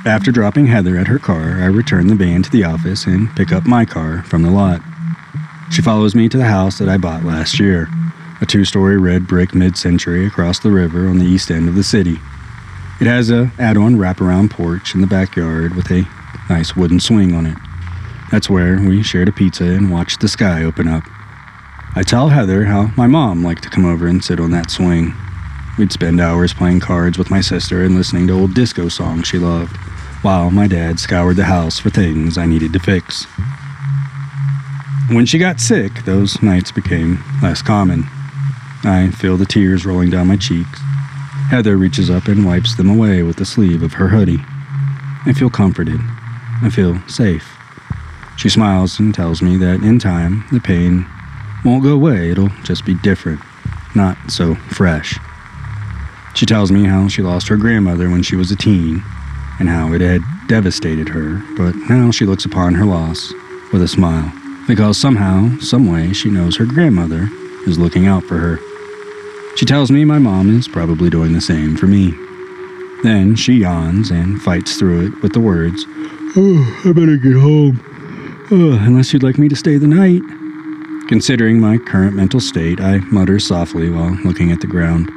After 0.04 0.30
dropping 0.30 0.66
Heather 0.66 0.96
at 0.96 1.06
her 1.06 1.18
car, 1.18 1.62
I 1.62 1.66
return 1.66 2.08
the 2.08 2.14
van 2.14 2.42
to 2.42 2.50
the 2.50 2.64
office 2.64 3.06
and 3.06 3.34
pick 3.36 3.52
up 3.52 3.64
my 3.64 3.84
car 3.84 4.22
from 4.24 4.42
the 4.42 4.50
lot. 4.50 4.82
She 5.70 5.80
follows 5.80 6.14
me 6.14 6.28
to 6.28 6.36
the 6.36 6.44
house 6.44 6.78
that 6.78 6.88
I 6.88 6.98
bought 6.98 7.24
last 7.24 7.58
year, 7.58 7.88
a 8.40 8.46
two 8.46 8.64
story 8.64 8.98
red 8.98 9.26
brick 9.26 9.54
mid 9.54 9.76
century 9.76 10.26
across 10.26 10.58
the 10.58 10.70
river 10.70 11.08
on 11.08 11.18
the 11.18 11.24
east 11.24 11.50
end 11.50 11.68
of 11.68 11.74
the 11.74 11.84
city. 11.84 12.20
It 13.00 13.06
has 13.06 13.30
a 13.30 13.50
add 13.58 13.76
on 13.76 13.96
wraparound 13.96 14.50
porch 14.50 14.94
in 14.94 15.00
the 15.00 15.06
backyard 15.06 15.74
with 15.74 15.90
a 15.90 16.06
nice 16.48 16.76
wooden 16.76 17.00
swing 17.00 17.34
on 17.34 17.46
it. 17.46 17.56
That's 18.30 18.50
where 18.50 18.78
we 18.80 19.02
shared 19.02 19.28
a 19.28 19.32
pizza 19.32 19.64
and 19.64 19.90
watched 19.90 20.20
the 20.20 20.28
sky 20.28 20.64
open 20.64 20.88
up. 20.88 21.04
I 21.96 22.02
tell 22.02 22.28
Heather 22.28 22.64
how 22.64 22.90
my 22.96 23.06
mom 23.06 23.44
liked 23.44 23.62
to 23.62 23.70
come 23.70 23.84
over 23.84 24.06
and 24.06 24.24
sit 24.24 24.40
on 24.40 24.50
that 24.50 24.70
swing. 24.70 25.14
We'd 25.78 25.92
spend 25.92 26.20
hours 26.20 26.52
playing 26.52 26.80
cards 26.80 27.18
with 27.18 27.30
my 27.30 27.40
sister 27.40 27.84
and 27.84 27.94
listening 27.94 28.26
to 28.28 28.32
old 28.32 28.54
disco 28.54 28.88
songs 28.88 29.26
she 29.26 29.38
loved, 29.38 29.76
while 30.22 30.50
my 30.50 30.66
dad 30.66 30.98
scoured 30.98 31.36
the 31.36 31.44
house 31.44 31.78
for 31.78 31.90
things 31.90 32.38
I 32.38 32.46
needed 32.46 32.72
to 32.72 32.78
fix. 32.80 33.26
When 35.10 35.26
she 35.26 35.38
got 35.38 35.60
sick, 35.60 36.04
those 36.04 36.42
nights 36.42 36.72
became 36.72 37.22
less 37.42 37.60
common. 37.60 38.04
I 38.84 39.10
feel 39.10 39.36
the 39.36 39.46
tears 39.46 39.84
rolling 39.84 40.10
down 40.10 40.28
my 40.28 40.36
cheeks. 40.36 40.80
Heather 41.50 41.76
reaches 41.76 42.10
up 42.10 42.26
and 42.26 42.44
wipes 42.44 42.74
them 42.74 42.88
away 42.88 43.22
with 43.22 43.36
the 43.36 43.44
sleeve 43.44 43.82
of 43.82 43.94
her 43.94 44.08
hoodie. 44.08 44.44
I 45.26 45.32
feel 45.32 45.50
comforted. 45.50 46.00
I 46.62 46.70
feel 46.70 47.00
safe. 47.08 47.56
She 48.36 48.48
smiles 48.48 48.98
and 48.98 49.14
tells 49.14 49.42
me 49.42 49.56
that 49.58 49.82
in 49.82 49.98
time, 49.98 50.44
the 50.52 50.60
pain 50.60 51.06
won't 51.64 51.82
go 51.82 51.92
away, 51.92 52.30
it'll 52.30 52.50
just 52.62 52.84
be 52.84 52.94
different, 52.94 53.40
not 53.94 54.16
so 54.28 54.54
fresh. 54.54 55.18
She 56.34 56.46
tells 56.46 56.70
me 56.72 56.84
how 56.84 57.08
she 57.08 57.22
lost 57.22 57.48
her 57.48 57.56
grandmother 57.56 58.10
when 58.10 58.22
she 58.22 58.36
was 58.36 58.50
a 58.50 58.56
teen 58.56 59.02
and 59.60 59.68
how 59.68 59.92
it 59.92 60.00
had 60.00 60.22
devastated 60.48 61.08
her, 61.08 61.42
but 61.56 61.74
now 61.88 62.10
she 62.10 62.26
looks 62.26 62.44
upon 62.44 62.74
her 62.74 62.84
loss 62.84 63.32
with 63.72 63.82
a 63.82 63.88
smile 63.88 64.32
because 64.66 64.98
somehow, 64.98 65.56
someway, 65.58 66.12
she 66.12 66.30
knows 66.30 66.56
her 66.56 66.66
grandmother 66.66 67.28
is 67.66 67.78
looking 67.78 68.06
out 68.06 68.24
for 68.24 68.38
her. 68.38 68.58
She 69.56 69.64
tells 69.64 69.90
me 69.90 70.04
my 70.04 70.18
mom 70.18 70.56
is 70.56 70.66
probably 70.66 71.08
doing 71.08 71.32
the 71.32 71.40
same 71.40 71.76
for 71.76 71.86
me. 71.86 72.10
Then 73.02 73.36
she 73.36 73.54
yawns 73.54 74.10
and 74.10 74.40
fights 74.42 74.76
through 74.76 75.06
it 75.06 75.22
with 75.22 75.32
the 75.32 75.40
words, 75.40 75.86
Oh, 76.36 76.82
I 76.84 76.92
better 76.92 77.16
get 77.16 77.36
home. 77.36 77.78
Oh, 78.50 78.76
unless 78.82 79.12
you'd 79.12 79.22
like 79.22 79.38
me 79.38 79.48
to 79.48 79.54
stay 79.54 79.76
the 79.76 79.86
night. 79.86 80.20
Considering 81.08 81.60
my 81.60 81.78
current 81.78 82.16
mental 82.16 82.40
state, 82.40 82.80
I 82.80 82.98
mutter 82.98 83.38
softly 83.38 83.88
while 83.88 84.10
looking 84.24 84.50
at 84.50 84.60
the 84.60 84.66
ground. 84.66 85.08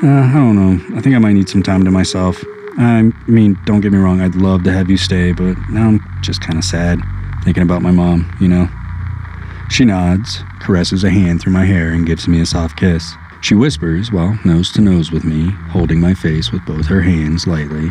Uh, 0.00 0.30
I 0.30 0.32
don't 0.32 0.54
know. 0.54 0.96
I 0.96 1.00
think 1.00 1.16
I 1.16 1.18
might 1.18 1.32
need 1.32 1.48
some 1.48 1.64
time 1.64 1.84
to 1.84 1.90
myself. 1.90 2.44
I 2.78 3.10
mean, 3.26 3.58
don't 3.64 3.80
get 3.80 3.92
me 3.92 3.98
wrong, 3.98 4.20
I'd 4.20 4.36
love 4.36 4.62
to 4.62 4.72
have 4.72 4.88
you 4.88 4.96
stay, 4.96 5.32
but 5.32 5.58
now 5.70 5.88
I'm 5.88 6.00
just 6.22 6.40
kind 6.40 6.56
of 6.56 6.64
sad 6.64 7.00
thinking 7.42 7.64
about 7.64 7.82
my 7.82 7.90
mom, 7.90 8.32
you 8.40 8.46
know? 8.46 8.68
She 9.70 9.84
nods, 9.84 10.44
caresses 10.60 11.02
a 11.02 11.10
hand 11.10 11.40
through 11.40 11.52
my 11.52 11.64
hair, 11.64 11.88
and 11.88 12.06
gives 12.06 12.28
me 12.28 12.40
a 12.40 12.46
soft 12.46 12.76
kiss. 12.76 13.12
She 13.40 13.56
whispers 13.56 14.12
while 14.12 14.38
nose 14.44 14.70
to 14.72 14.80
nose 14.80 15.10
with 15.10 15.24
me, 15.24 15.50
holding 15.70 16.00
my 16.00 16.14
face 16.14 16.52
with 16.52 16.64
both 16.64 16.86
her 16.86 17.00
hands 17.00 17.48
lightly. 17.48 17.90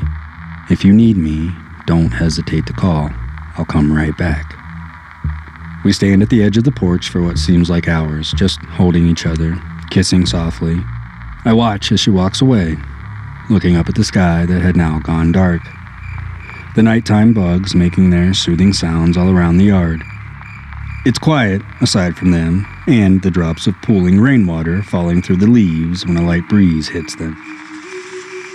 If 0.69 0.85
you 0.85 0.93
need 0.93 1.17
me, 1.17 1.51
don't 1.89 2.11
hesitate 2.11 2.67
to 2.67 2.73
call. 2.73 3.09
I'll 3.57 3.65
come 3.65 3.91
right 3.91 4.15
back. 4.15 4.53
We 5.83 5.91
stand 5.91 6.21
at 6.21 6.29
the 6.29 6.43
edge 6.43 6.55
of 6.55 6.63
the 6.63 6.71
porch 6.71 7.09
for 7.09 7.19
what 7.19 7.39
seems 7.39 7.67
like 7.67 7.87
hours, 7.87 8.31
just 8.33 8.59
holding 8.65 9.07
each 9.07 9.25
other, 9.25 9.59
kissing 9.89 10.27
softly. 10.27 10.79
I 11.45 11.53
watch 11.53 11.91
as 11.91 11.99
she 11.99 12.11
walks 12.11 12.41
away, 12.41 12.77
looking 13.49 13.75
up 13.75 13.89
at 13.89 13.95
the 13.95 14.03
sky 14.03 14.45
that 14.45 14.61
had 14.61 14.77
now 14.77 14.99
gone 14.99 15.31
dark. 15.31 15.63
The 16.75 16.83
nighttime 16.83 17.33
bugs 17.33 17.73
making 17.73 18.11
their 18.11 18.35
soothing 18.35 18.71
sounds 18.71 19.17
all 19.17 19.31
around 19.31 19.57
the 19.57 19.65
yard. 19.65 20.03
It's 21.07 21.17
quiet, 21.17 21.63
aside 21.81 22.15
from 22.15 22.29
them, 22.29 22.67
and 22.85 23.23
the 23.23 23.31
drops 23.31 23.65
of 23.65 23.81
pooling 23.81 24.19
rainwater 24.19 24.83
falling 24.83 25.23
through 25.23 25.37
the 25.37 25.47
leaves 25.47 26.05
when 26.05 26.17
a 26.17 26.21
light 26.21 26.47
breeze 26.49 26.87
hits 26.87 27.15
them. 27.15 27.33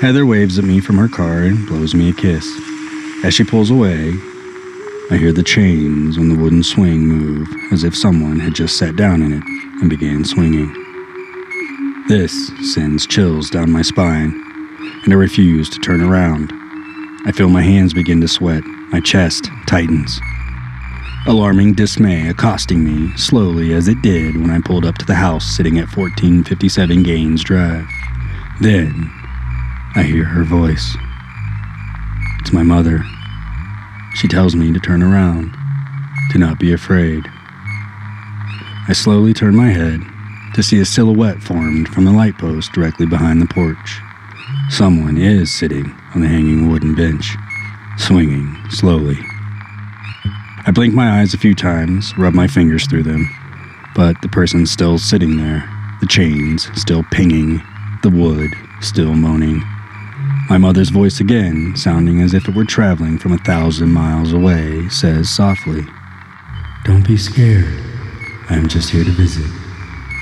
Heather 0.00 0.24
waves 0.24 0.56
at 0.56 0.64
me 0.64 0.78
from 0.78 0.98
her 0.98 1.08
car 1.08 1.38
and 1.38 1.66
blows 1.66 1.96
me 1.96 2.10
a 2.10 2.12
kiss. 2.12 2.73
As 3.24 3.32
she 3.32 3.42
pulls 3.42 3.70
away, 3.70 4.12
I 5.10 5.16
hear 5.16 5.32
the 5.32 5.42
chains 5.42 6.18
on 6.18 6.28
the 6.28 6.36
wooden 6.36 6.62
swing 6.62 7.06
move 7.06 7.48
as 7.72 7.82
if 7.82 7.96
someone 7.96 8.38
had 8.38 8.54
just 8.54 8.76
sat 8.76 8.96
down 8.96 9.22
in 9.22 9.32
it 9.32 9.42
and 9.80 9.88
began 9.88 10.26
swinging. 10.26 10.70
This 12.06 12.52
sends 12.74 13.06
chills 13.06 13.48
down 13.48 13.72
my 13.72 13.80
spine, 13.80 14.30
and 15.04 15.12
I 15.12 15.16
refuse 15.16 15.70
to 15.70 15.80
turn 15.80 16.02
around. 16.02 16.52
I 17.24 17.32
feel 17.32 17.48
my 17.48 17.62
hands 17.62 17.94
begin 17.94 18.20
to 18.20 18.28
sweat, 18.28 18.62
my 18.92 19.00
chest 19.00 19.48
tightens 19.66 20.20
alarming 21.26 21.72
dismay 21.72 22.28
accosting 22.28 22.84
me 22.84 23.16
slowly 23.16 23.72
as 23.72 23.88
it 23.88 24.02
did 24.02 24.36
when 24.36 24.50
I 24.50 24.60
pulled 24.60 24.84
up 24.84 24.98
to 24.98 25.06
the 25.06 25.14
house 25.14 25.46
sitting 25.56 25.78
at 25.78 25.96
1457 25.96 27.02
Gaines 27.02 27.42
Drive. 27.42 27.86
Then 28.60 29.10
I 29.94 30.02
hear 30.02 30.24
her 30.24 30.44
voice. 30.44 30.94
It's 32.40 32.52
my 32.52 32.62
mother. 32.62 33.02
She 34.14 34.28
tells 34.28 34.54
me 34.54 34.72
to 34.72 34.78
turn 34.78 35.02
around, 35.02 35.52
to 36.30 36.38
not 36.38 36.58
be 36.58 36.72
afraid. 36.72 37.24
I 38.86 38.92
slowly 38.92 39.34
turn 39.34 39.56
my 39.56 39.70
head 39.70 40.00
to 40.54 40.62
see 40.62 40.78
a 40.78 40.84
silhouette 40.84 41.42
formed 41.42 41.88
from 41.88 42.04
the 42.04 42.12
light 42.12 42.38
post 42.38 42.72
directly 42.72 43.06
behind 43.06 43.42
the 43.42 43.46
porch. 43.46 44.00
Someone 44.68 45.18
is 45.18 45.52
sitting 45.52 45.92
on 46.14 46.20
the 46.20 46.28
hanging 46.28 46.70
wooden 46.70 46.94
bench, 46.94 47.36
swinging 47.98 48.56
slowly. 48.70 49.18
I 50.66 50.70
blink 50.72 50.94
my 50.94 51.20
eyes 51.20 51.34
a 51.34 51.38
few 51.38 51.54
times, 51.54 52.16
rub 52.16 52.34
my 52.34 52.46
fingers 52.46 52.86
through 52.86 53.02
them, 53.02 53.28
but 53.96 54.22
the 54.22 54.28
person's 54.28 54.70
still 54.70 54.96
sitting 54.96 55.38
there, 55.38 55.68
the 56.00 56.06
chains 56.06 56.68
still 56.80 57.02
pinging, 57.10 57.60
the 58.02 58.10
wood 58.10 58.50
still 58.80 59.14
moaning. 59.14 59.62
My 60.48 60.58
mother's 60.58 60.90
voice 60.90 61.20
again, 61.20 61.74
sounding 61.74 62.20
as 62.20 62.34
if 62.34 62.46
it 62.46 62.54
were 62.54 62.66
traveling 62.66 63.16
from 63.18 63.32
a 63.32 63.38
thousand 63.38 63.92
miles 63.92 64.32
away, 64.34 64.86
says 64.90 65.30
softly, 65.30 65.86
Don't 66.84 67.06
be 67.06 67.16
scared. 67.16 67.80
I 68.50 68.56
am 68.56 68.68
just 68.68 68.90
here 68.90 69.04
to 69.04 69.10
visit. 69.10 69.50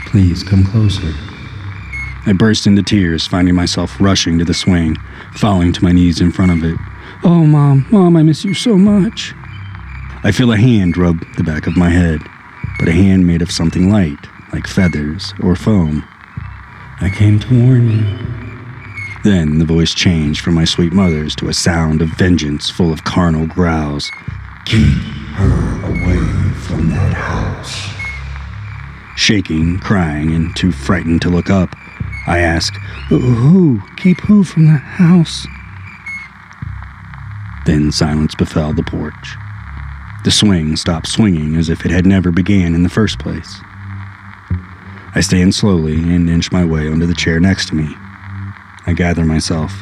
Please 0.07 0.45
come 0.45 0.65
closer. 0.65 1.13
I 2.25 2.35
burst 2.35 2.69
into 2.69 2.85
tears, 2.85 3.27
finding 3.27 3.57
myself 3.57 4.01
rushing 4.01 4.39
to 4.39 4.45
the 4.45 4.55
swing, 4.55 4.97
falling 5.35 5.73
to 5.73 5.83
my 5.83 5.91
knees 5.91 6.21
in 6.21 6.31
front 6.31 6.53
of 6.53 6.63
it. 6.63 6.79
Oh, 7.25 7.45
Mom, 7.45 7.85
Mom, 7.91 8.17
I 8.17 8.23
miss 8.23 8.45
you 8.45 8.55
so 8.55 8.79
much. 8.79 9.35
I 10.23 10.31
feel 10.31 10.53
a 10.53 10.57
hand 10.57 10.97
rub 10.97 11.19
the 11.37 11.43
back 11.43 11.67
of 11.67 11.77
my 11.77 11.91
head, 11.91 12.21
but 12.79 12.89
a 12.89 12.93
hand 12.93 13.27
made 13.27 13.43
of 13.43 13.51
something 13.51 13.91
light, 13.91 14.25
like 14.53 14.69
feathers 14.69 15.35
or 15.43 15.57
foam. 15.57 16.05
I 17.01 17.11
came 17.11 17.41
to 17.41 17.65
warn 17.67 17.91
you. 17.91 18.42
Then 19.23 19.59
the 19.59 19.65
voice 19.65 19.95
changed 19.95 20.41
from 20.41 20.55
my 20.55 20.65
sweet 20.65 20.93
mother's 20.93 21.37
to 21.37 21.49
a 21.49 21.55
sound 21.55 22.03
of 22.03 22.09
vengeance 22.09 22.69
full 22.69 22.93
of 22.93 23.05
carnal 23.05 23.47
growls. 23.47 24.11
Keep 24.65 24.99
her 25.35 25.81
away 25.85 26.53
from 26.55 26.91
that 26.91 27.15
house. 27.15 27.89
Shaking, 29.17 29.79
crying, 29.79 30.35
and 30.35 30.55
too 30.57 30.73
frightened 30.73 31.23
to 31.23 31.31
look 31.31 31.51
up, 31.51 31.77
I 32.27 32.41
ask, 32.41 32.75
Who? 33.09 33.81
Keep 33.97 34.21
who 34.23 34.43
from 34.43 34.67
the 34.67 34.79
house? 34.79 35.47
Then 37.65 37.93
silence 37.93 38.35
befell 38.35 38.73
the 38.73 38.83
porch. 38.83 39.37
The 40.25 40.33
swing 40.33 40.75
stopped 40.75 41.07
swinging 41.07 41.55
as 41.55 41.69
if 41.69 41.85
it 41.85 41.93
had 41.93 42.07
never 42.07 42.33
began 42.33 42.75
in 42.75 42.83
the 42.83 42.89
first 42.89 43.21
place. 43.21 43.61
I 45.15 45.21
stand 45.21 45.55
slowly 45.55 45.95
and 45.95 46.29
inch 46.29 46.51
my 46.51 46.65
way 46.65 46.89
onto 46.89 47.07
the 47.07 47.15
chair 47.15 47.39
next 47.39 47.69
to 47.69 47.77
me. 47.77 47.97
I 48.87 48.95
gather 48.95 49.25
myself. 49.25 49.73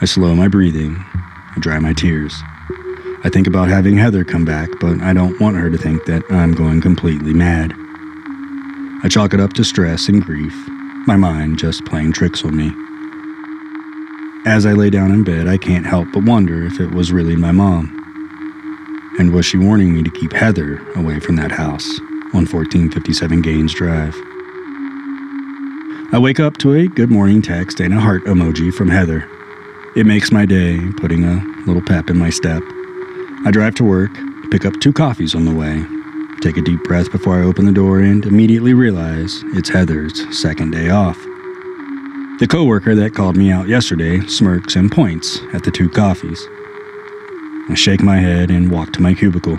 I 0.00 0.04
slow 0.04 0.34
my 0.34 0.48
breathing. 0.48 0.96
I 0.96 1.58
dry 1.58 1.78
my 1.78 1.92
tears. 1.94 2.34
I 3.24 3.30
think 3.30 3.46
about 3.46 3.68
having 3.68 3.96
Heather 3.96 4.24
come 4.24 4.44
back, 4.44 4.68
but 4.78 5.00
I 5.00 5.12
don't 5.12 5.40
want 5.40 5.56
her 5.56 5.70
to 5.70 5.78
think 5.78 6.04
that 6.04 6.22
I'm 6.30 6.52
going 6.52 6.80
completely 6.80 7.32
mad. 7.32 7.72
I 9.02 9.08
chalk 9.08 9.32
it 9.32 9.40
up 9.40 9.54
to 9.54 9.64
stress 9.64 10.08
and 10.08 10.22
grief, 10.22 10.54
my 11.06 11.16
mind 11.16 11.58
just 11.58 11.84
playing 11.86 12.12
tricks 12.12 12.44
on 12.44 12.56
me. 12.56 12.72
As 14.44 14.66
I 14.66 14.72
lay 14.72 14.90
down 14.90 15.12
in 15.12 15.24
bed, 15.24 15.48
I 15.48 15.56
can't 15.56 15.86
help 15.86 16.12
but 16.12 16.24
wonder 16.24 16.64
if 16.64 16.78
it 16.78 16.90
was 16.92 17.12
really 17.12 17.36
my 17.36 17.52
mom. 17.52 17.92
And 19.18 19.32
was 19.32 19.46
she 19.46 19.56
warning 19.56 19.94
me 19.94 20.02
to 20.02 20.10
keep 20.10 20.32
Heather 20.32 20.86
away 20.92 21.20
from 21.20 21.36
that 21.36 21.52
house 21.52 21.98
on 22.34 22.44
1457 22.44 23.40
Gaines 23.40 23.74
Drive? 23.74 24.14
I 26.12 26.18
wake 26.18 26.38
up 26.38 26.56
to 26.58 26.72
a 26.72 26.86
good 26.86 27.10
morning 27.10 27.42
text 27.42 27.80
and 27.80 27.92
a 27.92 28.00
heart 28.00 28.24
emoji 28.26 28.72
from 28.72 28.88
Heather. 28.88 29.28
It 29.96 30.06
makes 30.06 30.30
my 30.30 30.46
day, 30.46 30.78
putting 30.98 31.24
a 31.24 31.42
little 31.66 31.82
pep 31.82 32.08
in 32.08 32.16
my 32.16 32.30
step. 32.30 32.62
I 33.44 33.50
drive 33.50 33.74
to 33.74 33.84
work, 33.84 34.12
pick 34.52 34.64
up 34.64 34.78
two 34.80 34.92
coffees 34.92 35.34
on 35.34 35.44
the 35.44 35.54
way, 35.54 35.84
take 36.40 36.56
a 36.56 36.62
deep 36.62 36.84
breath 36.84 37.10
before 37.10 37.36
I 37.36 37.44
open 37.44 37.66
the 37.66 37.72
door, 37.72 37.98
and 37.98 38.24
immediately 38.24 38.72
realize 38.72 39.42
it's 39.46 39.68
Heather's 39.68 40.40
second 40.40 40.70
day 40.70 40.90
off. 40.90 41.18
The 42.38 42.46
coworker 42.48 42.94
that 42.94 43.14
called 43.14 43.36
me 43.36 43.50
out 43.50 43.66
yesterday 43.66 44.20
smirks 44.28 44.76
and 44.76 44.92
points 44.92 45.40
at 45.52 45.64
the 45.64 45.72
two 45.72 45.88
coffees. 45.88 46.46
I 47.68 47.74
shake 47.74 48.00
my 48.00 48.18
head 48.18 48.48
and 48.48 48.70
walk 48.70 48.92
to 48.92 49.02
my 49.02 49.12
cubicle. 49.12 49.58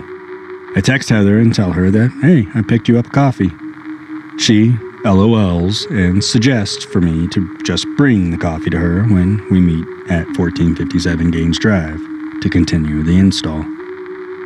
I 0.74 0.80
text 0.82 1.10
Heather 1.10 1.38
and 1.38 1.54
tell 1.54 1.72
her 1.72 1.90
that, 1.90 2.10
hey, 2.22 2.48
I 2.54 2.62
picked 2.62 2.88
you 2.88 2.98
up 2.98 3.12
coffee. 3.12 3.50
She 4.38 4.74
LOLs 5.04 5.86
and 5.90 6.22
suggests 6.22 6.84
for 6.84 7.00
me 7.00 7.28
to 7.28 7.56
just 7.58 7.86
bring 7.96 8.30
the 8.30 8.36
coffee 8.36 8.70
to 8.70 8.78
her 8.78 9.04
when 9.04 9.46
we 9.50 9.60
meet 9.60 9.86
at 10.10 10.26
1457 10.36 11.30
Gaines 11.30 11.58
Drive 11.58 12.00
to 12.40 12.48
continue 12.50 13.04
the 13.04 13.16
install. 13.16 13.62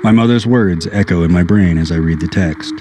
My 0.02 0.12
mother's 0.12 0.46
words 0.46 0.86
echo 0.92 1.22
in 1.22 1.32
my 1.32 1.42
brain 1.42 1.78
as 1.78 1.90
I 1.90 1.96
read 1.96 2.20
the 2.20 2.28
text. 2.28 2.74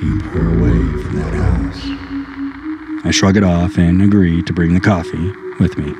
Keep 0.00 0.22
her 0.32 0.58
away 0.58 1.02
from 1.02 1.16
that 1.16 1.34
house. 1.34 3.04
I 3.06 3.10
shrug 3.12 3.36
it 3.36 3.44
off 3.44 3.78
and 3.78 4.02
agree 4.02 4.42
to 4.42 4.52
bring 4.52 4.74
the 4.74 4.80
coffee 4.80 5.32
with 5.60 5.78
me. 5.78 5.94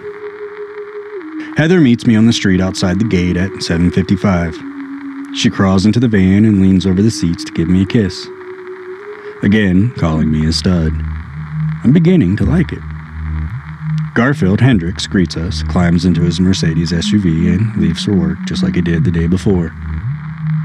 Heather 1.57 1.81
meets 1.81 2.07
me 2.07 2.17
on 2.17 2.27
the 2.27 2.33
street 2.33 2.61
outside 2.61 2.99
the 2.99 3.05
gate 3.05 3.37
at 3.37 3.63
7:55. 3.63 4.57
She 5.35 5.51
crawls 5.51 5.87
into 5.87 6.01
the 6.01 6.09
van 6.09 6.45
and 6.45 6.61
leans 6.61 6.87
over 6.87 7.03
the 7.03 7.11
seats 7.11 7.45
to 7.45 7.53
give 7.53 7.69
me 7.69 7.83
a 7.83 7.87
kiss. 7.87 8.29
Again, 9.43 9.93
calling 9.93 10.31
me 10.33 10.47
a 10.47 10.53
stud. 10.53 10.93
I'm 11.85 11.93
beginning 11.93 12.37
to 12.39 12.45
like 12.45 12.73
it. 12.73 12.83
Garfield 14.15 14.61
Hendricks 14.61 15.07
greets 15.07 15.37
us, 15.37 15.63
climbs 15.63 16.05
into 16.05 16.23
his 16.23 16.41
Mercedes 16.41 16.91
SUV, 16.91 17.55
and 17.55 17.77
leaves 17.77 18.05
for 18.05 18.17
work 18.17 18.39
just 18.47 18.65
like 18.65 18.75
he 18.75 18.83
did 18.83 19.05
the 19.05 19.13
day 19.13 19.29
before. 19.29 19.69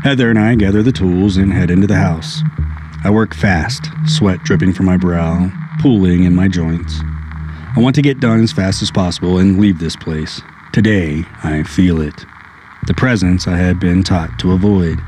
Heather 0.03 0.29
and 0.31 0.39
I 0.39 0.55
gather 0.55 0.81
the 0.81 0.91
tools 0.91 1.37
and 1.37 1.53
head 1.53 1.69
into 1.69 1.85
the 1.85 1.95
house. 1.95 2.41
I 3.03 3.11
work 3.11 3.35
fast, 3.35 3.89
sweat 4.07 4.41
dripping 4.43 4.73
from 4.73 4.87
my 4.87 4.97
brow, 4.97 5.51
pooling 5.79 6.23
in 6.23 6.33
my 6.33 6.47
joints. 6.47 6.99
I 7.75 7.79
want 7.79 7.95
to 7.95 8.01
get 8.01 8.19
done 8.19 8.41
as 8.41 8.51
fast 8.51 8.81
as 8.81 8.89
possible 8.89 9.37
and 9.37 9.59
leave 9.59 9.77
this 9.77 9.95
place. 9.95 10.41
Today, 10.71 11.23
I 11.43 11.61
feel 11.61 12.01
it. 12.01 12.25
The 12.87 12.95
presence 12.95 13.47
I 13.47 13.57
had 13.57 13.79
been 13.79 14.01
taught 14.01 14.39
to 14.39 14.53
avoid. 14.53 14.99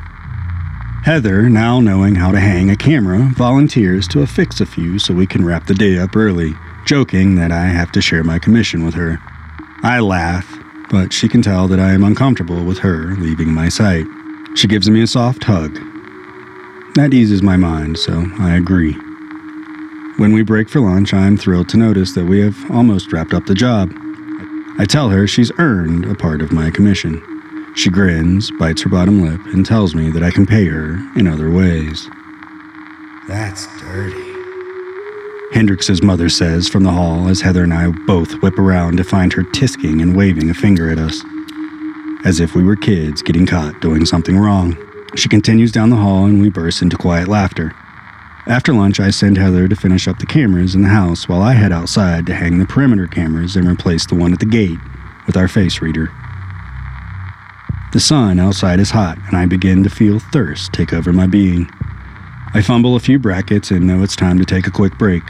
Heather, 1.05 1.49
now 1.49 1.79
knowing 1.81 2.15
how 2.15 2.31
to 2.31 2.39
hang 2.39 2.71
a 2.71 2.75
camera, 2.75 3.29
volunteers 3.35 4.07
to 4.07 4.23
affix 4.23 4.59
a 4.59 4.65
few 4.65 4.97
so 4.97 5.13
we 5.13 5.27
can 5.27 5.45
wrap 5.45 5.67
the 5.67 5.75
day 5.75 5.99
up 5.99 6.15
early, 6.15 6.55
joking 6.87 7.35
that 7.35 7.51
I 7.51 7.65
have 7.65 7.91
to 7.91 8.01
share 8.01 8.23
my 8.23 8.39
commission 8.39 8.83
with 8.83 8.95
her. 8.95 9.19
I 9.83 9.99
laugh, 9.99 10.51
but 10.89 11.13
she 11.13 11.29
can 11.29 11.43
tell 11.43 11.67
that 11.67 11.79
I 11.79 11.91
am 11.91 12.03
uncomfortable 12.03 12.63
with 12.63 12.79
her 12.79 13.13
leaving 13.17 13.53
my 13.53 13.69
sight. 13.69 14.07
She 14.55 14.67
gives 14.67 14.89
me 14.89 15.03
a 15.03 15.05
soft 15.05 15.43
hug. 15.43 15.75
That 16.95 17.13
eases 17.13 17.43
my 17.43 17.55
mind, 17.55 17.99
so 17.99 18.25
I 18.39 18.55
agree. 18.55 18.93
When 20.17 20.33
we 20.33 20.41
break 20.41 20.69
for 20.69 20.79
lunch, 20.79 21.13
I'm 21.13 21.37
thrilled 21.37 21.69
to 21.69 21.77
notice 21.77 22.13
that 22.13 22.25
we 22.25 22.39
have 22.39 22.71
almost 22.71 23.13
wrapped 23.13 23.35
up 23.35 23.45
the 23.45 23.53
job. 23.53 23.93
I 24.79 24.85
tell 24.85 25.09
her 25.09 25.27
she's 25.27 25.51
earned 25.59 26.05
a 26.05 26.15
part 26.15 26.41
of 26.41 26.51
my 26.51 26.71
commission. 26.71 27.21
She 27.75 27.89
grins, 27.89 28.51
bites 28.51 28.81
her 28.83 28.89
bottom 28.89 29.21
lip, 29.21 29.41
and 29.53 29.65
tells 29.65 29.93
me 29.93 30.09
that 30.11 30.23
I 30.23 30.31
can 30.31 30.45
pay 30.45 30.65
her 30.65 30.93
in 31.17 31.27
other 31.27 31.49
ways. 31.51 32.09
That's 33.27 33.67
dirty. 33.79 34.33
Hendricks's 35.53 36.01
mother 36.01 36.29
says 36.29 36.67
from 36.67 36.83
the 36.83 36.91
hall 36.91 37.27
as 37.27 37.41
Heather 37.41 37.63
and 37.63 37.73
I 37.73 37.89
both 38.05 38.41
whip 38.41 38.57
around 38.57 38.97
to 38.97 39.03
find 39.03 39.31
her 39.33 39.43
tisking 39.43 40.01
and 40.01 40.15
waving 40.15 40.49
a 40.49 40.53
finger 40.53 40.89
at 40.89 40.97
us 40.99 41.23
as 42.25 42.39
if 42.39 42.55
we 42.55 42.63
were 42.63 42.75
kids 42.75 43.21
getting 43.21 43.45
caught 43.45 43.79
doing 43.81 44.05
something 44.05 44.37
wrong. 44.37 44.75
She 45.15 45.29
continues 45.29 45.71
down 45.71 45.91
the 45.91 45.95
hall 45.95 46.25
and 46.25 46.41
we 46.41 46.49
burst 46.49 46.81
into 46.81 46.97
quiet 46.97 47.27
laughter. 47.27 47.73
After 48.47 48.73
lunch, 48.73 48.99
I 48.99 49.11
send 49.11 49.37
Heather 49.37 49.67
to 49.67 49.75
finish 49.75 50.07
up 50.07 50.19
the 50.19 50.25
cameras 50.25 50.75
in 50.75 50.81
the 50.81 50.89
house 50.89 51.29
while 51.29 51.41
I 51.41 51.53
head 51.53 51.71
outside 51.71 52.25
to 52.25 52.35
hang 52.35 52.57
the 52.57 52.65
perimeter 52.65 53.07
cameras 53.07 53.55
and 53.55 53.67
replace 53.67 54.05
the 54.05 54.15
one 54.15 54.33
at 54.33 54.39
the 54.39 54.45
gate 54.45 54.79
with 55.25 55.37
our 55.37 55.47
face 55.47 55.81
reader. 55.81 56.11
The 57.95 58.01
sun 58.01 58.41
outside 58.41 58.81
is 58.81 58.91
hot 58.91 59.17
and 59.25 59.37
I 59.37 59.45
begin 59.45 59.81
to 59.83 59.89
feel 59.89 60.19
thirst 60.19 60.73
take 60.73 60.91
over 60.91 61.13
my 61.13 61.27
being. 61.27 61.71
I 62.53 62.61
fumble 62.61 62.97
a 62.97 62.99
few 62.99 63.17
brackets 63.17 63.71
and 63.71 63.87
know 63.87 64.03
it's 64.03 64.17
time 64.17 64.37
to 64.37 64.43
take 64.43 64.67
a 64.67 64.69
quick 64.69 64.97
break. 64.97 65.23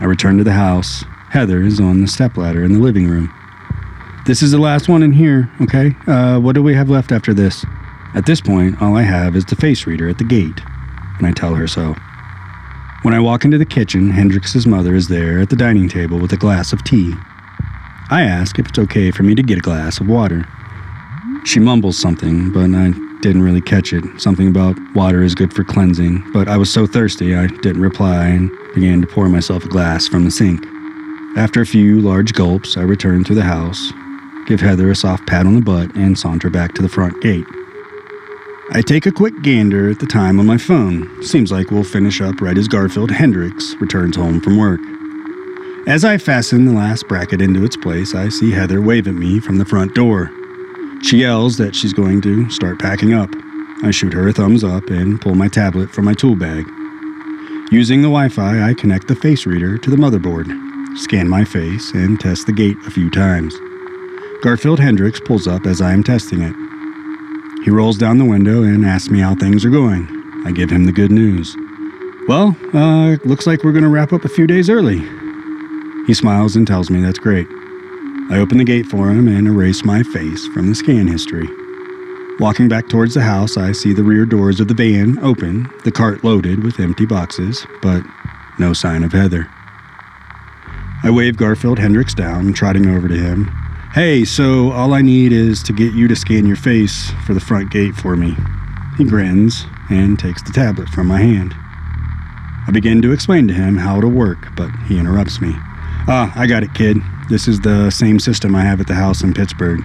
I 0.00 0.06
return 0.06 0.38
to 0.38 0.42
the 0.44 0.54
house. 0.54 1.04
Heather 1.28 1.60
is 1.60 1.78
on 1.78 2.00
the 2.00 2.08
stepladder 2.08 2.64
in 2.64 2.72
the 2.72 2.78
living 2.78 3.06
room. 3.06 3.30
This 4.24 4.40
is 4.40 4.52
the 4.52 4.58
last 4.58 4.88
one 4.88 5.02
in 5.02 5.12
here, 5.12 5.50
okay? 5.60 5.94
Uh, 6.06 6.40
what 6.40 6.54
do 6.54 6.62
we 6.62 6.72
have 6.72 6.88
left 6.88 7.12
after 7.12 7.34
this? 7.34 7.62
At 8.14 8.24
this 8.24 8.40
point, 8.40 8.80
all 8.80 8.96
I 8.96 9.02
have 9.02 9.36
is 9.36 9.44
the 9.44 9.54
face 9.54 9.86
reader 9.86 10.08
at 10.08 10.16
the 10.16 10.24
gate, 10.24 10.62
and 11.18 11.26
I 11.26 11.32
tell 11.32 11.54
her 11.56 11.66
so. 11.66 11.94
When 13.02 13.12
I 13.12 13.20
walk 13.20 13.44
into 13.44 13.58
the 13.58 13.66
kitchen, 13.66 14.10
Hendricks's 14.10 14.66
mother 14.66 14.94
is 14.94 15.08
there 15.08 15.40
at 15.40 15.50
the 15.50 15.56
dining 15.56 15.90
table 15.90 16.18
with 16.18 16.32
a 16.32 16.38
glass 16.38 16.72
of 16.72 16.82
tea. 16.84 17.12
I 18.08 18.22
ask 18.22 18.58
if 18.58 18.66
it's 18.66 18.78
okay 18.78 19.10
for 19.10 19.24
me 19.24 19.34
to 19.34 19.42
get 19.42 19.58
a 19.58 19.60
glass 19.60 20.00
of 20.00 20.08
water. 20.08 20.46
She 21.46 21.60
mumbles 21.60 21.96
something, 21.96 22.50
but 22.50 22.70
I 22.74 22.90
didn't 23.20 23.42
really 23.42 23.60
catch 23.60 23.92
it. 23.92 24.02
Something 24.18 24.48
about 24.48 24.76
water 24.96 25.22
is 25.22 25.32
good 25.32 25.54
for 25.54 25.62
cleansing, 25.62 26.24
but 26.32 26.48
I 26.48 26.56
was 26.56 26.72
so 26.72 26.88
thirsty 26.88 27.36
I 27.36 27.46
didn't 27.46 27.80
reply 27.80 28.26
and 28.26 28.50
began 28.74 29.00
to 29.00 29.06
pour 29.06 29.28
myself 29.28 29.64
a 29.64 29.68
glass 29.68 30.08
from 30.08 30.24
the 30.24 30.30
sink. 30.32 30.66
After 31.36 31.60
a 31.60 31.66
few 31.66 32.00
large 32.00 32.32
gulps, 32.32 32.76
I 32.76 32.82
return 32.82 33.22
to 33.24 33.34
the 33.34 33.44
house, 33.44 33.92
give 34.48 34.60
Heather 34.60 34.90
a 34.90 34.96
soft 34.96 35.28
pat 35.28 35.46
on 35.46 35.54
the 35.54 35.60
butt, 35.60 35.94
and 35.94 36.18
saunter 36.18 36.50
back 36.50 36.74
to 36.74 36.82
the 36.82 36.88
front 36.88 37.22
gate. 37.22 37.46
I 38.72 38.82
take 38.82 39.06
a 39.06 39.12
quick 39.12 39.40
gander 39.42 39.88
at 39.88 40.00
the 40.00 40.06
time 40.06 40.40
on 40.40 40.46
my 40.46 40.58
phone. 40.58 41.22
Seems 41.22 41.52
like 41.52 41.70
we'll 41.70 41.84
finish 41.84 42.20
up 42.20 42.40
right 42.40 42.58
as 42.58 42.66
Garfield 42.66 43.12
Hendricks 43.12 43.76
returns 43.76 44.16
home 44.16 44.40
from 44.40 44.58
work. 44.58 44.80
As 45.86 46.04
I 46.04 46.18
fasten 46.18 46.64
the 46.64 46.72
last 46.72 47.06
bracket 47.06 47.40
into 47.40 47.64
its 47.64 47.76
place, 47.76 48.16
I 48.16 48.30
see 48.30 48.50
Heather 48.50 48.82
wave 48.82 49.06
at 49.06 49.14
me 49.14 49.38
from 49.38 49.58
the 49.58 49.64
front 49.64 49.94
door. 49.94 50.32
She 51.02 51.18
yells 51.18 51.56
that 51.58 51.74
she's 51.74 51.92
going 51.92 52.20
to 52.22 52.50
start 52.50 52.78
packing 52.78 53.14
up. 53.14 53.30
I 53.82 53.90
shoot 53.90 54.12
her 54.12 54.28
a 54.28 54.32
thumbs 54.32 54.64
up 54.64 54.88
and 54.88 55.20
pull 55.20 55.34
my 55.34 55.48
tablet 55.48 55.90
from 55.90 56.04
my 56.04 56.14
tool 56.14 56.34
bag. 56.34 56.66
Using 57.70 58.00
the 58.00 58.08
Wi 58.08 58.28
Fi, 58.28 58.62
I 58.62 58.74
connect 58.74 59.08
the 59.08 59.16
face 59.16 59.46
reader 59.46 59.76
to 59.78 59.90
the 59.90 59.96
motherboard, 59.96 60.46
scan 60.98 61.28
my 61.28 61.44
face, 61.44 61.92
and 61.92 62.18
test 62.18 62.46
the 62.46 62.52
gate 62.52 62.76
a 62.86 62.90
few 62.90 63.10
times. 63.10 63.54
Garfield 64.42 64.80
Hendricks 64.80 65.20
pulls 65.20 65.46
up 65.46 65.66
as 65.66 65.80
I 65.80 65.92
am 65.92 66.02
testing 66.02 66.42
it. 66.42 66.54
He 67.64 67.70
rolls 67.70 67.98
down 67.98 68.18
the 68.18 68.24
window 68.24 68.62
and 68.62 68.84
asks 68.84 69.10
me 69.10 69.20
how 69.20 69.34
things 69.34 69.64
are 69.64 69.70
going. 69.70 70.06
I 70.46 70.52
give 70.52 70.70
him 70.70 70.84
the 70.84 70.92
good 70.92 71.10
news. 71.10 71.56
Well, 72.28 72.56
uh, 72.72 73.16
looks 73.24 73.46
like 73.46 73.64
we're 73.64 73.72
going 73.72 73.84
to 73.84 73.90
wrap 73.90 74.12
up 74.12 74.24
a 74.24 74.28
few 74.28 74.46
days 74.46 74.70
early. 74.70 74.98
He 76.06 76.14
smiles 76.14 76.56
and 76.56 76.66
tells 76.66 76.90
me 76.90 77.00
that's 77.00 77.18
great. 77.18 77.48
I 78.28 78.38
open 78.38 78.58
the 78.58 78.64
gate 78.64 78.86
for 78.86 79.08
him 79.08 79.28
and 79.28 79.46
erase 79.46 79.84
my 79.84 80.02
face 80.02 80.46
from 80.48 80.68
the 80.68 80.74
scan 80.74 81.06
history. 81.06 81.48
Walking 82.40 82.68
back 82.68 82.88
towards 82.88 83.14
the 83.14 83.22
house, 83.22 83.56
I 83.56 83.70
see 83.70 83.92
the 83.92 84.02
rear 84.02 84.26
doors 84.26 84.58
of 84.58 84.66
the 84.66 84.74
van 84.74 85.18
open, 85.20 85.70
the 85.84 85.92
cart 85.92 86.24
loaded 86.24 86.64
with 86.64 86.80
empty 86.80 87.06
boxes, 87.06 87.64
but 87.80 88.02
no 88.58 88.72
sign 88.72 89.04
of 89.04 89.12
Heather. 89.12 89.48
I 91.04 91.10
wave 91.10 91.36
Garfield 91.36 91.78
Hendricks 91.78 92.14
down, 92.14 92.52
trotting 92.52 92.86
over 92.86 93.06
to 93.06 93.16
him. 93.16 93.46
Hey, 93.94 94.24
so 94.24 94.72
all 94.72 94.92
I 94.92 95.02
need 95.02 95.30
is 95.32 95.62
to 95.62 95.72
get 95.72 95.94
you 95.94 96.08
to 96.08 96.16
scan 96.16 96.46
your 96.46 96.56
face 96.56 97.10
for 97.24 97.32
the 97.32 97.40
front 97.40 97.70
gate 97.70 97.94
for 97.94 98.16
me. 98.16 98.36
He 98.98 99.04
grins 99.04 99.66
and 99.88 100.18
takes 100.18 100.42
the 100.42 100.52
tablet 100.52 100.88
from 100.88 101.06
my 101.06 101.20
hand. 101.20 101.54
I 102.66 102.72
begin 102.72 103.00
to 103.02 103.12
explain 103.12 103.46
to 103.46 103.54
him 103.54 103.76
how 103.76 103.98
it'll 103.98 104.10
work, 104.10 104.48
but 104.56 104.70
he 104.88 104.98
interrupts 104.98 105.40
me. 105.40 105.54
Ah, 106.08 106.32
I 106.36 106.46
got 106.46 106.62
it, 106.62 106.72
kid. 106.72 106.98
This 107.28 107.48
is 107.48 107.60
the 107.60 107.90
same 107.90 108.20
system 108.20 108.54
I 108.54 108.62
have 108.62 108.80
at 108.80 108.86
the 108.86 108.94
house 108.94 109.24
in 109.24 109.34
Pittsburgh. 109.34 109.80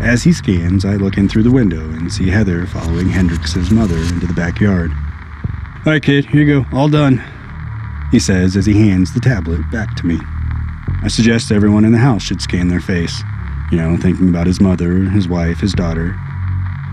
As 0.00 0.22
he 0.22 0.32
scans, 0.32 0.86
I 0.86 0.94
look 0.96 1.18
in 1.18 1.28
through 1.28 1.42
the 1.42 1.50
window 1.50 1.82
and 1.90 2.10
see 2.10 2.30
Heather 2.30 2.66
following 2.66 3.08
Hendricks's 3.08 3.70
mother 3.70 3.98
into 3.98 4.26
the 4.26 4.32
backyard. 4.32 4.90
All 5.84 5.92
right, 5.92 6.02
kid, 6.02 6.24
here 6.24 6.42
you 6.42 6.62
go. 6.62 6.76
All 6.76 6.88
done, 6.88 7.22
he 8.10 8.18
says 8.18 8.56
as 8.56 8.64
he 8.64 8.88
hands 8.88 9.12
the 9.12 9.20
tablet 9.20 9.70
back 9.70 9.94
to 9.96 10.06
me. 10.06 10.18
I 11.02 11.08
suggest 11.08 11.52
everyone 11.52 11.84
in 11.84 11.92
the 11.92 11.98
house 11.98 12.22
should 12.22 12.40
scan 12.40 12.68
their 12.68 12.80
face, 12.80 13.22
you 13.70 13.76
know, 13.76 13.98
thinking 13.98 14.30
about 14.30 14.46
his 14.46 14.62
mother, 14.62 15.10
his 15.10 15.28
wife, 15.28 15.60
his 15.60 15.74
daughter. 15.74 16.18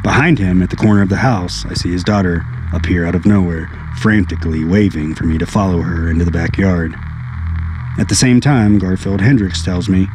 Behind 0.04 0.38
him, 0.38 0.62
at 0.62 0.70
the 0.70 0.76
corner 0.76 1.02
of 1.02 1.08
the 1.10 1.16
house, 1.16 1.66
I 1.66 1.74
see 1.74 1.94
his 1.94 2.04
daughter 2.04 2.44
appear 2.74 3.06
out 3.06 3.16
of 3.16 3.26
nowhere, 3.26 3.70
frantically 4.00 4.66
waving 4.66 5.16
for 5.16 5.24
me 5.24 5.38
to 5.38 5.46
follow 5.46 5.82
her 5.82 6.10
into 6.10 6.26
the 6.26 6.32
backyard. 6.32 6.94
At 8.00 8.10
the 8.10 8.16
same 8.16 8.42
time, 8.42 8.80
Garfield 8.80 9.22
Hendricks 9.22 9.64
tells 9.64 9.88
me, 9.88 10.08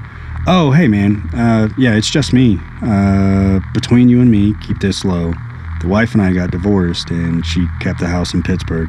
Oh, 0.47 0.71
hey 0.71 0.89
man, 0.89 1.29
uh, 1.35 1.69
yeah, 1.77 1.95
it's 1.95 2.11
just 2.11 2.33
me. 2.33 2.59
Uh, 2.83 3.61
between 3.75 4.09
you 4.09 4.21
and 4.21 4.31
me, 4.31 4.55
keep 4.63 4.79
this 4.81 5.05
low. 5.05 5.33
The 5.81 5.89
wife 5.89 6.15
and 6.15 6.23
I 6.23 6.33
got 6.33 6.51
divorced, 6.51 7.11
and 7.11 7.45
she 7.45 7.67
kept 7.81 8.01
the 8.01 8.07
house 8.07 8.35
in 8.35 8.43
Pittsburgh. 8.43 8.89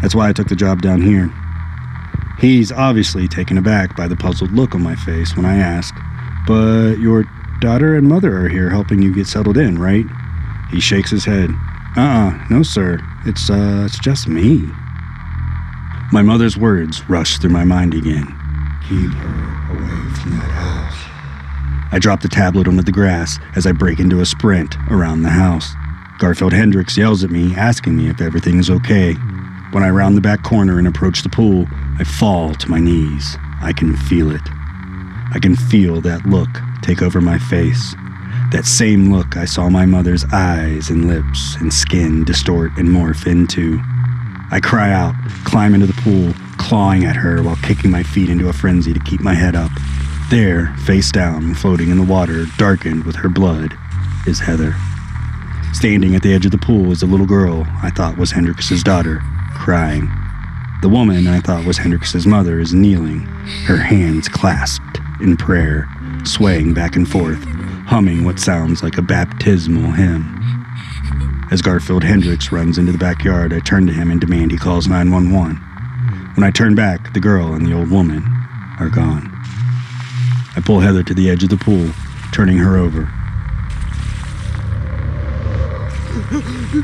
That's 0.00 0.14
why 0.14 0.28
I 0.28 0.32
took 0.32 0.48
the 0.48 0.56
job 0.56 0.82
down 0.82 1.02
here. 1.02 1.30
He's 2.38 2.72
obviously 2.72 3.28
taken 3.28 3.58
aback 3.58 3.96
by 3.96 4.08
the 4.08 4.16
puzzled 4.16 4.52
look 4.52 4.74
on 4.74 4.82
my 4.82 4.94
face 4.94 5.36
when 5.36 5.44
I 5.44 5.56
ask, 5.56 5.94
But 6.46 6.96
your 6.96 7.24
daughter 7.60 7.94
and 7.94 8.08
mother 8.08 8.44
are 8.44 8.48
here 8.48 8.70
helping 8.70 9.02
you 9.02 9.14
get 9.14 9.26
settled 9.26 9.56
in, 9.56 9.78
right? 9.78 10.04
He 10.70 10.80
shakes 10.80 11.10
his 11.10 11.24
head. 11.24 11.50
Uh 11.96 12.00
uh 12.00 12.46
no, 12.50 12.62
sir. 12.62 12.98
It's, 13.24 13.50
uh, 13.50 13.84
it's 13.86 13.98
just 13.98 14.28
me. 14.28 14.68
My 16.12 16.22
mother's 16.22 16.56
words 16.56 17.08
rush 17.08 17.38
through 17.38 17.50
my 17.50 17.64
mind 17.64 17.92
again. 17.92 18.26
Keep 18.88 19.10
her 19.10 19.72
away 19.72 20.14
from 20.14 20.30
that 20.38 20.50
house. 20.50 21.92
I 21.92 21.98
drop 21.98 22.20
the 22.20 22.28
tablet 22.28 22.68
onto 22.68 22.82
the 22.82 22.92
grass 22.92 23.40
as 23.56 23.66
I 23.66 23.72
break 23.72 23.98
into 23.98 24.20
a 24.20 24.26
sprint 24.26 24.76
around 24.88 25.22
the 25.22 25.30
house. 25.30 25.74
Garfield 26.18 26.52
Hendricks 26.52 26.96
yells 26.96 27.24
at 27.24 27.30
me, 27.30 27.54
asking 27.56 27.96
me 27.96 28.08
if 28.08 28.20
everything 28.20 28.58
is 28.58 28.70
okay. 28.70 29.14
When 29.72 29.82
I 29.82 29.90
round 29.90 30.16
the 30.16 30.20
back 30.20 30.42
corner 30.44 30.78
and 30.78 30.86
approach 30.86 31.22
the 31.22 31.28
pool, 31.28 31.66
I 31.98 32.04
fall 32.04 32.54
to 32.54 32.70
my 32.70 32.78
knees. 32.78 33.36
I 33.60 33.72
can 33.72 33.96
feel 33.96 34.30
it. 34.30 34.48
I 35.34 35.38
can 35.40 35.56
feel 35.56 36.00
that 36.02 36.24
look 36.24 36.48
take 36.82 37.02
over 37.02 37.20
my 37.20 37.38
face. 37.38 37.94
That 38.52 38.64
same 38.64 39.12
look 39.12 39.36
I 39.36 39.44
saw 39.44 39.68
my 39.68 39.86
mother's 39.86 40.24
eyes 40.32 40.88
and 40.88 41.08
lips 41.08 41.56
and 41.56 41.74
skin 41.74 42.24
distort 42.24 42.70
and 42.76 42.88
morph 42.88 43.26
into. 43.26 43.80
I 44.50 44.60
cry 44.60 44.92
out, 44.92 45.14
climb 45.44 45.74
into 45.74 45.86
the 45.86 46.00
pool, 46.02 46.32
clawing 46.56 47.04
at 47.04 47.16
her 47.16 47.42
while 47.42 47.56
kicking 47.56 47.90
my 47.90 48.02
feet 48.02 48.28
into 48.28 48.48
a 48.48 48.52
frenzy 48.52 48.92
to 48.92 49.00
keep 49.00 49.20
my 49.20 49.34
head 49.34 49.56
up. 49.56 49.70
There, 50.30 50.74
face 50.84 51.10
down, 51.10 51.54
floating 51.54 51.90
in 51.90 51.98
the 51.98 52.04
water, 52.04 52.46
darkened 52.56 53.04
with 53.04 53.16
her 53.16 53.28
blood, 53.28 53.76
is 54.26 54.40
Heather. 54.40 54.74
Standing 55.72 56.14
at 56.14 56.22
the 56.22 56.32
edge 56.32 56.46
of 56.46 56.52
the 56.52 56.58
pool 56.58 56.90
is 56.90 57.02
a 57.02 57.06
little 57.06 57.26
girl 57.26 57.66
I 57.82 57.90
thought 57.90 58.18
was 58.18 58.32
Hendricks's 58.32 58.82
daughter, 58.82 59.20
crying. 59.54 60.10
The 60.82 60.88
woman 60.88 61.26
I 61.26 61.40
thought 61.40 61.64
was 61.64 61.78
Hendricks's 61.78 62.26
mother 62.26 62.60
is 62.60 62.72
kneeling, 62.74 63.20
her 63.66 63.76
hands 63.76 64.28
clasped 64.28 65.00
in 65.20 65.36
prayer, 65.36 65.88
swaying 66.24 66.74
back 66.74 66.96
and 66.96 67.08
forth, 67.08 67.42
humming 67.86 68.24
what 68.24 68.38
sounds 68.38 68.82
like 68.82 68.98
a 68.98 69.02
baptismal 69.02 69.92
hymn. 69.92 70.35
As 71.48 71.62
Garfield 71.62 72.02
Hendricks 72.02 72.50
runs 72.50 72.76
into 72.76 72.90
the 72.90 72.98
backyard, 72.98 73.52
I 73.52 73.60
turn 73.60 73.86
to 73.86 73.92
him 73.92 74.10
and 74.10 74.20
demand 74.20 74.50
he 74.50 74.58
calls 74.58 74.88
911. 74.88 75.56
When 76.34 76.42
I 76.42 76.50
turn 76.50 76.74
back, 76.74 77.14
the 77.14 77.20
girl 77.20 77.54
and 77.54 77.64
the 77.64 77.72
old 77.72 77.88
woman 77.88 78.24
are 78.80 78.88
gone. 78.88 79.30
I 80.56 80.62
pull 80.64 80.80
Heather 80.80 81.04
to 81.04 81.14
the 81.14 81.30
edge 81.30 81.44
of 81.44 81.50
the 81.50 81.56
pool, 81.56 81.90
turning 82.32 82.58
her 82.58 82.76
over. 82.76 83.08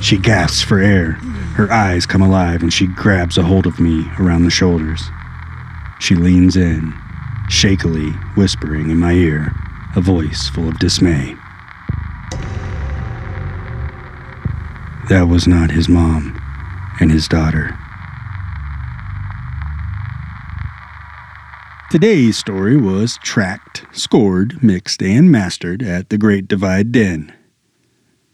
She 0.01 0.17
gasps 0.17 0.63
for 0.63 0.79
air. 0.79 1.13
Her 1.55 1.71
eyes 1.73 2.07
come 2.07 2.23
alive 2.23 2.63
and 2.63 2.73
she 2.73 2.87
grabs 2.87 3.37
a 3.37 3.43
hold 3.43 3.67
of 3.67 3.81
me 3.81 4.09
around 4.21 4.45
the 4.45 4.51
shoulders. 4.51 5.11
She 5.99 6.15
leans 6.15 6.57
in, 6.57 6.95
shakily 7.49 8.11
whispering 8.37 8.91
in 8.91 8.99
my 8.99 9.13
ear, 9.13 9.53
a 9.97 10.01
voice 10.01 10.49
full 10.49 10.69
of 10.69 10.79
dismay. 10.79 11.37
That 15.09 15.28
was 15.28 15.48
not 15.48 15.72
his 15.72 15.88
mom 15.88 16.40
and 17.00 17.11
his 17.11 17.26
daughter. 17.26 17.76
Today's 21.90 22.38
story 22.38 22.76
was 22.76 23.18
tracked, 23.22 23.84
scored, 23.92 24.62
mixed, 24.62 25.03
and 25.03 25.30
mastered 25.30 25.82
at 25.82 26.09
the 26.09 26.16
Great 26.16 26.48
Divide 26.48 26.92
Den. 26.92 27.32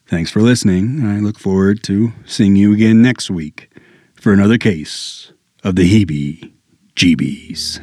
Thanks 0.06 0.30
for 0.30 0.40
listening. 0.40 1.04
I 1.04 1.20
look 1.20 1.38
forward 1.38 1.82
to 1.84 2.12
seeing 2.24 2.54
you 2.54 2.72
again 2.72 3.02
next 3.02 3.30
week 3.30 3.70
for 4.14 4.32
another 4.32 4.58
case 4.58 5.32
of 5.64 5.74
the 5.74 5.90
heebie 5.90 6.52
jeebies. 6.94 7.80